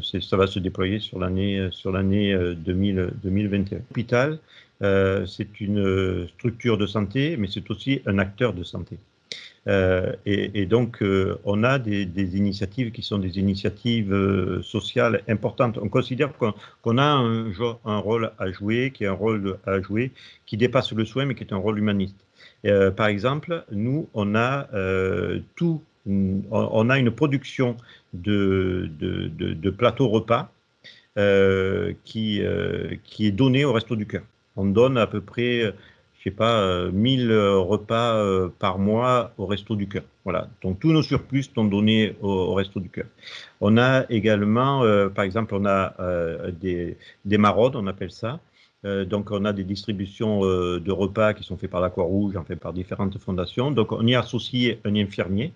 ça 0.02 0.38
va 0.38 0.48
se 0.48 0.60
déployer 0.60 1.00
sur 1.00 1.20
l'année 1.20 1.70
sur 1.72 1.92
l'année 1.92 2.36
2021. 2.58 3.78
L'hôpital, 3.78 4.40
c'est 4.82 5.62
une 5.62 6.28
structure 6.28 6.78
de 6.78 6.86
santé, 6.86 7.38
mais 7.38 7.48
c'est 7.48 7.70
aussi 7.72 8.02
un 8.06 8.20
acteur 8.20 8.54
de 8.54 8.64
santé. 8.64 8.98
Euh, 9.68 10.12
et, 10.26 10.66
donc, 10.66 11.02
euh, 11.02 11.40
on 11.46 11.64
a 11.64 11.80
des, 11.80 12.38
initiatives 12.38 12.92
qui 12.92 13.02
sont 13.02 13.18
des 13.18 13.40
initiatives 13.40 14.14
euh, 14.14 14.62
sociales 14.62 15.22
importantes. 15.28 15.78
On 15.82 15.90
considère 15.90 16.32
qu'on 16.34 16.98
a 16.98 17.04
un, 17.04 17.98
rôle 18.00 18.32
à 18.40 18.52
jouer, 18.52 18.92
qui 18.94 19.06
est 19.06 19.08
un 19.08 19.14
rôle 19.14 19.58
à 19.66 19.82
jouer, 19.82 20.12
qui 20.46 20.58
dépasse 20.58 20.92
le 20.92 21.06
soin, 21.06 21.26
mais 21.26 21.36
qui 21.36 21.44
est 21.44 21.54
un 21.54 21.58
rôle 21.58 21.80
humaniste. 21.80 22.18
par 22.96 23.08
exemple, 23.08 23.64
nous, 23.72 24.10
on 24.14 24.36
a 24.36 24.68
tout, 25.56 25.82
on, 26.06 26.90
a 26.90 27.00
une 27.00 27.12
production 27.12 27.78
de, 28.14 28.90
plateaux 29.78 30.10
repas 30.10 30.52
qui, 32.04 32.42
qui 33.04 33.28
est 33.28 33.32
donnée 33.32 33.66
au 33.66 33.74
Resto 33.74 33.96
du 33.96 34.06
Cœur. 34.06 34.24
On 34.56 34.66
donne 34.66 34.98
à 34.98 35.08
peu 35.08 35.22
près 35.22 35.74
je 36.24 36.30
sais 36.30 36.36
pas, 36.36 36.90
1000 36.90 37.32
euh, 37.32 37.34
euh, 37.34 37.60
repas 37.60 38.16
euh, 38.16 38.48
par 38.58 38.80
mois 38.80 39.34
au 39.38 39.46
Resto 39.46 39.76
du 39.76 39.90
Cœur. 39.90 40.04
Voilà. 40.24 40.48
Donc 40.62 40.80
tous 40.80 40.94
nos 40.94 41.04
surplus 41.04 41.50
sont 41.54 41.66
donnés 41.66 42.16
au, 42.22 42.54
Resto 42.54 42.80
du 42.80 42.90
Cœur. 42.90 43.08
On 43.60 43.78
a 43.78 44.06
également, 44.10 44.84
par 45.14 45.26
exemple, 45.26 45.54
on 45.54 45.66
a 45.66 45.94
des, 46.52 46.98
des 47.26 47.38
maraudes, 47.38 47.76
on 47.76 47.88
appelle 47.88 48.12
ça. 48.12 48.40
donc 48.84 49.32
on 49.32 49.44
a 49.44 49.52
des 49.52 49.66
distributions 49.66 50.42
de 50.42 50.92
repas 50.92 51.34
qui 51.34 51.44
sont 51.44 51.58
faits 51.58 51.70
par 51.70 51.82
la 51.82 51.90
Croix-Rouge, 51.90 52.38
en 52.38 52.46
fait 52.46 52.56
par 52.56 52.72
différentes 52.72 53.18
fondations. 53.18 53.72
Donc 53.72 53.92
on 53.92 54.08
y 54.08 54.16
associe 54.16 54.78
un 54.86 54.96
infirmier. 54.96 55.52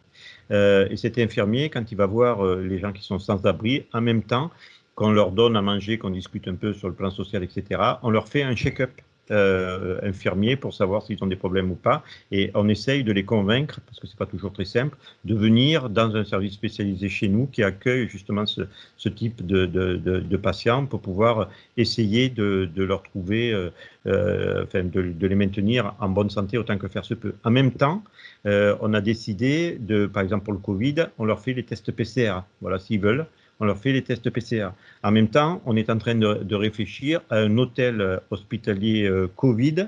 et 0.52 0.98
cet 0.98 1.18
infirmier, 1.18 1.70
quand 1.70 1.90
il 1.94 1.96
va 1.96 2.08
voir 2.08 2.44
les 2.58 2.80
gens 2.80 2.92
qui 2.92 3.04
sont 3.04 3.20
sans 3.20 3.46
abri, 3.46 3.86
en 3.94 4.02
même 4.02 4.24
temps 4.24 4.52
qu'on 4.96 5.12
leur 5.12 5.32
donne 5.32 5.56
à 5.56 5.62
manger, 5.62 5.98
qu'on 5.98 6.10
discute 6.10 6.48
un 6.50 6.56
peu 6.56 6.74
sur 6.74 6.90
le 6.90 6.94
plan 6.94 7.12
social, 7.12 7.42
etc., 7.42 7.82
on 8.04 8.10
leur 8.10 8.28
fait 8.28 8.44
un 8.44 8.56
check-up 8.56 8.92
euh, 9.30 10.00
infirmiers 10.04 10.56
pour 10.56 10.74
savoir 10.74 11.04
s'ils 11.04 11.22
ont 11.22 11.28
des 11.28 11.36
problèmes 11.36 11.70
ou 11.70 11.76
pas. 11.76 12.04
Et 12.32 12.50
on 12.54 12.70
essaye 12.70 13.04
de 13.04 13.12
les 13.12 13.26
convaincre, 13.26 13.82
parce 13.86 14.00
que 14.00 14.08
c'est 14.08 14.18
pas 14.18 14.26
toujours 14.26 14.54
très 14.54 14.66
simple, 14.66 14.98
de 15.26 15.36
venir 15.36 15.90
dans 15.90 16.16
un 16.16 16.24
service 16.24 16.54
spécialisé 16.54 17.10
chez 17.10 17.28
nous 17.28 17.46
qui 17.48 17.62
accueille 17.62 18.08
justement 18.08 18.46
ce, 18.46 18.62
type 19.10 19.46
de, 19.46 20.38
patients 20.38 20.86
pour 20.86 21.02
pouvoir 21.02 21.50
essayer 21.76 22.30
de, 22.30 22.70
leur 22.78 23.04
trouver, 23.04 23.52
euh, 23.52 23.70
euh, 24.06 24.64
enfin, 24.64 24.84
de, 24.84 25.28
les 25.28 25.36
maintenir 25.36 25.94
en 26.00 26.10
bonne 26.10 26.30
santé 26.30 26.58
autant 26.58 26.78
que 26.78 26.88
faire 26.88 27.04
se 27.04 27.14
peut. 27.14 27.34
En 27.44 27.52
même 27.52 27.72
temps, 27.72 28.04
on 28.46 28.94
a 28.94 29.02
décidé 29.02 29.78
de, 29.78 30.06
par 30.06 30.24
exemple 30.24 30.46
pour 30.46 30.54
le 30.54 30.60
Covid, 30.60 31.08
on 31.18 31.26
leur 31.26 31.42
fait 31.42 31.54
les 31.54 31.64
tests 31.64 31.92
PCR. 31.92 32.44
Voilà, 32.62 32.80
s'ils 32.80 33.02
veulent 33.02 33.26
on 33.60 33.66
leur 33.66 33.78
fait 33.78 33.92
les 33.92 34.04
tests 34.04 34.30
PCR. 34.30 34.70
En 35.04 35.12
même 35.12 35.30
temps, 35.30 35.62
on 35.66 35.76
est 35.76 35.90
en 35.90 35.98
train 35.98 36.16
de, 36.16 36.56
réfléchir 36.56 37.22
à 37.30 37.38
un 37.38 37.58
hôtel 37.58 38.02
euh, 38.02 38.18
hospitalier 38.32 39.04
euh, 39.04 39.28
Covid 39.36 39.88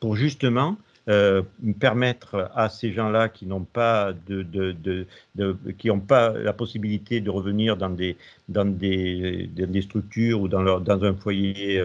pour 0.00 0.16
justement 0.16 0.76
euh, 1.08 1.42
permettre 1.80 2.50
à 2.54 2.68
ces 2.68 2.92
gens-là 2.92 3.30
qui 3.30 3.46
n'ont 3.46 3.64
pas 3.64 4.12
de, 4.26 5.06
qui 5.78 5.88
n'ont 5.88 5.98
pas 6.00 6.30
la 6.30 6.52
possibilité 6.52 7.20
de 7.20 7.30
revenir 7.30 7.76
dans 7.76 7.88
des 7.88 8.16
dans 8.48 8.66
des, 8.66 9.48
structures 9.82 10.42
ou 10.42 10.48
dans 10.48 10.78
dans 10.78 11.04
un 11.04 11.14
foyer 11.14 11.82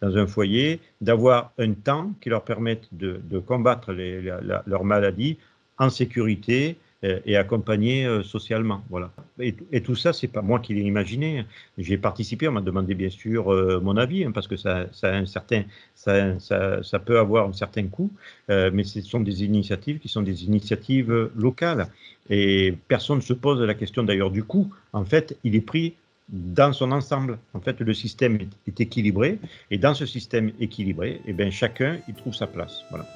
dans 0.00 0.16
un 0.16 0.26
foyer 0.26 0.80
d'avoir 1.02 1.52
un 1.58 1.74
temps 1.74 2.12
qui 2.20 2.30
leur 2.30 2.44
permette 2.44 2.88
de, 2.92 3.38
combattre 3.40 3.92
leur 3.92 4.84
maladie 4.84 5.36
en 5.78 5.90
sécurité 5.90 6.78
et 7.24 7.36
accompagné 7.36 8.06
euh, 8.06 8.22
socialement. 8.22 8.82
Voilà. 8.90 9.10
Et, 9.38 9.80
tout 9.82 9.96
ça, 9.96 10.12
c'est 10.12 10.28
pas 10.28 10.42
moi 10.42 10.60
qui 10.60 10.74
l'ai 10.74 10.82
imaginé. 10.82 11.44
J'ai 11.78 11.98
participé, 11.98 12.48
on 12.48 12.52
m'a 12.52 12.60
demandé 12.60 12.94
bien 12.94 13.10
sûr 13.10 13.52
euh, 13.52 13.80
mon 13.80 13.96
avis, 13.96 14.24
hein, 14.24 14.32
parce 14.32 14.48
que 14.48 14.56
ça, 14.56 14.86
a 15.02 15.08
un 15.08 15.26
certain, 15.26 15.64
ça, 15.94 16.38
ça, 16.38 16.82
ça, 16.82 16.98
peut 16.98 17.18
avoir 17.18 17.48
un 17.48 17.52
certain 17.52 17.86
coût, 17.86 18.10
mais 18.48 18.84
ce 18.84 19.00
sont 19.02 19.20
des 19.20 19.44
initiatives 19.44 19.98
qui 19.98 20.08
sont 20.08 20.22
des 20.22 20.44
initiatives 20.44 21.30
locales. 21.36 21.88
Et 22.30 22.74
personne 22.88 23.18
ne 23.18 23.22
se 23.22 23.32
pose 23.32 23.60
la 23.60 23.74
question 23.74 24.02
d'ailleurs 24.02 24.30
du 24.30 24.42
coût. 24.42 24.72
En 24.92 25.04
fait, 25.04 25.36
il 25.44 25.54
est 25.54 25.60
pris 25.60 25.94
dans 26.28 26.72
son 26.72 26.92
ensemble. 26.92 27.38
En 27.54 27.60
fait, 27.60 27.80
le 27.80 27.94
système 27.94 28.38
est, 28.66 28.80
équilibré, 28.80 29.38
et 29.70 29.78
dans 29.78 29.94
ce 29.94 30.06
système 30.06 30.52
équilibré, 30.60 31.20
eh 31.26 31.32
bien, 31.32 31.50
chacun 31.50 31.98
y 32.08 32.14
trouve 32.14 32.34
sa 32.34 32.46
place. 32.46 32.82
Voilà. 32.90 33.06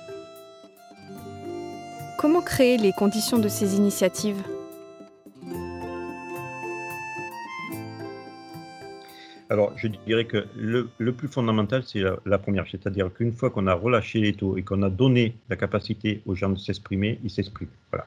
Comment 2.21 2.43
créer 2.43 2.77
les 2.77 2.93
conditions 2.93 3.39
de 3.39 3.49
ces 3.49 3.77
initiatives? 3.77 4.37
Alors, 9.49 9.73
je 9.79 9.89
dirais 9.89 10.27
que 10.27 10.45
le, 10.55 11.13
plus 11.13 11.29
fondamental, 11.29 11.83
c'est 11.83 12.03
la, 12.27 12.37
première, 12.37 12.67
c'est-à-dire 12.71 13.11
qu'une 13.11 13.33
fois 13.33 13.49
qu'on 13.49 13.67
a 13.67 13.73
relâché 13.73 14.21
les 14.21 14.35
taux 14.35 14.59
et 14.59 14.63
qu'on 14.63 14.83
a 14.83 14.91
donné 14.91 15.35
la 15.49 15.57
capacité 15.57 16.21
aux 16.27 16.35
gens 16.35 16.51
de 16.51 16.59
s'exprimer, 16.59 17.19
ils 17.25 17.31
s'expriment. 17.31 17.71
Voilà. 17.91 18.07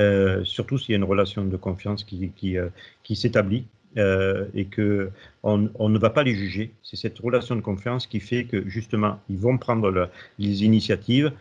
Euh, 0.00 0.44
surtout 0.44 0.76
s'il 0.76 0.90
y 0.90 0.94
a 0.94 0.98
une 0.98 1.04
relation 1.04 1.42
de 1.42 1.56
confiance 1.56 2.04
qui, 2.04 2.58
euh, 2.58 2.68
s'établit 3.14 3.64
euh, 3.96 4.44
et 4.52 4.66
que 4.66 5.08
on, 5.42 5.88
ne 5.88 5.98
va 5.98 6.10
pas 6.10 6.24
les 6.24 6.34
juger. 6.34 6.72
C'est 6.82 6.96
cette 6.96 7.18
relation 7.20 7.56
de 7.56 7.62
confiance 7.62 8.06
qui 8.06 8.20
fait 8.20 8.44
que 8.44 8.68
justement, 8.68 9.18
ils 9.30 9.38
vont 9.38 9.56
prendre 9.56 10.10
les 10.38 10.62
initiatives 10.62 11.32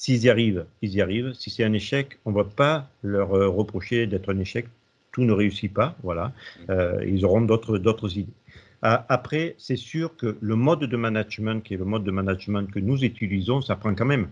S'ils 0.00 0.22
y 0.22 0.30
arrivent, 0.30 0.64
ils 0.80 0.94
y 0.94 1.02
arrivent. 1.02 1.32
Si 1.32 1.50
c'est 1.50 1.64
un 1.64 1.72
échec, 1.72 2.20
on 2.24 2.30
ne 2.30 2.36
va 2.36 2.44
pas 2.44 2.88
leur 3.02 3.34
euh, 3.34 3.48
reprocher 3.48 4.06
d'être 4.06 4.32
un 4.32 4.38
échec. 4.38 4.68
Tout 5.10 5.24
ne 5.24 5.32
réussit 5.32 5.74
pas. 5.74 5.96
Voilà. 6.04 6.32
Euh, 6.70 7.04
ils 7.04 7.24
auront 7.24 7.40
d'autres 7.40 8.16
idées. 8.16 8.32
Après, 8.80 9.56
c'est 9.58 9.74
sûr 9.92 10.14
que 10.16 10.36
le 10.40 10.54
mode 10.54 10.84
de 10.84 10.96
management, 10.96 11.64
qui 11.64 11.74
est 11.74 11.76
le 11.76 11.84
mode 11.84 12.04
de 12.04 12.12
management 12.12 12.70
que 12.70 12.78
nous 12.78 13.02
utilisons, 13.02 13.60
ça 13.60 13.74
prend 13.74 13.92
quand 13.96 14.04
même. 14.04 14.28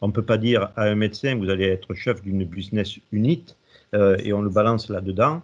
On 0.00 0.06
ne 0.06 0.12
peut 0.12 0.22
pas 0.22 0.38
dire 0.38 0.70
à 0.76 0.84
un 0.84 0.94
médecin, 0.94 1.34
vous 1.34 1.50
allez 1.50 1.64
être 1.64 1.94
chef 1.94 2.22
d'une 2.22 2.44
business 2.44 3.00
unit, 3.10 3.44
euh, 3.94 4.16
et 4.22 4.32
on 4.32 4.40
le 4.40 4.50
balance 4.50 4.88
là-dedans, 4.88 5.42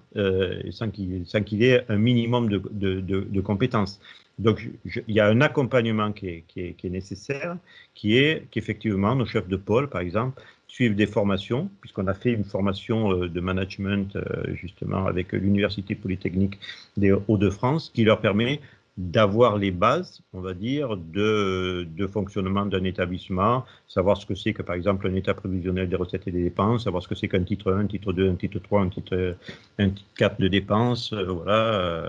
sans 0.70 0.90
qu'il 0.92 1.62
ait 1.64 1.84
un 1.88 1.96
minimum 1.96 2.48
de, 2.48 2.62
de, 2.70 3.00
de 3.00 3.40
compétences. 3.40 4.00
Donc, 4.38 4.68
il 4.84 5.14
y 5.14 5.20
a 5.20 5.26
un 5.26 5.40
accompagnement 5.40 6.12
qui 6.12 6.44
est, 6.56 6.84
nécessaire, 6.84 7.56
qui 7.94 8.18
est 8.18 8.46
qu'effectivement, 8.50 9.14
nos 9.14 9.26
chefs 9.26 9.48
de 9.48 9.56
pôle, 9.56 9.88
par 9.88 10.00
exemple, 10.00 10.42
suivent 10.66 10.96
des 10.96 11.06
formations, 11.06 11.70
puisqu'on 11.80 12.08
a 12.08 12.14
fait 12.14 12.32
une 12.32 12.44
formation 12.44 13.12
euh, 13.12 13.28
de 13.28 13.40
management 13.40 14.16
euh, 14.16 14.54
justement 14.54 15.06
avec 15.06 15.32
l'Université 15.32 15.94
Polytechnique 15.94 16.58
des 16.96 17.12
Hauts-de-France, 17.12 17.92
qui 17.94 18.02
leur 18.02 18.20
permet 18.20 18.60
d'avoir 18.96 19.58
les 19.58 19.72
bases, 19.72 20.22
on 20.32 20.40
va 20.40 20.54
dire, 20.54 20.96
de, 20.96 21.86
de 21.96 22.06
fonctionnement 22.06 22.64
d'un 22.64 22.84
établissement, 22.84 23.64
savoir 23.88 24.16
ce 24.16 24.24
que 24.24 24.36
c'est 24.36 24.52
que, 24.52 24.62
par 24.62 24.76
exemple, 24.76 25.08
un 25.08 25.14
état 25.16 25.34
prévisionnel 25.34 25.88
des 25.88 25.96
recettes 25.96 26.28
et 26.28 26.30
des 26.30 26.44
dépenses, 26.44 26.84
savoir 26.84 27.02
ce 27.02 27.08
que 27.08 27.16
c'est 27.16 27.26
qu'un 27.26 27.42
titre 27.42 27.72
1, 27.72 27.78
un 27.80 27.86
titre 27.86 28.12
2, 28.12 28.30
un 28.30 28.36
titre 28.36 28.60
3, 28.60 28.82
un 28.82 28.88
titre, 28.88 29.36
un 29.80 29.88
titre 29.90 30.08
4 30.16 30.40
de 30.40 30.46
dépenses, 30.46 31.12
euh, 31.12 31.24
voilà, 31.24 31.74
euh, 31.74 32.08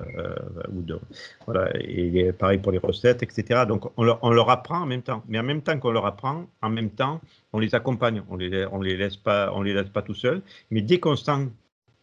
de, 0.69 0.99
voilà, 1.45 1.71
et 1.79 2.31
pareil 2.33 2.59
pour 2.59 2.71
les 2.71 2.77
recettes, 2.77 3.23
etc. 3.23 3.65
Donc, 3.67 3.91
on 3.97 4.03
leur, 4.03 4.19
on 4.21 4.29
leur, 4.29 4.51
apprend 4.51 4.81
en 4.81 4.85
même 4.85 5.01
temps. 5.01 5.23
Mais 5.27 5.39
en 5.39 5.43
même 5.43 5.63
temps 5.63 5.79
qu'on 5.79 5.91
leur 5.91 6.05
apprend, 6.05 6.45
en 6.61 6.69
même 6.69 6.91
temps, 6.91 7.19
on 7.51 7.57
les 7.57 7.73
accompagne. 7.73 8.21
On 8.29 8.35
les, 8.35 8.67
on 8.71 8.81
les 8.81 8.95
laisse 8.95 9.17
pas, 9.17 9.51
on 9.55 9.63
les 9.63 9.73
laisse 9.73 9.89
pas 9.89 10.03
tout 10.03 10.13
seuls. 10.13 10.43
Mais 10.69 10.81
dès 10.81 10.99
qu'on 10.99 11.15
sent 11.15 11.49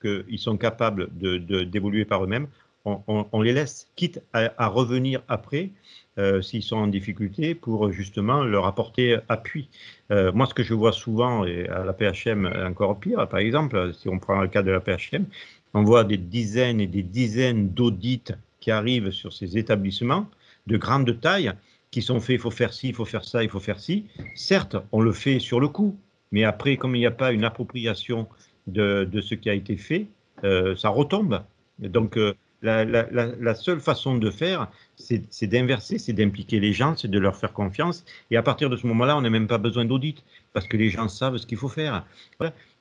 qu'ils 0.00 0.38
sont 0.38 0.56
capables 0.56 1.08
d'évoluer 1.12 2.04
de, 2.04 2.08
par 2.08 2.24
eux-mêmes, 2.24 2.48
on, 2.84 3.42
les 3.42 3.52
laisse, 3.52 3.88
quitte 3.96 4.22
à, 4.32 4.66
revenir 4.66 5.22
après, 5.28 5.70
euh, 6.18 6.42
s'ils 6.42 6.62
sont 6.62 6.76
en 6.76 6.86
difficulté, 6.88 7.54
pour 7.54 7.90
justement 7.92 8.42
leur 8.42 8.66
apporter 8.66 9.18
appui. 9.28 9.68
Euh, 10.10 10.32
moi, 10.32 10.46
ce 10.46 10.54
que 10.54 10.62
je 10.62 10.74
vois 10.74 10.92
souvent, 10.92 11.44
et 11.44 11.68
à 11.68 11.84
la 11.84 11.92
PHM 11.92 12.46
encore 12.66 12.98
pire, 12.98 13.28
par 13.28 13.40
exemple, 13.40 13.92
si 13.94 14.08
on 14.08 14.18
prend 14.18 14.40
le 14.40 14.48
cas 14.48 14.62
de 14.62 14.70
la 14.70 14.80
PHM, 14.80 15.26
on 15.74 15.84
voit 15.84 16.04
des 16.04 16.18
dizaines 16.18 16.80
et 16.80 16.86
des 16.86 17.02
dizaines 17.02 17.68
d'audits 17.70 18.34
qui 18.60 18.70
arrivent 18.70 19.10
sur 19.10 19.32
ces 19.32 19.56
établissements 19.56 20.26
de 20.66 20.76
grande 20.76 21.20
taille, 21.20 21.52
qui 21.90 22.02
sont 22.02 22.20
faits, 22.20 22.36
il 22.36 22.40
faut 22.40 22.50
faire 22.50 22.72
ci, 22.72 22.88
il 22.88 22.94
faut 22.94 23.04
faire 23.04 23.24
ça, 23.24 23.42
il 23.42 23.50
faut 23.50 23.60
faire 23.60 23.78
ci. 23.78 24.06
Certes, 24.34 24.76
on 24.92 25.00
le 25.00 25.12
fait 25.12 25.38
sur 25.38 25.60
le 25.60 25.68
coup, 25.68 25.96
mais 26.30 26.44
après, 26.44 26.76
comme 26.76 26.96
il 26.96 27.00
n'y 27.00 27.06
a 27.06 27.10
pas 27.10 27.32
une 27.32 27.44
appropriation 27.44 28.26
de, 28.66 29.08
ce 29.20 29.34
qui 29.34 29.50
a 29.50 29.54
été 29.54 29.76
fait, 29.76 30.06
euh, 30.44 30.74
ça 30.76 30.88
retombe. 30.88 31.42
Donc, 31.78 32.16
la, 32.62 33.54
seule 33.54 33.80
façon 33.80 34.16
de 34.16 34.30
faire, 34.30 34.68
c'est 34.96 35.46
d'inverser, 35.46 35.98
c'est 35.98 36.12
d'impliquer 36.12 36.60
les 36.60 36.72
gens, 36.72 36.96
c'est 36.96 37.08
de 37.08 37.18
leur 37.18 37.36
faire 37.36 37.52
confiance. 37.52 38.04
Et 38.30 38.36
à 38.36 38.42
partir 38.42 38.70
de 38.70 38.76
ce 38.76 38.86
moment-là, 38.86 39.16
on 39.16 39.22
n'a 39.22 39.30
même 39.30 39.48
pas 39.48 39.58
besoin 39.58 39.84
d'audit, 39.84 40.22
parce 40.52 40.66
que 40.66 40.76
les 40.76 40.88
gens 40.88 41.08
savent 41.08 41.36
ce 41.36 41.46
qu'il 41.46 41.58
faut 41.58 41.68
faire. 41.68 42.04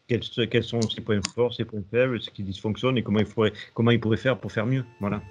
Quels, 0.08 0.64
sont 0.64 0.82
ses 0.82 1.02
points 1.02 1.22
forts, 1.34 1.54
ses 1.54 1.66
points 1.66 1.84
faibles, 1.90 2.22
ce 2.22 2.30
qui 2.30 2.44
dysfonctionne 2.44 2.98
et 2.98 3.04
comment 3.04 3.20
il, 3.20 3.26
faudrait, 3.26 3.54
comment 3.74 3.92
faire 4.18 4.38
pour 4.38 4.52
faire 4.52 4.66
mieux. 4.66 4.84
Voilà. 5.00 5.22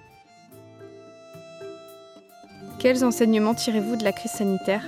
Quels 2.78 3.04
enseignements 3.04 3.54
tirez-vous 3.54 3.96
de 3.96 4.04
la 4.04 4.12
crise 4.12 4.32
sanitaire? 4.32 4.82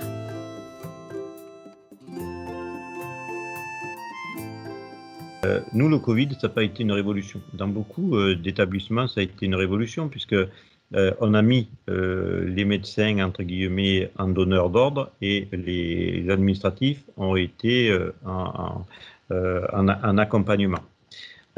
Euh, 5.45 5.59
nous, 5.73 5.89
le 5.89 5.99
Covid, 5.99 6.29
ça 6.39 6.47
n'a 6.47 6.53
pas 6.53 6.63
été 6.63 6.83
une 6.83 6.91
révolution. 6.91 7.41
Dans 7.53 7.67
beaucoup 7.67 8.15
euh, 8.15 8.35
d'établissements, 8.35 9.07
ça 9.07 9.19
a 9.19 9.23
été 9.23 9.45
une 9.45 9.55
révolution 9.55 10.07
puisque 10.07 10.33
euh, 10.33 11.11
on 11.19 11.33
a 11.33 11.41
mis 11.41 11.69
les 11.87 12.65
médecins 12.65 13.19
entre 13.19 13.43
guillemets 13.43 14.11
en 14.17 14.27
donneur 14.27 14.69
d'ordre 14.69 15.11
et 15.21 15.47
les, 15.51 16.29
administratifs 16.29 17.03
ont 17.17 17.35
été 17.35 17.97
en, 18.25 18.85
accompagnement. 20.17 20.81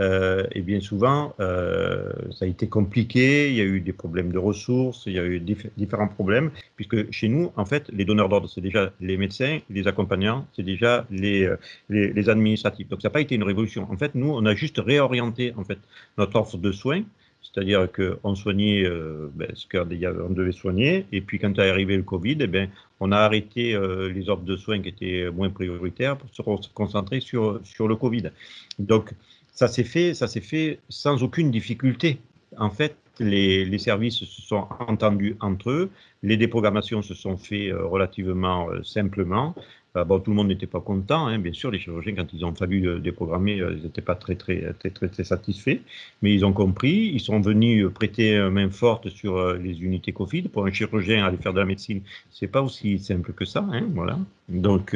Euh, 0.02 0.46
et 0.52 0.62
bien 0.62 0.82
souvent, 0.82 1.34
euh, 1.40 2.12
ça 2.32 2.46
a 2.46 2.48
été 2.48 2.68
compliqué, 2.68 3.50
il 3.50 3.56
y 3.56 3.62
a 3.62 3.64
eu 3.64 3.80
des 3.80 3.94
problèmes 3.94 4.32
de 4.32 4.38
ressources, 4.38 5.04
il 5.06 5.14
y 5.14 5.20
a 5.20 5.26
eu 5.26 5.40
différents 5.40 6.10
problèmes, 6.10 6.52
puisque 6.76 7.12
chez 7.12 7.30
nous, 7.30 7.52
en 7.56 7.66
fait, 7.66 7.90
les 7.94 8.04
donneurs 8.04 8.28
d'ordre, 8.28 8.50
c'est 8.50 8.62
déjà 8.62 8.92
les 9.00 9.16
médecins, 9.16 9.60
les 9.70 9.88
accompagnants, 9.88 10.48
c'est 10.54 10.64
déjà 10.64 11.06
les, 11.10 11.46
euh, 11.46 11.56
les, 11.90 12.12
les, 12.12 12.30
administratifs. 12.30 12.90
Donc 12.90 13.02
ça 13.02 13.08
n'a 13.08 13.14
pas 13.14 13.22
été 13.22 13.36
une 13.36 13.44
révolution. 13.44 13.90
En 13.90 13.98
fait, 13.98 14.16
nous, 14.16 14.30
on 14.30 14.46
a 14.46 14.54
juste 14.54 14.80
réorienté 14.80 15.54
en 15.56 15.64
fait, 15.64 15.80
notre 16.18 16.38
offre 16.38 16.58
de 16.58 16.72
soins, 16.74 17.04
c'est-à-dire 17.42 17.88
qu'on 17.90 18.36
soignait 18.36 18.84
euh, 18.84 19.30
ben, 19.34 19.48
ce 19.54 19.66
qu'on 19.66 20.30
devait 20.30 20.52
soigner, 20.52 21.06
et 21.14 21.22
puis 21.22 21.40
quand 21.40 21.58
est 21.58 21.70
arrivé 21.70 21.96
le 21.96 22.04
Covid, 22.04 22.38
eh 22.42 22.48
ben, 22.48 22.70
on 23.00 23.14
a 23.14 23.18
arrêté 23.18 23.78
les 24.14 24.30
offres 24.30 24.44
de 24.44 24.58
soins 24.58 24.82
qui 24.82 24.90
étaient 24.90 25.30
moins 25.30 25.50
prioritaires 25.50 26.18
pour 26.18 26.30
se 26.34 26.70
concentrer 26.74 27.20
sur, 27.20 27.60
sur 27.64 27.88
le 27.88 27.96
Covid. 27.96 28.32
Donc, 28.80 29.14
ça 29.56 29.68
s'est 29.70 29.84
fait, 29.86 30.14
fait 30.14 30.80
sans 30.90 31.24
aucune 31.24 31.50
difficulté. 31.50 32.20
En 32.58 32.70
fait, 32.70 32.96
les, 33.20 33.78
services 33.80 34.18
se 34.18 34.42
sont 34.42 34.68
entendus 34.80 35.38
entre 35.40 35.72
eux, 35.72 35.90
les 36.24 36.38
déprogrammations 36.38 37.02
se 37.02 37.14
sont 37.14 37.38
faites 37.38 37.72
euh, 37.72 37.86
relativement 37.86 38.70
euh, 38.70 38.84
simplement. 38.84 39.56
Bon, 40.04 40.20
tout 40.20 40.32
le 40.32 40.36
monde 40.36 40.48
n'était 40.48 40.68
pas 40.68 40.82
content, 40.82 41.28
hein, 41.28 41.40
bien 41.40 41.54
sûr, 41.54 41.72
les 41.72 41.80
chirurgiens, 41.80 42.16
quand 42.16 42.34
ils 42.34 42.44
ont 42.44 42.54
fallu 42.54 43.00
déprogrammer, 43.00 43.58
ils 43.58 43.84
n'étaient 43.84 44.02
pas 44.02 44.16
très 44.16 44.36
très, 44.36 44.74
très, 44.74 44.90
très, 44.90 45.24
satisfaits, 45.24 45.80
mais 46.22 46.34
ils 46.34 46.44
ont 46.46 46.54
compris, 46.54 47.12
ils 47.14 47.20
sont 47.20 47.40
venus 47.40 47.88
prêter 47.94 48.38
main 48.50 48.70
forte 48.70 49.10
sur 49.10 49.54
les 49.54 49.82
unités 49.82 50.12
Covid. 50.12 50.44
Pour 50.44 50.66
un 50.66 50.72
chirurgien, 50.72 51.26
aller 51.26 51.38
faire 51.38 51.54
de 51.54 51.60
la 51.60 51.66
médecine, 51.66 52.02
c'est 52.32 52.48
pas 52.48 52.62
aussi 52.62 53.00
simple 53.00 53.32
que 53.34 53.46
ça, 53.46 53.66
hein, 53.72 53.88
voilà. 53.94 54.20
Donc, 54.50 54.96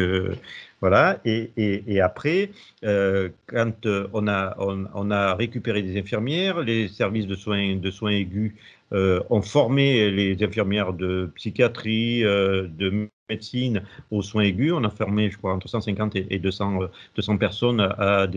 voilà, 0.81 1.19
et, 1.25 2.01
après, 2.01 2.51
quand 2.81 3.87
on 4.13 4.27
a, 4.27 4.55
on, 4.59 5.11
a 5.11 5.35
récupéré 5.35 5.81
des 5.81 5.99
infirmières, 5.99 6.61
les 6.61 6.87
services 6.87 7.27
de 7.27 7.35
soins, 7.35 7.75
de 7.75 7.91
soins 7.91 8.11
aigus 8.11 8.53
euh, 8.91 9.21
ont 9.29 9.43
formé 9.43 10.09
les 10.09 10.43
infirmières 10.43 10.93
de 10.93 11.31
psychiatrie, 11.35 12.23
euh, 12.23 12.67
de 12.67 13.07
médecine 13.29 13.83
aux 14.11 14.21
soins 14.21 14.43
aigus. 14.43 14.73
On 14.73 14.83
a 14.83 14.89
formé, 14.89 15.29
je 15.29 15.37
crois, 15.37 15.53
entre 15.53 15.67
150 15.67 16.15
et 16.15 16.39
200, 16.39 16.79
200 17.15 17.33
euh, 17.33 17.37
personnes 17.37 17.79
à, 17.79 18.27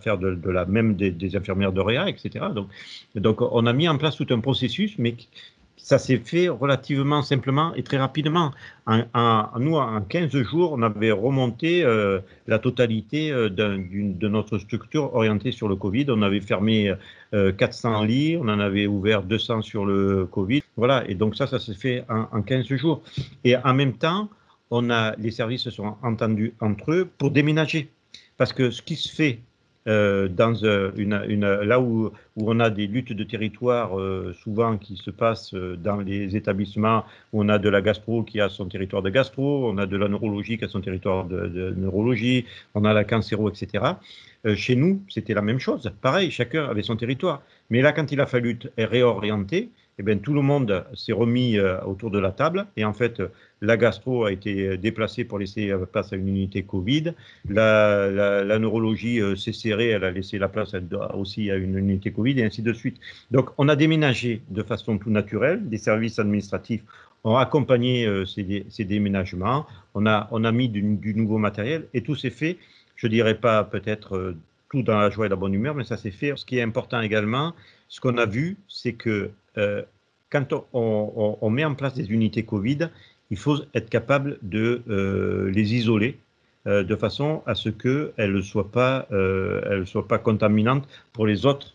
faire 0.00 0.18
de, 0.18 0.50
la 0.50 0.64
même 0.64 0.94
des, 0.94 1.36
infirmières 1.36 1.72
de 1.72 1.80
réa, 1.80 2.08
etc. 2.08 2.46
Donc, 2.54 2.68
donc, 3.14 3.40
on 3.40 3.66
a 3.66 3.72
mis 3.72 3.88
en 3.88 3.98
place 3.98 4.16
tout 4.16 4.26
un 4.30 4.40
processus, 4.40 4.96
mais 4.98 5.14
ça 5.88 5.98
s'est 5.98 6.18
fait 6.18 6.48
relativement 6.48 7.22
simplement 7.22 7.74
et 7.74 7.82
très 7.82 7.96
rapidement. 7.96 8.50
En, 8.86 9.46
nous, 9.58 9.76
en 9.76 10.02
15 10.02 10.30
jours, 10.42 10.72
on 10.72 10.82
avait 10.82 11.12
remonté 11.12 11.82
euh, 11.82 12.20
la 12.46 12.58
totalité 12.58 13.32
euh, 13.32 13.48
de 13.48 14.28
notre 14.28 14.58
structure 14.58 15.14
orientée 15.14 15.50
sur 15.50 15.66
le 15.66 15.76
Covid. 15.76 16.06
On 16.08 16.20
avait 16.20 16.42
fermé 16.42 16.92
400 17.32 18.02
euh, 18.02 18.06
lits, 18.06 18.36
on 18.36 18.48
en 18.48 18.60
avait 18.60 18.86
ouvert 18.86 19.22
200 19.22 19.62
sur 19.62 19.86
le 19.86 20.26
Covid. 20.26 20.62
Voilà, 20.76 21.08
et 21.08 21.14
donc 21.14 21.36
ça, 21.36 21.46
ça 21.46 21.58
s'est 21.58 21.74
fait 21.74 22.04
en, 22.08 22.42
15 22.42 22.66
jours. 22.74 23.02
Et 23.44 23.56
en 23.56 23.72
même 23.72 23.94
temps, 23.94 24.28
on 24.70 24.90
a, 24.90 25.14
les 25.16 25.30
services 25.30 25.62
se 25.62 25.70
sont 25.70 25.96
entendus 26.02 26.54
entre 26.60 26.92
eux 26.92 27.08
pour 27.18 27.30
déménager. 27.30 27.88
Parce 28.36 28.52
que 28.52 28.70
ce 28.70 28.82
qui 28.82 28.96
se 28.96 29.14
fait 29.14 29.40
euh, 29.88 30.28
dans 30.28 30.54
euh, 30.64 30.90
une, 30.96 31.46
là 31.46 31.80
où, 31.80 32.06
où, 32.36 32.50
on 32.50 32.60
a 32.60 32.68
des 32.68 32.86
luttes 32.86 33.14
de 33.14 33.24
territoire 33.24 33.98
euh, 33.98 34.34
souvent 34.42 34.76
qui 34.76 34.96
se 34.96 35.10
passent 35.10 35.54
dans 35.54 35.96
les 35.96 36.36
établissements 36.36 37.04
où 37.32 37.42
on 37.42 37.48
a 37.48 37.58
de 37.58 37.68
la 37.70 37.80
gastro 37.80 38.22
qui 38.22 38.40
a 38.40 38.50
son 38.50 38.66
territoire 38.66 39.02
de 39.02 39.08
gastro, 39.08 39.70
on 39.70 39.78
a 39.78 39.86
de 39.86 39.96
la 39.96 40.08
neurologie 40.08 40.58
qui 40.58 40.64
a 40.64 40.68
son 40.68 40.82
territoire 40.82 41.24
de 41.24 41.74
neurologie, 41.76 42.44
on 42.74 42.84
a 42.84 42.92
la 42.92 43.04
cancéro, 43.04 43.48
etc. 43.48 43.84
chez 44.56 44.76
nous, 44.76 45.02
c'était 45.08 45.34
la 45.34 45.42
même 45.42 45.58
chose. 45.58 45.90
Pareil, 46.02 46.30
chacun 46.30 46.66
avait 46.66 46.82
son 46.82 46.96
territoire. 46.96 47.42
Mais 47.70 47.80
là, 47.80 47.92
quand 47.92 48.12
il 48.12 48.20
a 48.20 48.26
fallu 48.26 48.58
réorienter, 48.76 49.70
eh 49.98 50.02
bien, 50.02 50.18
tout 50.18 50.34
le 50.34 50.42
monde 50.42 50.84
s'est 50.94 51.12
remis 51.12 51.58
autour 51.86 52.10
de 52.10 52.18
la 52.18 52.30
table. 52.30 52.66
Et 52.76 52.84
en 52.84 52.92
fait, 52.92 53.20
la 53.60 53.76
gastro 53.76 54.24
a 54.24 54.32
été 54.32 54.76
déplacée 54.76 55.24
pour 55.24 55.38
laisser 55.38 55.72
place 55.90 56.12
à 56.12 56.16
une 56.16 56.28
unité 56.28 56.62
Covid. 56.62 57.14
La, 57.48 58.58
neurologie 58.58 59.20
euh, 59.20 59.36
s'est 59.36 59.52
serrée, 59.52 59.88
elle 59.88 60.04
a 60.04 60.10
laissé 60.10 60.38
la 60.38 60.48
place 60.48 60.74
aussi 61.14 61.50
à 61.50 61.56
une 61.56 61.76
unité 61.76 62.12
Covid 62.12 62.38
et 62.38 62.44
ainsi 62.44 62.62
de 62.62 62.72
suite. 62.72 62.98
Donc, 63.30 63.50
on 63.58 63.68
a 63.68 63.76
déménagé 63.76 64.42
de 64.50 64.62
façon 64.62 64.98
tout 64.98 65.10
naturelle. 65.10 65.68
Des 65.68 65.78
services 65.78 66.18
administratifs 66.18 66.82
ont 67.24 67.36
accompagné 67.36 68.06
euh, 68.06 68.24
ces, 68.24 68.84
déménagements. 68.84 69.66
On 69.94 70.06
a, 70.06 70.28
on 70.30 70.44
a 70.44 70.52
mis 70.52 70.68
du, 70.68 71.14
nouveau 71.14 71.38
matériel 71.38 71.86
et 71.94 72.02
tout 72.02 72.14
s'est 72.14 72.30
fait, 72.30 72.58
je 72.96 73.06
dirais 73.06 73.34
pas 73.34 73.64
peut-être 73.64 74.16
euh, 74.16 74.36
tout 74.70 74.82
dans 74.82 74.98
la 74.98 75.10
joie 75.10 75.26
et 75.26 75.28
la 75.28 75.36
bonne 75.36 75.54
humeur, 75.54 75.74
mais 75.74 75.84
ça 75.84 75.96
s'est 75.96 76.10
fait. 76.10 76.32
Ce 76.36 76.44
qui 76.44 76.58
est 76.58 76.62
important 76.62 77.00
également, 77.00 77.54
ce 77.88 78.00
qu'on 78.00 78.18
a 78.18 78.26
vu, 78.26 78.56
c'est 78.68 78.92
que 78.92 79.30
quand 80.30 80.66
on, 80.72 81.50
met 81.50 81.64
en 81.64 81.74
place 81.74 81.94
des 81.94 82.10
unités 82.10 82.44
Covid, 82.44 82.90
il 83.30 83.36
faut 83.36 83.58
être 83.74 83.90
capable 83.90 84.38
de 84.42 84.82
euh, 84.88 85.50
les 85.50 85.74
isoler 85.74 86.18
euh, 86.66 86.82
de 86.82 86.96
façon 86.96 87.42
à 87.46 87.54
ce 87.54 87.68
qu'elles 87.68 88.32
ne 88.32 88.40
soient, 88.40 88.70
pas, 88.70 89.06
euh, 89.12 89.84
soient 89.84 90.08
pas 90.08 90.18
contaminantes 90.18 90.88
pour 91.12 91.26
les 91.26 91.46
autres 91.46 91.74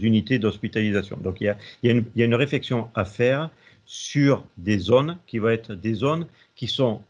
unités 0.00 0.38
d'hospitalisation. 0.38 1.18
Donc 1.22 1.42
il 1.42 1.54
y, 1.82 1.90
a, 1.90 2.24
une, 2.24 2.34
réflexion 2.34 2.88
à 2.94 3.04
faire 3.04 3.50
sur 3.84 4.46
des 4.56 4.78
zones 4.78 5.18
qui 5.26 5.38
vont 5.38 5.50
être 5.50 5.74
des 5.74 5.92
zones 5.92 6.26
qui 6.56 6.66
sont 6.66 7.02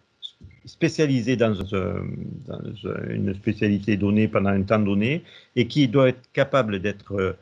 spécialisées 0.64 1.36
dans, 1.36 1.54
une 3.10 3.32
spécialité 3.34 3.96
donnée 3.96 4.26
pendant 4.26 4.50
un 4.50 4.62
temps 4.62 4.80
donné 4.80 5.22
et 5.54 5.68
qui 5.68 5.86
doivent 5.86 6.08
être 6.08 6.32
capables 6.32 6.80
d'être 6.80 7.36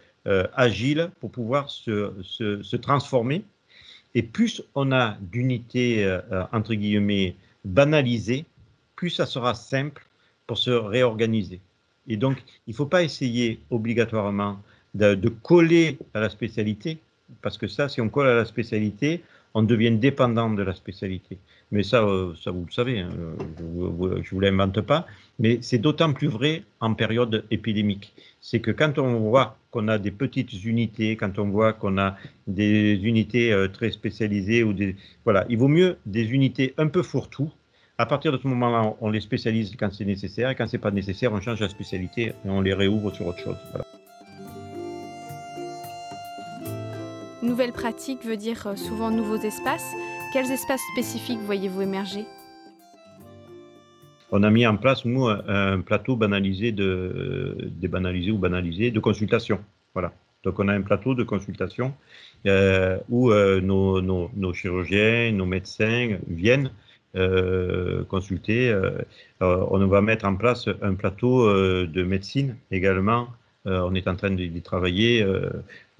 agiles 0.54 1.10
pour 1.20 1.30
pouvoir 1.30 1.70
se, 1.70 2.12
se, 2.22 2.76
transformer 2.76 3.44
et 4.14 4.22
plus 4.22 4.62
on 4.74 4.92
a 4.92 5.16
d'unités, 5.20 6.04
euh, 6.04 6.20
euh, 6.32 6.44
entre 6.52 6.74
guillemets, 6.74 7.36
banalisées, 7.64 8.46
plus 8.96 9.10
ça 9.10 9.26
sera 9.26 9.54
simple 9.54 10.06
pour 10.46 10.58
se 10.58 10.70
réorganiser. 10.70 11.60
Et 12.06 12.16
donc, 12.16 12.42
il 12.66 12.70
ne 12.70 12.76
faut 12.76 12.86
pas 12.86 13.02
essayer 13.02 13.60
obligatoirement 13.70 14.58
de, 14.94 15.28
coller 15.28 15.98
à 16.14 16.20
la 16.20 16.30
spécialité, 16.30 16.98
parce 17.42 17.58
que 17.58 17.68
ça, 17.68 17.88
si 17.88 18.00
on 18.00 18.08
colle 18.08 18.28
à 18.28 18.34
la 18.34 18.46
spécialité, 18.46 19.22
on 19.54 19.62
devient 19.62 19.92
dépendant 19.92 20.50
de 20.50 20.62
la 20.62 20.74
spécialité. 20.74 21.38
Mais 21.70 21.82
ça, 21.82 22.02
euh, 22.02 22.34
ça 22.42 22.50
vous 22.50 22.64
le 22.64 22.72
savez, 22.72 23.00
hein, 23.00 23.10
je 23.58 23.62
ne 23.62 24.28
vous 24.30 24.40
l'invente 24.40 24.80
pas, 24.80 25.06
mais 25.39 25.59
c'est 25.62 25.78
d'autant 25.78 26.12
plus 26.12 26.28
vrai 26.28 26.62
en 26.80 26.95
période 26.95 27.45
épidémique. 27.51 28.12
C'est 28.41 28.61
que 28.61 28.70
quand 28.70 28.99
on 28.99 29.20
voit 29.20 29.57
qu'on 29.70 29.89
a 29.89 29.99
des 29.99 30.11
petites 30.11 30.64
unités, 30.64 31.16
quand 31.16 31.39
on 31.39 31.49
voit 31.49 31.72
qu'on 31.72 31.99
a 31.99 32.16
des 32.47 32.99
unités 33.03 33.53
euh, 33.53 33.68
très 33.68 33.91
spécialisées, 33.91 34.62
ou 34.62 34.72
des, 34.72 34.97
voilà, 35.24 35.45
il 35.49 35.59
vaut 35.59 35.68
mieux 35.68 35.99
des 36.07 36.32
unités 36.32 36.74
un 36.78 36.89
peu 36.89 37.03
fourre-tout. 37.03 37.51
À 37.99 38.07
partir 38.07 38.32
de 38.32 38.39
ce 38.39 38.47
moment-là, 38.47 38.95
on 39.01 39.11
les 39.11 39.20
spécialise 39.20 39.74
quand 39.76 39.93
c'est 39.93 40.05
nécessaire, 40.05 40.51
et 40.51 40.55
quand 40.55 40.66
c'est 40.68 40.78
pas 40.78 40.91
nécessaire, 40.91 41.32
on 41.32 41.41
change 41.41 41.61
la 41.61 41.68
spécialité 41.68 42.26
et 42.45 42.49
on 42.49 42.61
les 42.61 42.74
réouvre 42.74 43.12
sur 43.14 43.26
autre 43.26 43.41
chose. 43.41 43.57
Nouvelle 47.43 47.72
pratique 47.72 48.24
veut 48.24 48.36
dire 48.36 48.66
euh, 48.66 48.76
souvent 48.76 49.11
nouveaux 49.11 49.41
espaces. 49.41 49.93
Quels 50.32 50.51
espaces 50.51 50.82
spécifiques 50.93 51.39
voyez-vous 51.41 51.82
émerger? 51.82 52.26
On 54.31 54.43
a 54.43 54.51
mis 54.51 54.66
en 54.66 54.76
place, 54.76 55.05
nous, 55.05 55.26
un, 55.26 55.81
plateau 55.81 56.16
banalisé, 56.16 56.72
de, 56.72 57.57
débanalisé 57.70 58.31
ou 58.31 58.39
banalisé 58.39 58.91
de 58.91 59.01
consultation. 59.01 59.61
Voilà. 59.95 60.12
Donc, 60.45 60.59
on 60.61 60.68
a 60.68 60.72
un 60.72 60.83
plateau 60.83 61.14
de 61.14 61.24
consultation 61.24 61.95
euh, 62.47 62.99
où 63.09 63.33
euh, 63.33 63.61
nos, 63.61 64.53
chirurgiens, 64.55 65.33
nos 65.33 65.47
médecins 65.47 66.18
viennent 66.29 66.70
consulter. 68.09 68.72
on 69.41 69.87
va 69.87 70.03
mettre 70.03 70.24
en 70.26 70.37
place 70.37 70.68
un 70.83 70.95
plateau 70.95 71.51
de 71.51 72.03
médecine 72.03 72.57
également. 72.70 73.29
on 73.64 73.95
est 73.95 74.07
en 74.07 74.14
train 74.14 74.31
d'y 74.31 74.62
travailler 74.62 75.26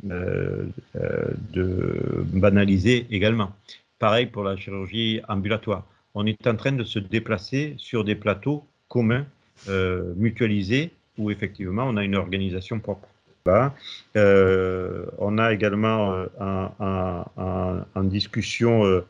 euh, 0.07 0.68
euh, 0.95 1.33
de 1.53 2.24
banaliser 2.33 3.09
également. 3.11 3.51
Pareil 3.99 4.26
pour 4.26 4.45
la 4.45 4.57
chirurgie 4.57 5.20
ambulatoire. 5.29 5.85
On 6.14 6.26
est 6.26 6.46
en 6.46 6.56
train 6.56 6.72
de 6.72 6.84
se 6.84 6.98
déplacer 6.98 7.74
sur 7.78 8.04
des 8.04 8.14
plateaux 8.14 8.64
communs, 8.88 9.26
euh, 9.68 10.12
mutualisés, 10.16 10.90
où 11.18 11.30
effectivement 11.30 11.84
on 11.84 11.96
a 11.96 12.04
une 12.04 12.16
organisation 12.16 12.80
propre. 12.80 13.09
on 13.46 15.38
a 15.38 15.52
également 15.52 16.26
en, 16.40 18.04
discussion 18.04 19.02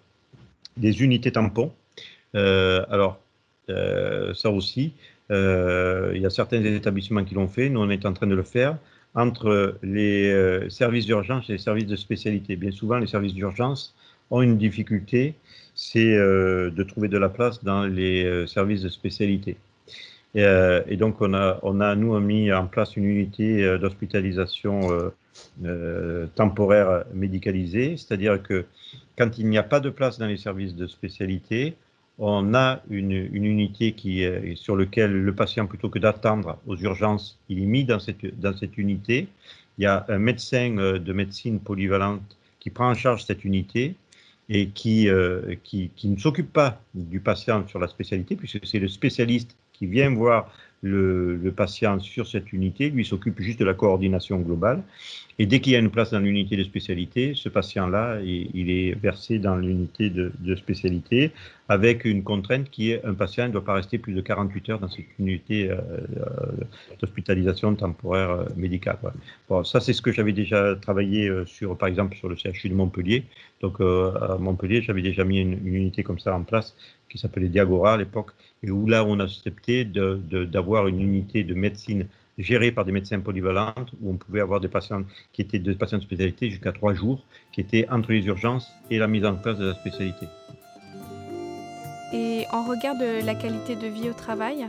des 0.76 1.02
unités 1.02 1.32
tampons. 1.32 1.72
alors, 2.34 3.20
ça 3.68 4.50
aussi, 4.50 4.92
il 5.30 6.20
y 6.20 6.26
a 6.26 6.30
certains 6.30 6.62
établissements 6.64 7.24
qui 7.24 7.34
l'ont 7.34 7.48
fait, 7.48 7.68
nous 7.68 7.80
on 7.80 7.90
est 7.90 8.06
en 8.06 8.12
train 8.12 8.26
de 8.26 8.34
le 8.34 8.42
faire 8.42 8.78
entre 9.14 9.78
les 9.82 10.30
euh, 10.30 10.68
services 10.68 11.06
d'urgence 11.06 11.48
et 11.48 11.52
les 11.52 11.58
services 11.58 11.86
de 11.86 11.96
spécialité. 11.96 12.56
Bien 12.56 12.70
souvent, 12.70 12.98
les 12.98 13.06
services 13.06 13.34
d'urgence 13.34 13.94
ont 14.30 14.42
une 14.42 14.58
difficulté, 14.58 15.34
c'est 15.80 16.16
euh, 16.16 16.70
de 16.70 16.82
trouver 16.82 17.06
de 17.06 17.18
la 17.18 17.28
place 17.28 17.62
dans 17.62 17.84
les 17.84 18.24
euh, 18.24 18.48
services 18.48 18.82
de 18.82 18.88
spécialité. 18.88 19.56
Et, 20.34 20.96
donc, 20.96 21.20
on 21.20 21.34
a, 21.34 21.58
on 21.62 21.80
a, 21.80 21.94
nous, 21.96 22.18
mis 22.20 22.52
en 22.52 22.66
place 22.66 22.96
une 22.96 23.06
unité 23.06 23.78
d'hospitalisation 23.78 25.10
temporaire 26.36 27.06
médicalisée, 27.12 27.96
c'est-à-dire 27.96 28.40
que 28.40 28.66
quand 29.16 29.38
il 29.38 29.48
n'y 29.48 29.58
a 29.58 29.64
pas 29.64 29.80
de 29.80 29.90
place 29.90 30.16
dans 30.18 30.26
les 30.26 30.36
services 30.36 30.76
de 30.76 30.86
spécialité, 30.86 31.74
on 32.18 32.54
a 32.54 32.82
une, 32.88 33.10
unité 33.10 33.92
qui 33.92 34.24
sur 34.54 34.76
laquelle 34.76 35.12
le 35.12 35.34
patient, 35.34 35.66
plutôt 35.66 35.88
que 35.88 35.98
d'attendre 35.98 36.58
aux 36.68 36.76
urgences, 36.76 37.40
il 37.48 37.60
est 37.62 37.66
mis 37.66 37.84
dans 37.84 37.98
cette, 37.98 38.38
dans 38.38 38.56
cette 38.56 38.78
unité. 38.78 39.28
Il 39.78 39.84
y 39.84 39.86
a 39.86 40.04
un 40.08 40.18
médecin 40.18 40.76
euh, 40.78 40.98
de 40.98 41.12
médecine 41.12 41.60
polyvalente 41.60 42.36
qui 42.58 42.70
prend 42.70 42.90
en 42.90 42.94
charge 42.94 43.24
cette 43.24 43.44
unité 43.44 43.94
et 44.48 44.68
qui, 44.68 45.08
euh, 45.08 45.54
qui, 45.62 45.90
qui, 45.94 46.08
ne 46.08 46.16
s'occupe 46.16 46.52
pas 46.52 46.80
du 46.94 47.20
patient 47.20 47.66
sur 47.68 47.78
la 47.78 47.88
spécialité, 47.88 48.36
puisque 48.36 48.66
c'est 48.66 48.78
le 48.78 48.88
spécialiste 48.88 49.56
qui 49.72 49.86
vient 49.86 50.14
voir 50.14 50.50
le, 50.82 51.52
patient 51.56 51.98
sur 51.98 52.26
cette 52.26 52.52
unité, 52.52 52.90
lui 52.90 53.04
s'occupe 53.04 53.40
juste 53.40 53.58
de 53.58 53.64
la 53.64 53.74
coordination 53.74 54.38
globale. 54.38 54.82
Et 55.40 55.46
dès 55.46 55.60
qu'il 55.60 55.72
y 55.72 55.76
a 55.76 55.78
une 55.78 55.90
place 55.90 56.10
dans 56.10 56.18
l'unité 56.18 56.56
de 56.56 56.64
spécialité, 56.64 57.32
ce 57.36 57.48
patient-là, 57.48 58.20
il, 58.22 58.70
est 58.70 58.94
versé 58.94 59.38
dans 59.38 59.54
l'unité 59.54 60.10
de, 60.10 60.54
spécialité 60.56 61.30
avec 61.68 62.04
une 62.04 62.24
contrainte 62.24 62.70
qui 62.70 62.90
est 62.90 63.04
un 63.04 63.14
patient 63.14 63.46
ne 63.46 63.52
doit 63.52 63.64
pas 63.64 63.74
rester 63.74 63.98
plus 63.98 64.14
de 64.14 64.20
48 64.20 64.70
heures 64.70 64.78
dans 64.80 64.88
cette 64.88 65.04
unité 65.18 65.70
euh, 65.70 65.76
euh, 65.76 66.26
d'hospitalisation 66.98 67.74
temporaire 67.74 68.30
euh, 68.30 68.44
médicale. 68.56 68.96
Bon, 69.48 69.62
ça, 69.62 69.78
c'est 69.78 69.92
ce 69.92 70.02
que 70.02 70.10
j'avais 70.10 70.32
déjà 70.32 70.74
travaillé 70.74 71.30
sur, 71.46 71.76
par 71.76 71.88
exemple, 71.88 72.16
sur 72.16 72.28
le 72.28 72.34
CHU 72.34 72.68
de 72.68 72.74
Montpellier. 72.74 73.24
Donc, 73.60 73.80
à 73.80 74.38
Montpellier, 74.40 74.82
j'avais 74.82 75.02
déjà 75.02 75.24
mis 75.24 75.40
une, 75.40 75.66
unité 75.66 76.02
comme 76.02 76.18
ça 76.18 76.34
en 76.34 76.42
place 76.42 76.74
qui 77.08 77.18
s'appelait 77.18 77.48
Diagora 77.48 77.94
à 77.94 77.96
l'époque, 77.96 78.30
et 78.62 78.70
où 78.70 78.86
là, 78.86 79.04
on 79.04 79.18
a 79.20 79.24
accepté 79.24 79.84
d'avoir 79.84 80.88
une 80.88 81.00
unité 81.00 81.44
de 81.44 81.54
médecine 81.54 82.06
gérée 82.38 82.70
par 82.70 82.84
des 82.84 82.92
médecins 82.92 83.18
polyvalentes, 83.20 83.92
où 84.00 84.10
on 84.10 84.16
pouvait 84.16 84.40
avoir 84.40 84.60
des 84.60 84.68
patients 84.68 85.02
qui 85.32 85.42
étaient 85.42 85.58
des 85.58 85.74
patients 85.74 85.98
de 85.98 86.04
spécialité 86.04 86.50
jusqu'à 86.50 86.72
trois 86.72 86.94
jours, 86.94 87.24
qui 87.52 87.60
étaient 87.60 87.88
entre 87.90 88.12
les 88.12 88.24
urgences 88.26 88.68
et 88.90 88.98
la 88.98 89.08
mise 89.08 89.24
en 89.24 89.34
place 89.34 89.58
de 89.58 89.66
la 89.66 89.74
spécialité. 89.74 90.26
Et 92.12 92.44
en 92.52 92.64
regard 92.64 92.96
de 92.96 93.24
la 93.26 93.34
qualité 93.34 93.76
de 93.76 93.86
vie 93.86 94.08
au 94.08 94.14
travail? 94.14 94.66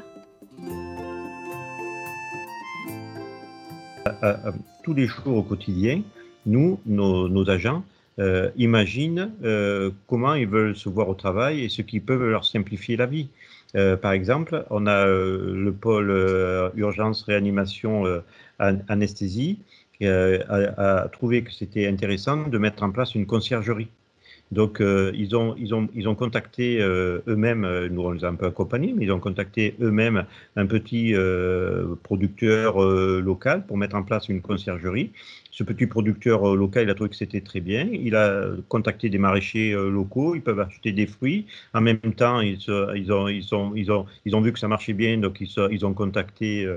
Tous 4.84 4.94
les 4.94 5.08
jours 5.08 5.38
au 5.38 5.44
quotidien, 5.44 6.02
nous, 6.46 6.80
nos, 6.86 7.50
agents, 7.50 7.84
euh, 8.20 8.50
imaginent 8.58 9.32
euh, 9.44 9.92
comment 10.08 10.34
ils 10.34 10.48
veulent 10.48 10.76
se 10.76 10.90
voir 10.90 11.08
au 11.08 11.14
travail 11.14 11.64
et 11.64 11.70
ce 11.70 11.82
qui 11.82 12.02
peut 12.02 12.30
leur 12.30 12.44
simplifier 12.44 12.98
la 12.98 13.06
vie. 13.06 13.30
Euh, 13.76 13.96
par 13.96 14.12
exemple, 14.12 14.66
on 14.70 14.88
a 14.88 15.06
le 15.06 15.72
pôle 15.72 16.12
urgence 16.76 17.24
réanimation 17.24 18.04
anesthésie 18.60 19.60
a, 20.02 21.08
trouvé 21.12 21.44
que 21.44 21.52
c'était 21.52 21.88
intéressant 21.88 22.48
de 22.48 22.58
mettre 22.58 22.84
en 22.84 22.92
place 22.92 23.16
une 23.16 23.26
conciergerie. 23.26 23.90
Donc, 24.52 24.82
euh, 24.82 25.12
ils, 25.14 25.36
ont, 25.36 25.56
ils, 25.58 25.76
ont, 25.76 25.88
ils 25.94 26.08
ont 26.08 26.16
contacté 26.16 26.82
euh, 26.82 27.20
eux-mêmes, 27.28 27.66
euh, 27.66 27.88
nous 27.88 28.02
on 28.02 28.12
les 28.12 28.26
a 28.26 28.30
un 28.30 28.36
peu 28.36 28.48
accompagnés, 28.48 28.94
mais 28.98 29.06
ils 29.06 29.12
ont 29.12 29.20
contacté 29.20 29.76
eux-mêmes 29.80 30.26
un 30.56 30.66
petit 30.66 31.14
producteur 32.04 32.80
local 32.80 33.66
pour 33.66 33.78
mettre 33.78 33.96
en 33.96 34.04
place 34.04 34.28
une 34.30 34.42
conciergerie. 34.42 35.12
Ce 35.52 35.64
petit 35.64 35.88
producteur 35.88 36.56
local, 36.56 36.84
il 36.84 36.90
a 36.90 36.96
trouvé 36.96 37.10
que 37.10 37.16
c'était 37.16 37.42
très 37.42 37.60
bien. 37.60 37.88
Il 37.92 38.16
a 38.16 38.50
contacté 38.70 39.10
des 39.10 39.18
maraîchers 39.18 39.74
locaux, 39.74 40.36
ils 40.36 40.42
peuvent 40.42 40.60
acheter 40.60 40.92
des 40.92 41.06
fruits. 41.06 41.46
En 41.74 41.82
même 41.82 42.00
temps, 42.00 42.40
ils, 42.42 42.58
ils, 42.96 43.12
ont, 43.12 43.28
ils, 43.28 43.54
ont, 43.56 43.76
ils, 43.76 43.92
ont, 43.92 44.06
ils 44.26 44.36
ont 44.36 44.42
vu 44.42 44.54
que 44.54 44.60
ça 44.60 44.68
marchait 44.68 44.94
bien, 44.94 45.18
donc 45.18 45.42
ils, 45.42 45.50
ils 45.72 45.86
ont 45.86 45.94
contacté 45.94 46.68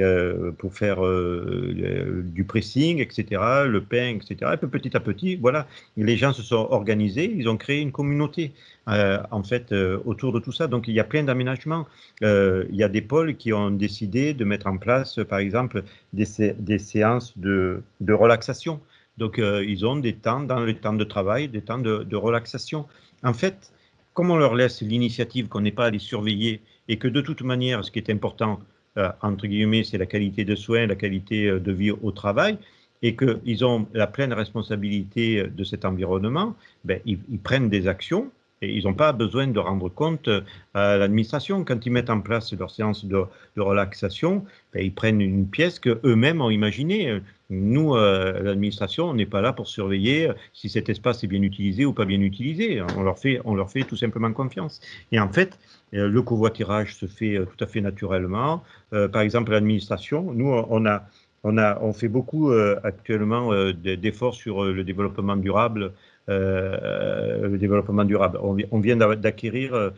euh, 0.00 0.52
pour 0.52 0.74
faire 0.74 1.04
euh, 1.04 2.22
du 2.24 2.44
pressing, 2.44 3.00
etc., 3.00 3.40
le 3.66 3.80
pain, 3.80 4.16
etc. 4.16 4.52
Et 4.54 4.56
puis 4.56 4.68
petit 4.68 4.96
à 4.96 5.00
petit, 5.00 5.36
voilà, 5.36 5.66
les 5.96 6.16
gens 6.16 6.32
se 6.32 6.42
sont 6.42 6.68
organisés, 6.70 7.32
ils 7.36 7.48
ont 7.48 7.56
créé 7.56 7.80
une 7.80 7.92
communauté, 7.92 8.52
euh, 8.88 9.18
en 9.30 9.42
fait, 9.42 9.72
autour 10.04 10.32
de 10.32 10.40
tout 10.40 10.52
ça. 10.52 10.66
Donc, 10.66 10.88
il 10.88 10.94
y 10.94 11.00
a 11.00 11.04
plein 11.04 11.22
d'aménagements. 11.22 11.86
il 12.22 12.66
y 12.76 12.82
a 12.82 12.88
des 12.88 13.02
pôles 13.02 13.36
qui 13.36 13.52
ont 13.52 13.70
décidé 13.70 14.34
de 14.34 14.44
mettre 14.44 14.66
en 14.66 14.78
place, 14.78 15.20
par 15.28 15.38
exemple, 15.38 15.84
des, 16.12 16.78
séances 16.78 17.36
de, 17.38 17.82
relaxation. 18.08 18.80
Donc, 19.18 19.38
ils 19.38 19.86
ont 19.86 19.96
des 19.96 20.14
temps, 20.14 20.40
dans 20.40 20.60
le 20.60 20.74
temps 20.74 20.92
de 20.92 21.04
travail, 21.04 21.48
des 21.48 21.62
temps 21.62 21.78
de, 21.78 22.04
de 22.04 22.16
relaxation. 22.16 22.86
En 23.22 23.32
fait, 23.34 23.72
comme 24.14 24.30
on 24.30 24.36
leur 24.36 24.54
laisse 24.54 24.82
l'initiative, 24.82 25.48
qu'on 25.48 25.60
n'est 25.60 25.72
pas 25.72 25.86
à 25.86 25.90
les 25.90 25.98
surveiller, 25.98 26.60
et 26.88 26.96
que 26.96 27.06
de 27.06 27.20
toute 27.20 27.42
manière, 27.42 27.84
ce 27.84 27.90
qui 27.90 27.98
est 27.98 28.10
important, 28.10 28.58
euh, 28.58 28.77
entre 29.22 29.46
guillemets, 29.46 29.84
c'est 29.84 29.98
la 29.98 30.06
qualité 30.06 30.44
de 30.44 30.54
soins, 30.54 30.86
la 30.86 30.94
qualité 30.94 31.46
euh, 31.46 31.60
de 31.60 31.72
vie 31.72 31.90
au 31.90 32.10
travail, 32.10 32.58
et 33.02 33.14
qu'ils 33.14 33.64
ont 33.64 33.86
la 33.94 34.06
pleine 34.06 34.32
responsabilité 34.32 35.40
euh, 35.40 35.48
de 35.48 35.64
cet 35.64 35.84
environnement, 35.84 36.56
ben, 36.84 37.00
ils, 37.06 37.18
prennent 37.42 37.68
des 37.68 37.86
actions 37.86 38.30
et 38.60 38.74
ils 38.74 38.84
n'ont 38.84 38.94
pas 38.94 39.12
besoin 39.12 39.46
de 39.46 39.58
rendre 39.60 39.88
compte 39.88 40.28
à 40.74 40.96
l'administration. 40.96 41.62
Quand 41.62 41.86
ils 41.86 41.92
mettent 41.92 42.10
en 42.10 42.20
place 42.20 42.52
leur 42.52 42.72
séance 42.72 43.04
de, 43.04 43.24
relaxation, 43.56 44.44
ben, 44.72 44.84
ils 44.84 44.92
prennent 44.92 45.20
une 45.20 45.46
pièce 45.46 45.78
qu'eux-mêmes 45.78 46.40
ont 46.40 46.50
imaginée. 46.50 47.20
Nous, 47.50 47.94
l'administration, 47.94 49.10
on 49.10 49.14
n'est 49.14 49.26
pas 49.26 49.42
là 49.42 49.52
pour 49.52 49.68
surveiller 49.68 50.32
si 50.54 50.68
cet 50.68 50.88
espace 50.88 51.22
est 51.22 51.28
bien 51.28 51.42
utilisé 51.42 51.84
ou 51.84 51.92
pas 51.92 52.04
bien 52.04 52.20
utilisé. 52.20 52.82
On 52.96 53.04
leur 53.04 53.20
fait, 53.20 53.40
on 53.44 53.54
leur 53.54 53.70
fait 53.70 53.84
tout 53.84 53.96
simplement 53.96 54.32
confiance. 54.32 54.80
Et 55.12 55.20
en 55.20 55.28
fait, 55.28 55.56
euh, 55.56 55.77
le 55.92 56.22
covoiturage 56.22 56.94
se 56.96 57.06
fait 57.06 57.36
euh, 57.36 57.44
tout 57.44 57.62
à 57.64 57.66
fait 57.66 57.80
naturellement. 57.80 58.62
Euh, 58.92 59.08
par 59.08 59.22
exemple, 59.22 59.52
l'administration, 59.52 60.32
nous, 60.32 60.48
on 60.48 60.86
a, 60.86 61.92
fait 61.92 62.08
beaucoup 62.08 62.52
actuellement 62.82 63.52
d'efforts 63.72 64.34
sur 64.34 64.64
le 64.64 64.84
développement 64.84 65.36
durable. 65.36 65.92
le 66.26 67.56
développement 67.56 68.04
durable. 68.04 68.38
On, 68.42 68.80
vient 68.80 68.96
d'acquérir 68.96 69.92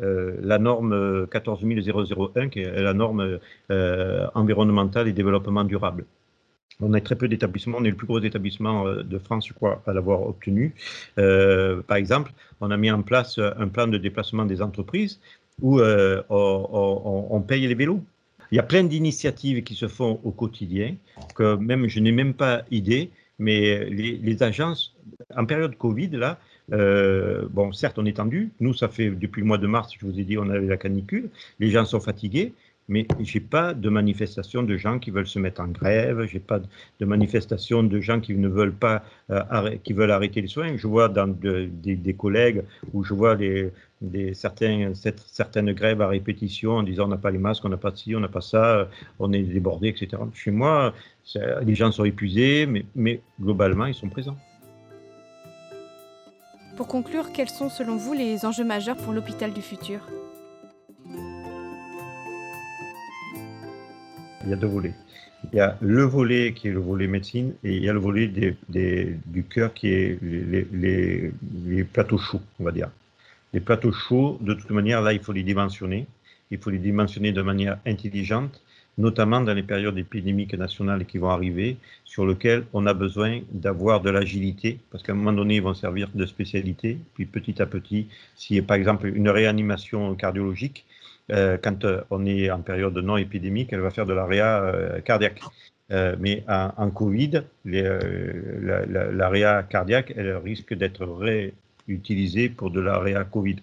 la 0.00 0.58
norme 0.58 1.26
14001, 1.30 2.48
qui 2.48 2.60
est 2.60 2.80
la 2.80 2.94
norme 2.94 3.38
environnementale 4.34 5.08
et 5.08 5.12
développement 5.12 5.64
durable. 5.64 6.06
On 6.80 6.92
a 6.92 7.00
très 7.00 7.16
peu 7.16 7.26
d'établissements, 7.26 7.78
on 7.78 7.84
est 7.84 7.90
le 7.90 7.96
plus 7.96 8.06
gros 8.06 8.20
établissement 8.20 8.86
euh, 8.86 9.02
de 9.02 9.18
France, 9.18 9.48
je 9.48 9.66
à 9.86 9.92
l'avoir 9.92 10.22
obtenu. 10.22 10.74
Euh, 11.18 11.82
par 11.82 11.96
exemple, 11.96 12.32
on 12.60 12.70
a 12.70 12.76
mis 12.76 12.90
en 12.90 13.02
place 13.02 13.38
un 13.38 13.68
plan 13.68 13.88
de 13.88 13.98
déplacement 13.98 14.44
des 14.44 14.62
entreprises 14.62 15.20
où 15.60 15.80
euh, 15.80 16.22
on, 16.30 17.42
paye 17.46 17.66
les 17.66 17.74
vélos. 17.74 18.00
Il 18.52 18.56
y 18.56 18.58
a 18.60 18.62
plein 18.62 18.84
d'initiatives 18.84 19.64
qui 19.64 19.74
se 19.74 19.88
font 19.88 20.20
au 20.22 20.30
quotidien, 20.30 20.94
que 21.34 21.56
même 21.56 21.88
je 21.88 21.98
n'ai 21.98 22.12
même 22.12 22.32
pas 22.32 22.62
idée, 22.70 23.10
mais 23.40 23.84
les, 23.90 24.42
agences, 24.42 24.94
en 25.36 25.46
période 25.46 25.76
Covid, 25.76 26.10
là, 26.10 26.38
bon, 26.70 27.72
certes, 27.72 27.98
on 27.98 28.06
est 28.06 28.16
tendu. 28.18 28.52
Nous, 28.60 28.72
ça 28.72 28.88
fait 28.88 29.10
depuis 29.10 29.40
le 29.40 29.48
mois 29.48 29.58
de 29.58 29.66
mars, 29.66 29.92
je 29.98 30.06
vous 30.06 30.18
ai 30.18 30.22
dit, 30.22 30.38
on 30.38 30.48
avait 30.48 30.66
la 30.66 30.76
canicule. 30.76 31.28
Les 31.58 31.70
gens 31.70 31.84
sont 31.84 32.00
fatigués 32.00 32.52
mais 32.88 33.06
j'ai 33.20 33.40
pas 33.40 33.74
de 33.74 33.88
manifestation 33.88 34.62
de 34.62 34.76
gens 34.76 34.98
qui 34.98 35.10
veulent 35.10 35.26
se 35.26 35.38
mettre 35.38 35.60
en 35.60 35.68
grève, 35.68 36.26
j'ai 36.26 36.38
pas 36.38 36.58
de 36.58 37.04
manifestation 37.04 37.82
de 37.82 38.00
gens 38.00 38.20
qui 38.20 38.34
ne 38.34 38.48
veulent 38.48 38.74
pas, 38.74 39.02
euh, 39.30 39.76
qui 39.84 39.92
veulent 39.92 40.10
arrêter 40.10 40.40
les 40.40 40.48
soins. 40.48 40.76
Je 40.76 40.86
vois 40.86 41.08
dans 41.08 41.28
des, 41.28 42.16
collègues 42.18 42.64
où 42.94 43.04
je 43.04 43.12
vois 43.12 43.36
des, 43.36 43.72
certains, 44.32 44.92
certaines 44.94 45.72
grèves 45.72 46.00
à 46.00 46.08
répétition 46.08 46.72
en 46.72 46.82
disant 46.82 47.04
on 47.04 47.08
n'a 47.08 47.18
pas 47.18 47.30
les 47.30 47.38
masques, 47.38 47.64
on 47.64 47.68
n'a 47.68 47.76
pas 47.76 47.94
ci, 47.94 48.16
on 48.16 48.20
n'a 48.20 48.28
pas 48.28 48.40
ça, 48.40 48.88
on 49.18 49.32
est 49.32 49.42
débordé, 49.42 49.88
etc. 49.88 50.22
Chez 50.34 50.50
moi, 50.50 50.94
les 51.62 51.74
gens 51.74 51.92
sont 51.92 52.04
épuisés, 52.04 52.66
mais 52.94 53.20
globalement, 53.40 53.86
ils 53.86 53.94
sont 53.94 54.08
présents. 54.08 54.36
Pour 56.78 56.86
conclure, 56.86 57.32
quels 57.32 57.48
sont 57.48 57.70
selon 57.70 57.96
vous 57.96 58.12
les 58.12 58.46
enjeux 58.46 58.64
majeurs 58.64 58.96
pour 58.96 59.12
l'hôpital 59.12 59.52
du 59.52 59.62
futur? 59.62 59.98
Il 64.48 64.52
y 64.52 64.54
a 64.54 64.56
deux 64.56 64.66
volets. 64.66 64.94
Il 65.52 65.56
y 65.56 65.60
a 65.60 65.76
le 65.80 66.02
volet 66.02 66.52
qui 66.54 66.68
est 66.68 66.72
le 66.72 66.80
volet 66.80 67.06
médecine 67.06 67.54
et 67.62 67.76
il 67.76 67.84
y 67.84 67.88
a 67.88 67.92
le 67.92 67.98
volet 67.98 68.28
du 68.28 69.44
cœur 69.44 69.74
qui 69.74 69.88
est 69.88 70.18
les, 70.22 71.84
plateaux 71.84 72.18
chauds, 72.18 72.40
on 72.58 72.64
va 72.64 72.72
dire. 72.72 72.90
Les 73.52 73.60
plateaux 73.60 73.92
chauds, 73.92 74.38
de 74.40 74.54
toute 74.54 74.70
manière, 74.70 75.02
là, 75.02 75.12
il 75.12 75.20
faut 75.20 75.32
les 75.32 75.42
dimensionner. 75.42 76.06
Il 76.50 76.58
faut 76.58 76.70
les 76.70 76.78
dimensionner 76.78 77.32
de 77.32 77.42
manière 77.42 77.78
intelligente, 77.86 78.62
notamment 78.96 79.42
dans 79.42 79.52
les 79.52 79.62
périodes 79.62 79.98
épidémiques 79.98 80.54
nationales 80.54 81.04
qui 81.04 81.18
vont 81.18 81.28
arriver, 81.28 81.76
sur 82.04 82.26
lesquelles 82.26 82.64
on 82.72 82.86
a 82.86 82.94
besoin 82.94 83.40
d'avoir 83.52 84.00
de 84.00 84.08
l'agilité, 84.08 84.80
parce 84.90 85.04
qu'à 85.04 85.12
un 85.12 85.16
moment 85.16 85.34
donné, 85.34 85.56
ils 85.56 85.62
vont 85.62 85.74
servir 85.74 86.08
de 86.14 86.24
spécialité, 86.24 86.98
puis 87.14 87.26
petit 87.26 87.60
à 87.60 87.66
petit, 87.66 88.08
s'il 88.34 88.56
y 88.56 88.58
a 88.58 88.62
par 88.62 88.78
exemple 88.78 89.06
une 89.08 89.28
réanimation 89.28 90.14
cardiologique, 90.14 90.86
quand 91.30 91.84
euh, 91.84 92.00
on 92.10 92.24
est 92.26 92.50
en 92.50 92.60
période 92.60 92.96
non 92.98 93.16
épidémique, 93.16 93.72
elle 93.72 93.80
va 93.80 93.90
faire 93.90 94.06
de 94.06 94.14
l'AREA 94.14 94.62
euh, 94.62 95.00
cardiaque. 95.00 95.40
mais 95.90 96.44
en, 96.48 96.90
Covid, 96.90 97.42
l'AREA 97.64 99.62
cardiaque, 99.62 100.12
elle 100.16 100.36
risque 100.36 100.74
d'être 100.74 101.04
réutilisée 101.06 102.48
pour 102.48 102.70
de 102.70 102.80
l'AREA 102.80 103.24
Covid. 103.24 103.56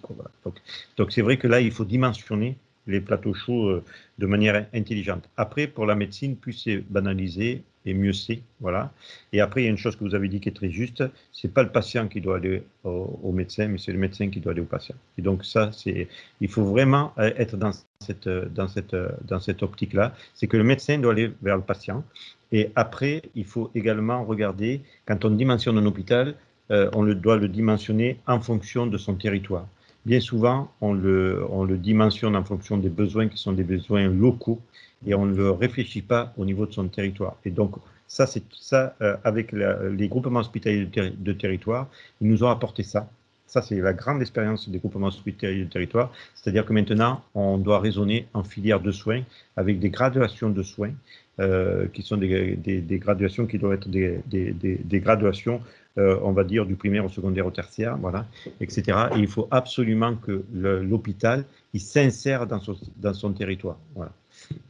Donc 0.97 1.11
c'est 1.11 1.22
vrai 1.22 1.38
que 1.38 1.47
là, 1.47 1.61
il 1.61 1.72
faut 1.72 1.86
dimensionner 1.86 2.57
les 2.88 3.01
plateaux 3.01 3.33
chauds 3.33 3.81
de 4.17 4.25
manière 4.25 4.67
intelligente. 4.73 5.27
Après, 5.38 5.67
pour 5.67 5.86
la 5.86 5.95
médecine, 5.95 6.36
plus 6.36 6.53
c'est 6.53 6.77
banalisé, 6.89 7.63
et 7.86 7.93
mieux 7.93 8.13
c'est. 8.13 8.41
Voilà. 8.59 8.91
Et 9.31 9.41
après, 9.41 9.61
il 9.61 9.65
y 9.65 9.67
a 9.67 9.69
une 9.69 9.77
chose 9.77 9.95
que 9.95 10.03
vous 10.03 10.15
avez 10.15 10.27
dit 10.27 10.39
qui 10.39 10.49
est 10.49 10.53
très 10.53 10.69
juste, 10.69 11.03
c'est 11.31 11.53
pas 11.53 11.63
le 11.63 11.69
patient 11.69 12.07
qui 12.07 12.21
doit 12.21 12.38
aller 12.38 12.63
au, 12.83 13.31
médecin, 13.31 13.67
mais 13.67 13.77
c'est 13.77 13.91
le 13.91 13.99
médecin 13.99 14.29
qui 14.29 14.39
doit 14.39 14.51
aller 14.51 14.61
au 14.61 14.65
patient. 14.65 14.95
Et 15.17 15.21
donc 15.21 15.45
ça, 15.45 15.71
il 15.86 16.47
faut 16.49 16.65
vraiment 16.65 17.13
euh, 17.17 17.31
être 17.38 17.57
dans 17.57 17.71
cette, 17.99 18.27
dans 18.27 18.67
cette, 18.67 18.95
dans 19.25 19.39
cette 19.39 19.63
optique-là, 19.63 20.15
c'est 20.33 20.47
que 20.47 20.57
le 20.57 20.63
médecin 20.63 20.97
doit 20.97 21.11
aller 21.11 21.31
vers 21.41 21.57
le 21.57 21.63
patient. 21.63 22.03
Et 22.51 22.71
après, 22.75 23.21
il 23.36 23.45
faut 23.45 23.71
également 23.75 24.23
regarder, 24.23 24.81
quand 25.05 25.25
on 25.25 25.31
dimensionne 25.31 25.77
un 25.77 25.86
hôpital, 25.86 26.36
euh, 26.71 26.89
on 26.93 27.03
le, 27.03 27.13
doit 27.13 27.38
le 27.38 27.47
dimensionner 27.47 28.19
en 28.25 28.39
fonction 28.39 28.88
de 28.88 28.97
son 28.97 29.15
territoire. 29.15 29.67
Bien 30.06 30.20
souvent, 30.20 30.72
on 30.82 30.93
le, 30.93 31.45
on 31.49 31.64
le 31.64 31.78
dimensionne 31.78 32.36
en 32.36 32.43
fonction 32.43 32.78
des 32.78 32.89
besoins 32.89 33.28
qui 33.28 33.38
sont 33.38 33.53
des 33.53 33.64
besoins 33.64 34.08
locaux 34.08 34.60
et 35.06 35.16
on 35.16 35.26
ne 35.26 35.36
le 35.36 35.51
réfléchit 35.51 36.01
pas 36.01 36.34
au 36.38 36.45
niveau 36.45 36.66
de 36.66 36.74
son 36.74 36.88
territoire. 36.88 37.36
Et 37.45 37.51
donc, 37.51 37.76
Ça, 38.08 38.28
c'est 38.28 38.43
ça 38.51 38.95
euh, 39.01 39.18
avec 39.24 39.51
les 39.51 40.08
groupements 40.08 40.39
hospitaliers 40.39 40.86
de, 40.86 41.34
territoire, 41.34 41.89
ils 42.22 42.28
nous 42.28 42.43
ont 42.43 42.49
apporté 42.49 42.84
ça. 42.84 43.10
Ça, 43.47 43.62
c'est 43.62 43.80
la 43.80 43.93
grande 43.93 44.22
expérience 44.22 44.70
des 44.70 44.80
groupements 44.80 45.08
hospitaliers 45.08 45.66
de 45.66 45.70
territoire. 45.70 46.12
C'est-à-dire 46.36 46.66
que 46.66 46.74
maintenant, 46.74 47.24
on 47.34 47.58
doit 47.58 47.80
raisonner 47.80 48.28
en 48.34 48.43
filière 48.43 48.80
de 48.80 48.91
soins 48.91 49.24
avec 49.56 49.80
des 49.80 49.89
graduations 49.89 50.49
de 50.49 50.64
soins 50.64 50.93
euh, 51.39 51.88
qui 51.93 52.01
sont 52.01 52.18
des, 52.18 52.99
graduations 53.03 53.45
qui 53.47 53.58
doivent 53.58 53.74
être 53.74 53.89
des, 53.89 54.99
graduations, 54.99 55.62
euh, 55.97 56.19
on 56.23 56.31
va 56.31 56.43
dire, 56.43 56.65
du 56.65 56.75
primaire 56.75 57.05
au 57.05 57.09
secondaire 57.09 57.45
au 57.45 57.51
tertiaire, 57.51 57.97
voilà, 57.97 58.25
etc. 58.59 59.07
Et 59.15 59.19
il 59.19 59.27
faut 59.27 59.47
absolument 59.51 60.15
que 60.15 60.43
l'hôpital, 60.53 61.45
s'insère 61.75 62.47
dans 62.47 63.13
son, 63.13 63.33
territoire, 63.33 63.77
voilà. 63.95 64.11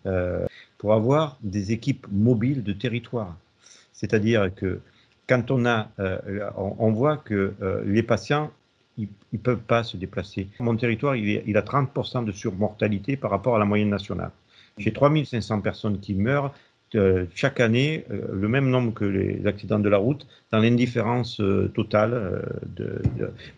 Euh, 0.06 0.46
pour 0.78 0.94
avoir 0.94 1.38
des 1.42 1.72
équipes 1.72 2.06
mobiles 2.12 2.64
de 2.64 2.74
territoire. 2.74 3.36
C'est-à-dire 3.92 4.54
que 4.54 4.80
quand 5.28 5.50
on 5.50 5.66
a, 5.66 5.90
on, 6.58 6.92
voit 6.92 7.18
que 7.18 7.54
les 7.86 8.04
patients, 8.04 8.52
ils 8.98 9.10
ne 9.34 9.38
peuvent 9.40 9.64
pas 9.64 9.84
se 9.84 9.98
déplacer. 9.98 10.48
Mon 10.60 10.76
territoire, 10.76 11.16
il, 11.16 11.42
il 11.48 11.58
a 11.58 11.62
30% 11.62 12.26
de 12.26 12.32
surmortalité 12.32 13.18
par 13.18 13.32
rapport 13.32 13.56
à 13.56 13.60
la 13.60 13.66
moyenne 13.66 13.90
nationale. 13.90 14.32
J'ai 14.78 14.94
3500 14.94 15.62
personnes 15.62 16.00
qui 16.00 16.14
meurent 16.14 16.54
euh, 16.96 17.26
chaque 17.36 17.60
année, 17.60 18.06
euh, 18.12 18.22
le 18.34 18.48
même 18.48 18.70
nombre 18.70 18.94
que 18.94 19.06
les 19.06 19.46
accidents 19.48 19.80
de 19.80 19.90
la 19.90 19.98
route, 19.98 20.26
dans 20.52 20.60
l'indifférence 20.60 21.40
euh, 21.42 21.72
totale 21.74 22.42
de, 22.76 23.02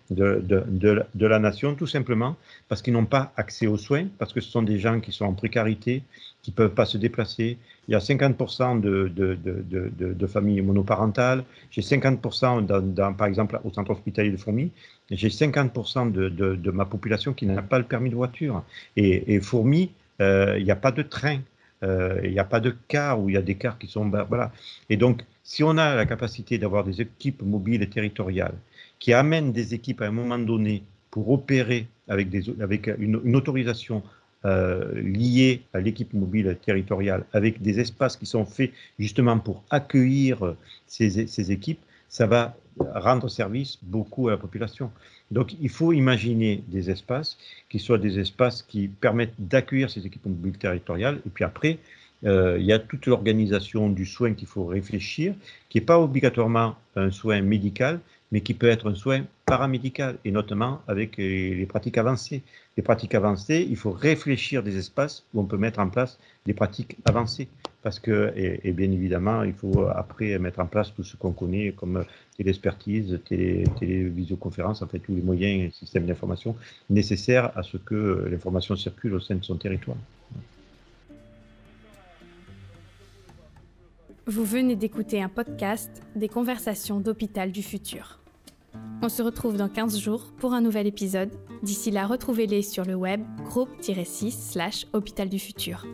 de, 0.09 1.25
la 1.25 1.39
nation, 1.39 1.75
tout 1.75 1.87
simplement 1.87 2.35
parce 2.67 2.81
qu'ils 2.81 2.93
n'ont 2.93 3.05
pas 3.05 3.31
accès 3.37 3.67
aux 3.67 3.77
soins, 3.77 4.07
parce 4.17 4.33
que 4.33 4.41
ce 4.41 4.49
sont 4.49 4.63
des 4.63 4.79
gens 4.79 4.99
qui 4.99 5.11
sont 5.11 5.25
en 5.25 5.33
précarité, 5.33 6.03
qui 6.41 6.51
ne 6.51 6.55
peuvent 6.55 6.73
pas 6.73 6.85
se 6.85 6.97
déplacer. 6.97 7.57
Il 7.87 7.91
y 7.91 7.95
a 7.95 7.99
50% 7.99 8.79
de, 8.81 10.27
familles 10.27 10.61
monoparentales. 10.61 11.43
J'ai 11.71 11.81
50%, 11.81 12.65
dans, 12.65 13.13
par 13.13 13.27
exemple, 13.27 13.59
au 13.63 13.71
centre 13.71 13.91
hospitalier 13.91 14.31
de 14.31 14.37
Fourmi, 14.37 14.71
j'ai 15.11 15.29
50% 15.29 16.11
de, 16.11 16.71
ma 16.71 16.85
population 16.85 17.33
qui 17.33 17.45
n'a 17.45 17.61
pas 17.61 17.77
le 17.77 17.85
permis 17.85 18.09
de 18.09 18.15
voiture. 18.15 18.63
Et, 18.95 19.35
et 19.35 19.39
Fourmi, 19.41 19.91
il 20.19 20.63
n'y 20.63 20.71
a 20.71 20.75
pas 20.75 20.91
de 20.91 21.03
train. 21.03 21.39
Euh, 21.83 22.19
il 22.23 22.31
n'y 22.31 22.39
a 22.39 22.43
pas 22.43 22.59
de 22.59 22.75
cas 22.87 23.15
où 23.15 23.29
il 23.29 23.33
y 23.33 23.37
a 23.37 23.41
des 23.41 23.55
cars 23.55 23.77
qui 23.77 23.87
sont... 23.87 24.05
Ben, 24.05 24.23
voilà. 24.23 24.51
Et 24.89 24.97
donc, 24.97 25.23
si 25.43 25.63
on 25.63 25.77
a 25.77 25.95
la 25.95 26.05
capacité 26.05 26.57
d'avoir 26.57 26.83
des 26.83 27.01
équipes 27.01 27.41
mobiles 27.41 27.81
et 27.83 27.89
territoriales 27.89 28.55
qui 28.99 29.13
amènent 29.13 29.51
des 29.51 29.73
équipes 29.73 30.01
à 30.01 30.07
un 30.07 30.11
moment 30.11 30.39
donné 30.39 30.83
pour 31.11 31.29
opérer 31.29 31.87
avec, 32.07 32.29
des, 32.29 32.43
avec 32.61 32.89
une, 32.97 33.35
autorisation 33.35 34.03
euh, 34.45 34.99
liée 35.01 35.63
à 35.73 35.79
l'équipe 35.79 36.13
mobile 36.13 36.57
territoriale, 36.63 37.25
avec 37.33 37.61
des 37.61 37.79
espaces 37.79 38.17
qui 38.17 38.25
sont 38.25 38.45
faits 38.45 38.71
justement 38.97 39.37
pour 39.39 39.63
accueillir 39.69 40.55
ces, 40.87 41.27
ces 41.27 41.51
équipes, 41.51 41.79
ça 42.09 42.27
va 42.27 42.55
rendre 42.79 43.27
service 43.29 43.79
beaucoup 43.81 44.27
à 44.27 44.31
la 44.31 44.37
population. 44.37 44.91
Donc 45.31 45.55
il 45.59 45.69
faut 45.69 45.93
imaginer 45.93 46.63
des 46.67 46.89
espaces 46.89 47.37
qui 47.69 47.79
soient 47.79 47.97
des 47.97 48.19
espaces 48.19 48.61
qui 48.61 48.87
permettent 48.87 49.35
d'accueillir 49.39 49.89
ces 49.89 50.05
équipes 50.05 50.25
mobiles 50.25 50.57
territoriales. 50.57 51.19
Et 51.25 51.29
puis 51.29 51.43
après, 51.43 51.79
euh, 52.25 52.57
il 52.59 52.65
y 52.65 52.73
a 52.73 52.79
toute 52.79 53.05
l'organisation 53.05 53.89
du 53.89 54.05
soin 54.05 54.33
qu'il 54.33 54.47
faut 54.47 54.65
réfléchir, 54.65 55.35
qui 55.69 55.77
n'est 55.77 55.85
pas 55.85 55.99
obligatoirement 55.99 56.75
un 56.95 57.11
soin 57.11 57.41
médical, 57.41 57.99
mais 58.31 58.41
qui 58.41 58.53
peut 58.53 58.67
être 58.67 58.89
un 58.89 58.95
soin 58.95 59.23
paramédical, 59.45 60.17
et 60.25 60.31
notamment 60.31 60.81
avec 60.87 61.17
les, 61.17 61.65
pratiques 61.65 61.97
avancées. 61.97 62.41
Les 62.75 62.83
pratiques 62.83 63.15
avancées, 63.15 63.65
il 63.69 63.77
faut 63.77 63.91
réfléchir 63.91 64.63
des 64.63 64.77
espaces 64.77 65.23
où 65.33 65.39
on 65.39 65.45
peut 65.45 65.57
mettre 65.57 65.79
en 65.79 65.89
place 65.89 66.19
des 66.45 66.53
pratiques 66.53 66.97
avancées. 67.05 67.47
Parce 67.83 67.99
que, 67.99 68.33
et, 68.35 68.71
bien 68.73 68.91
évidemment, 68.91 69.43
il 69.43 69.53
faut 69.53 69.87
après 69.87 70.37
mettre 70.39 70.59
en 70.59 70.65
place 70.65 70.93
tout 70.93 71.03
ce 71.03 71.15
qu'on 71.15 71.31
connaît 71.31 71.71
comme 71.71 72.03
l'expertise, 72.43 73.19
télé, 73.27 73.63
télévisioconférence, 73.79 74.81
en 74.81 74.87
fait, 74.87 74.99
tous 74.99 75.15
les 75.15 75.21
moyens 75.21 75.63
et 75.63 75.71
systèmes 75.71 76.05
d'information 76.05 76.55
nécessaires 76.89 77.51
à 77.57 77.63
ce 77.63 77.77
que 77.77 78.27
l'information 78.29 78.75
circule 78.75 79.15
au 79.15 79.19
sein 79.19 79.35
de 79.35 79.43
son 79.43 79.55
territoire. 79.55 79.97
Vous 84.27 84.43
venez 84.43 84.75
d'écouter 84.75 85.21
un 85.21 85.29
podcast 85.29 86.03
des 86.15 86.27
conversations 86.27 86.99
d'Hôpital 86.99 87.51
du 87.51 87.63
Futur. 87.63 88.19
On 89.01 89.09
se 89.09 89.21
retrouve 89.21 89.57
dans 89.57 89.69
15 89.69 89.99
jours 89.99 90.33
pour 90.37 90.53
un 90.53 90.61
nouvel 90.61 90.85
épisode. 90.85 91.29
D'ici 91.63 91.91
là, 91.91 92.05
retrouvez-les 92.05 92.61
sur 92.61 92.83
le 92.83 92.95
web 92.95 93.21
groupe-6 93.45 94.31
slash 94.31 94.85
Hôpital 94.91 95.29
du 95.29 95.39
Futur. 95.39 95.85